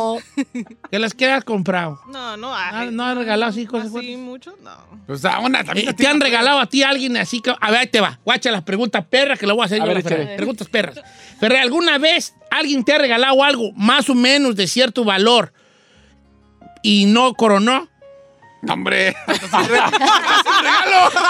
¿Qué 0.91 0.99
las 1.01 1.13
que 1.13 1.29
has 1.29 1.43
comprado? 1.43 2.01
No, 2.07 2.37
no, 2.37 2.55
Ah, 2.55 2.71
ay, 2.81 2.91
¿No 2.93 3.05
has 3.05 3.17
regalado 3.19 3.51
así 3.51 3.67
cosas 3.67 3.87
así 3.87 3.93
fuertes? 3.93 4.19
mucho, 4.19 4.55
no. 4.63 4.71
O 5.13 5.17
sea, 5.17 5.41
una 5.41 5.65
también. 5.65 5.89
Eh, 5.89 5.93
¿Te 5.95 6.07
han 6.07 6.21
regalado 6.21 6.61
a 6.61 6.67
ti 6.67 6.85
alguien 6.85 7.17
así 7.17 7.41
que.? 7.41 7.53
A 7.61 7.71
ver, 7.73 7.81
ahí 7.81 7.87
te 7.89 8.01
va. 8.01 8.21
Guacha 8.25 8.53
las 8.53 8.63
preguntas 8.63 9.05
perras 9.07 9.39
que 9.41 9.47
lo 9.49 9.57
voy 9.57 9.63
a 9.63 9.67
hacer 9.67 9.83
A 9.83 9.87
yo. 9.87 9.95
ver, 9.95 10.31
a. 10.33 10.37
Preguntas 10.37 10.69
perras. 10.69 11.01
Ferrari, 11.41 11.63
¿alguna 11.63 11.99
vez 11.99 12.35
alguien 12.51 12.85
te 12.85 12.93
ha 12.93 12.99
regalado 12.99 13.43
algo 13.43 13.73
más 13.73 14.09
o 14.09 14.15
menos 14.15 14.55
de 14.55 14.69
cierto 14.69 15.03
valor 15.05 15.53
y 16.83 17.07
no 17.07 17.35
coronó? 17.35 17.89
No, 18.63 18.75
hombre. 18.75 19.17
regalo. 19.27 19.51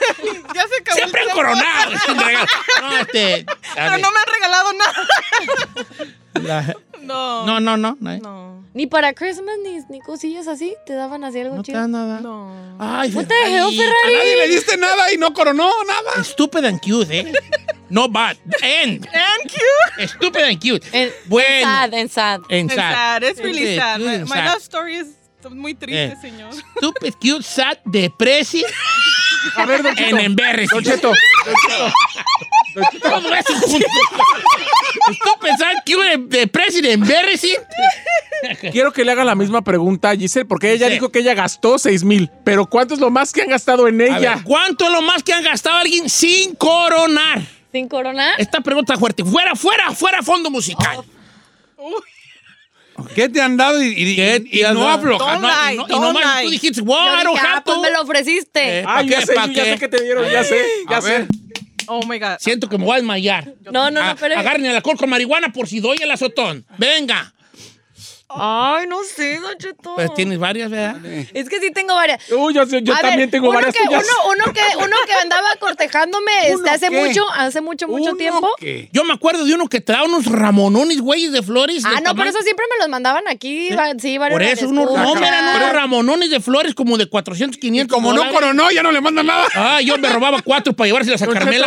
ya 0.54 0.66
se 0.68 0.76
acabó 0.80 0.96
Siempre 0.96 1.22
el 1.22 1.30
coronado. 1.30 1.92
sin 2.06 2.18
regalo. 2.18 2.46
No, 2.82 2.96
este. 2.98 3.46
Pero 3.74 3.98
no 3.98 4.10
me 4.10 4.18
han 4.18 4.34
regalado 4.34 4.72
nada. 4.72 5.06
la- 6.34 6.76
No. 7.00 7.46
no, 7.46 7.60
no, 7.60 7.76
no. 7.78 7.96
No, 7.98 8.18
No. 8.18 8.64
Ni 8.74 8.86
para 8.86 9.14
Christmas 9.14 9.54
ni, 9.64 9.80
ni 9.88 10.00
cosillas 10.00 10.46
así. 10.46 10.76
¿Te 10.86 10.92
daban 10.92 11.24
así 11.24 11.40
algo 11.40 11.56
no 11.56 11.62
te 11.62 11.72
chido? 11.72 11.80
da 11.80 11.88
nada. 11.88 12.20
No. 12.20 12.76
Ay, 12.78 13.10
What 13.12 13.24
the 13.26 13.34
hell, 13.34 13.70
Ferrari. 13.74 14.14
A 14.14 14.18
nadie 14.18 14.36
le 14.36 14.48
diste 14.48 14.76
nada 14.76 15.10
y 15.12 15.16
no 15.16 15.32
coronó 15.32 15.68
nada. 15.88 16.22
Stupid 16.22 16.64
and 16.66 16.80
cute, 16.80 17.10
¿eh? 17.18 17.32
No 17.88 18.06
bad. 18.08 18.36
And. 18.62 19.08
And 19.12 19.50
cute. 19.50 20.08
Stupid 20.08 20.42
and 20.42 20.60
cute. 20.60 20.86
En, 20.92 21.10
Bueno. 21.26 21.48
En 21.56 21.64
sad, 21.64 21.94
en 21.94 22.08
sad. 22.10 22.40
And 22.50 22.52
It's 22.70 22.74
sad. 22.74 22.94
sad. 22.94 23.22
It's 23.24 23.40
really 23.40 23.64
Sí, 23.64 23.76
sad. 23.76 23.96
cute 23.96 24.08
My, 24.08 24.14
and 24.16 24.28
my 24.28 24.36
sad. 24.36 24.44
love 24.52 24.62
story 24.62 24.96
is 24.96 25.06
muy 25.48 25.74
triste, 25.74 26.04
Eh. 26.12 26.16
señor. 26.20 26.52
Stupid, 26.76 27.14
cute, 27.20 27.42
sad, 27.42 27.78
depressive, 27.84 28.66
A 29.54 29.64
ver, 29.64 29.82
Don 29.82 29.94
Cheto. 29.94 30.16
and 30.16 30.24
embarrassing. 30.26 30.68
Don 30.70 30.84
Cheto. 30.84 31.08
Don 31.08 31.54
Cheto. 31.68 31.92
Don 32.74 32.84
Cheto. 32.92 33.10
Todo 33.10 33.34
eso 33.34 33.54
junto. 33.54 33.86
Stupid, 35.14 35.50
sad, 35.58 35.74
cute, 35.86 36.18
depressive, 36.38 36.92
embarrassing. 36.92 37.56
Quiero 38.72 38.92
que 38.92 39.04
le 39.04 39.12
haga 39.12 39.24
la 39.24 39.34
misma 39.34 39.62
pregunta 39.62 40.10
a 40.10 40.16
Giselle, 40.16 40.46
porque 40.46 40.72
ella 40.72 40.86
Sí. 40.88 40.94
dijo 40.94 41.10
que 41.10 41.18
ella 41.20 41.34
gastó 41.34 41.78
6 41.78 42.04
mil. 42.04 42.30
Pero 42.44 42.66
¿cuánto 42.66 42.94
es 42.94 43.00
lo 43.00 43.10
más 43.10 43.32
que 43.32 43.42
han 43.42 43.48
gastado 43.48 43.86
en 43.88 44.00
A 44.00 44.04
ella? 44.04 44.34
ver, 44.36 44.44
¿Cuánto 44.44 44.84
es 44.86 44.90
lo 44.92 45.02
más 45.02 45.22
que 45.22 45.32
han 45.32 45.42
gastado 45.44 45.76
alguien 45.76 46.08
sin 46.08 46.54
coronar? 46.54 47.42
¿Sin 47.72 47.88
coronar? 47.88 48.34
Esta 48.40 48.60
pregunta 48.60 48.94
es 48.94 48.98
fuerte. 48.98 49.24
Fuera, 49.24 49.54
fuera, 49.54 49.92
fuera 49.92 50.22
fondo 50.22 50.50
musical. 50.50 51.04
¿Qué 53.14 53.28
te 53.28 53.40
han 53.40 53.56
dado 53.56 53.82
y, 53.82 53.88
y- 53.88 54.16
¿Qué 54.16 54.42
y 54.50 54.62
han 54.62 54.74
no 54.74 54.88
afloja? 54.88 55.38
No, 55.38 55.48
y, 55.72 55.76
no, 55.76 55.86
y 55.88 55.92
nomás 56.00 56.36
lie. 56.36 56.44
tú 56.44 56.50
dijiste, 56.50 56.80
Yo 56.80 56.84
wow, 56.86 57.06
don't 57.24 57.34
dije, 57.36 57.46
ah, 57.48 57.62
pues 57.64 57.78
me 57.78 57.90
lo 57.90 58.02
ofreciste. 58.02 58.78
Eh, 58.80 58.84
Ah, 58.86 58.96
¿pa' 58.96 59.02
ya 59.02 59.18
qué? 59.20 59.26
sé, 59.26 59.34
¿Pa' 59.34 59.46
yo 59.46 59.52
ya 59.52 59.64
qué? 59.64 59.72
sé 59.72 59.78
que 59.78 59.88
te 59.88 60.02
dieron, 60.02 60.30
ya 60.30 60.44
sé, 60.44 60.64
ya 60.88 60.96
A 60.98 61.02
sé. 61.02 61.08
ver. 61.10 61.26
Oh 61.86 62.04
my 62.06 62.18
God. 62.18 62.36
Siento 62.38 62.68
que 62.68 62.78
me 62.78 62.84
voy 62.84 62.92
a 62.92 62.96
desmayar. 62.96 63.52
No, 63.72 63.90
no, 63.90 64.00
Ah, 64.00 64.10
no, 64.14 64.16
pero... 64.20 64.36
Agarren 64.38 64.64
el 64.66 64.76
alcohol 64.76 64.96
con 64.96 65.10
marihuana 65.10 65.52
por 65.52 65.66
si 65.66 65.80
doy 65.80 65.98
el 66.00 66.10
azotón. 66.10 66.64
Venga. 66.78 67.32
Ay, 68.32 68.86
no 68.86 69.02
sé, 69.02 69.38
Don 69.40 69.56
Cheto. 69.58 69.94
Pues 69.96 70.14
tienes 70.14 70.38
varias, 70.38 70.70
¿verdad? 70.70 71.04
Es 71.34 71.48
que 71.48 71.58
sí 71.58 71.70
tengo 71.72 71.94
varias. 71.94 72.22
Uy, 72.30 72.54
yo, 72.54 72.64
sé, 72.66 72.80
yo 72.82 72.94
A 72.94 72.98
también 73.00 73.20
ver, 73.20 73.30
tengo 73.30 73.48
uno 73.48 73.56
varias 73.56 73.74
que, 73.74 73.84
tuyas. 73.84 74.04
uno, 74.04 74.32
uno 74.44 74.52
que 74.52 74.60
uno 74.76 74.96
que 75.06 75.12
andaba 75.14 75.48
cortejándome 75.58 76.32
este, 76.42 76.54
¿Uno 76.56 76.70
hace 76.70 76.88
qué? 76.90 77.06
mucho, 77.06 77.24
hace 77.34 77.60
mucho, 77.60 77.88
mucho 77.88 78.10
¿Uno 78.10 78.16
tiempo. 78.16 78.48
qué? 78.58 78.88
Yo 78.92 79.02
me 79.04 79.12
acuerdo 79.14 79.44
de 79.44 79.54
uno 79.54 79.68
que 79.68 79.80
traía 79.80 80.04
unos 80.04 80.26
ramonones, 80.26 81.00
güeyes 81.00 81.32
de 81.32 81.42
flores. 81.42 81.84
Ah, 81.84 81.88
de 81.88 81.94
no, 81.96 82.00
pero 82.02 82.14
tamaño- 82.14 82.30
eso 82.30 82.42
siempre 82.42 82.66
me 82.70 82.78
los 82.78 82.88
mandaban 82.88 83.24
aquí. 83.28 83.70
va- 83.74 83.90
Sí, 83.98 84.16
varios 84.18 84.34
Por 84.38 84.42
eso, 84.42 84.68
unos, 84.68 84.86
no, 84.92 85.16
eran 85.26 85.56
unos 85.56 85.72
ramonones 85.72 86.30
de 86.30 86.40
flores 86.40 86.74
como 86.74 86.96
de 86.98 87.06
400, 87.08 87.58
500 87.58 87.94
Como 87.94 88.10
no 88.12 88.18
dólares. 88.18 88.32
coronó, 88.38 88.70
ya 88.70 88.82
no 88.82 88.92
le 88.92 89.00
mandan 89.00 89.26
nada. 89.26 89.48
Ah, 89.54 89.80
yo 89.80 89.98
me 89.98 90.08
robaba 90.08 90.40
cuatro 90.42 90.72
para 90.72 90.86
llevárselas 90.86 91.20
a 91.22 91.26
Carmela. 91.26 91.66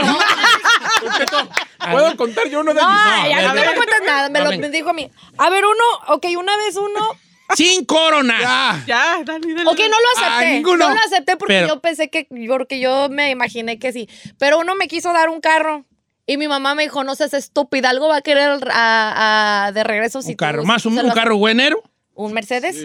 ¿Puedo 1.92 2.16
contar 2.18 2.48
yo 2.50 2.62
uno 2.62 2.74
de 2.74 2.82
No, 2.82 2.88
mis? 2.90 3.30
ya 3.30 3.38
venga, 3.38 3.54
no 3.54 3.54
me 3.72 3.76
cuentas 3.76 4.00
nada, 4.06 4.30
me 4.30 4.40
No, 4.40 4.46
lo 4.46 4.52
venga. 4.52 4.70
dijo 4.70 4.90
a 4.90 4.94
mí. 4.94 5.10
A 5.38 5.50
ver, 5.50 5.64
uno, 5.66 5.84
ok, 6.16 6.26
una 6.38 6.56
vez 6.58 6.76
uno. 6.78 7.10
Sin 7.56 7.86
corona. 7.86 8.40
Ya. 8.40 8.84
Ya, 8.88 9.24
dale, 9.26 9.54
dale. 9.54 9.70
Ok, 9.70 9.78
no 9.80 9.88
lo 10.00 10.08
acepté. 10.16 10.48
Ah, 10.48 10.52
ninguno. 10.52 10.88
no 10.90 10.96
lo 10.96 11.00
acepté 11.02 11.38
porque 11.38 11.54
Pero- 11.54 11.68
yo 11.68 11.80
pensé 11.82 12.10
que, 12.10 12.28
porque 12.48 12.80
yo 12.80 13.10
me 13.10 13.30
imaginé 13.30 13.78
que 13.80 13.92
sí. 13.92 14.10
Pero 14.40 14.60
uno 14.60 14.76
me 14.76 14.88
quiso 14.88 15.12
dar 15.14 15.30
un 15.30 15.40
carro. 15.42 15.84
Y 16.26 16.38
mi 16.38 16.48
mamá 16.48 16.74
me 16.74 16.84
dijo, 16.84 17.04
no 17.04 17.16
seas 17.16 17.34
estúpida, 17.34 17.90
algo 17.90 18.08
va 18.08 18.18
a 18.18 18.22
querer 18.22 18.58
a- 18.72 19.66
a- 19.68 19.72
de 19.74 19.84
regreso 19.84 20.22
si 20.22 20.30
Un 20.32 20.36
carro, 20.38 20.62
tú 20.62 20.68
más 20.68 20.86
un, 20.86 20.98
un 20.98 21.12
carro 21.12 21.36
buenero. 21.38 21.84
¿Un 22.16 22.32
Mercedes? 22.32 22.78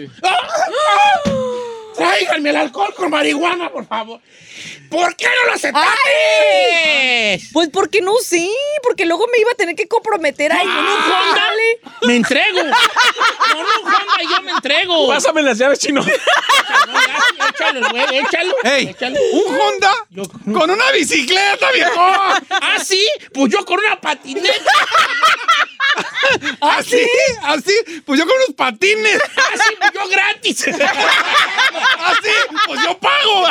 Tráiganme 1.95 2.49
el 2.51 2.55
alcohol 2.55 2.93
con 2.95 3.09
marihuana, 3.09 3.69
por 3.71 3.85
favor. 3.87 4.19
¿Por 4.89 5.15
qué 5.15 5.25
no 5.25 5.45
lo 5.47 5.53
aceptaste? 5.53 7.41
Pues 7.53 7.69
porque 7.71 8.01
no 8.01 8.13
sí, 8.23 8.51
porque 8.81 9.05
luego 9.05 9.27
me 9.31 9.37
iba 9.39 9.51
a 9.51 9.55
tener 9.55 9.75
que 9.75 9.87
comprometer 9.87 10.51
ahí. 10.51 10.65
Con 10.65 10.77
un 10.77 10.87
Honda 10.87 11.45
me 12.03 12.15
entrego. 12.15 12.59
Con 12.59 13.59
un 13.59 13.93
Honda 13.93 14.23
yo 14.29 14.41
me 14.41 14.51
entrego. 14.51 15.07
Pásame 15.07 15.41
las 15.43 15.57
llaves, 15.57 15.77
chino. 15.79 16.03
Échalo, 17.49 17.89
güey, 17.89 18.17
échalo. 18.17 18.55
Ey, 18.63 18.87
échalo. 18.87 19.19
un 19.33 19.59
Honda 19.59 19.91
Yo- 20.09 20.23
con 20.53 20.69
una 20.71 20.91
bicicleta, 20.91 21.71
viejo. 21.71 21.99
¿Ah, 21.99 22.77
sí? 22.83 23.05
Pues 23.33 23.51
yo 23.51 23.63
con 23.65 23.79
una 23.79 23.99
patineta. 24.01 24.71
Así, 26.61 27.07
así. 27.43 27.73
Pues 28.05 28.19
yo 28.19 28.25
con 28.25 28.35
unos 28.35 28.55
patines. 28.55 29.19
¿Ah, 29.35 29.51
sí? 29.55 29.75
Pues 29.79 29.91
yo 29.93 30.07
gratis. 30.09 30.65
¿Ah, 31.97 32.13
sí? 32.21 32.29
Pues 32.65 32.79
yo 32.83 32.97
pago. 32.99 33.45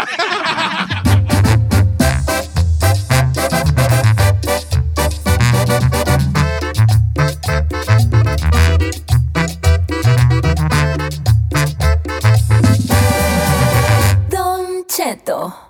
Don 14.30 14.86
Cheto. 14.86 15.67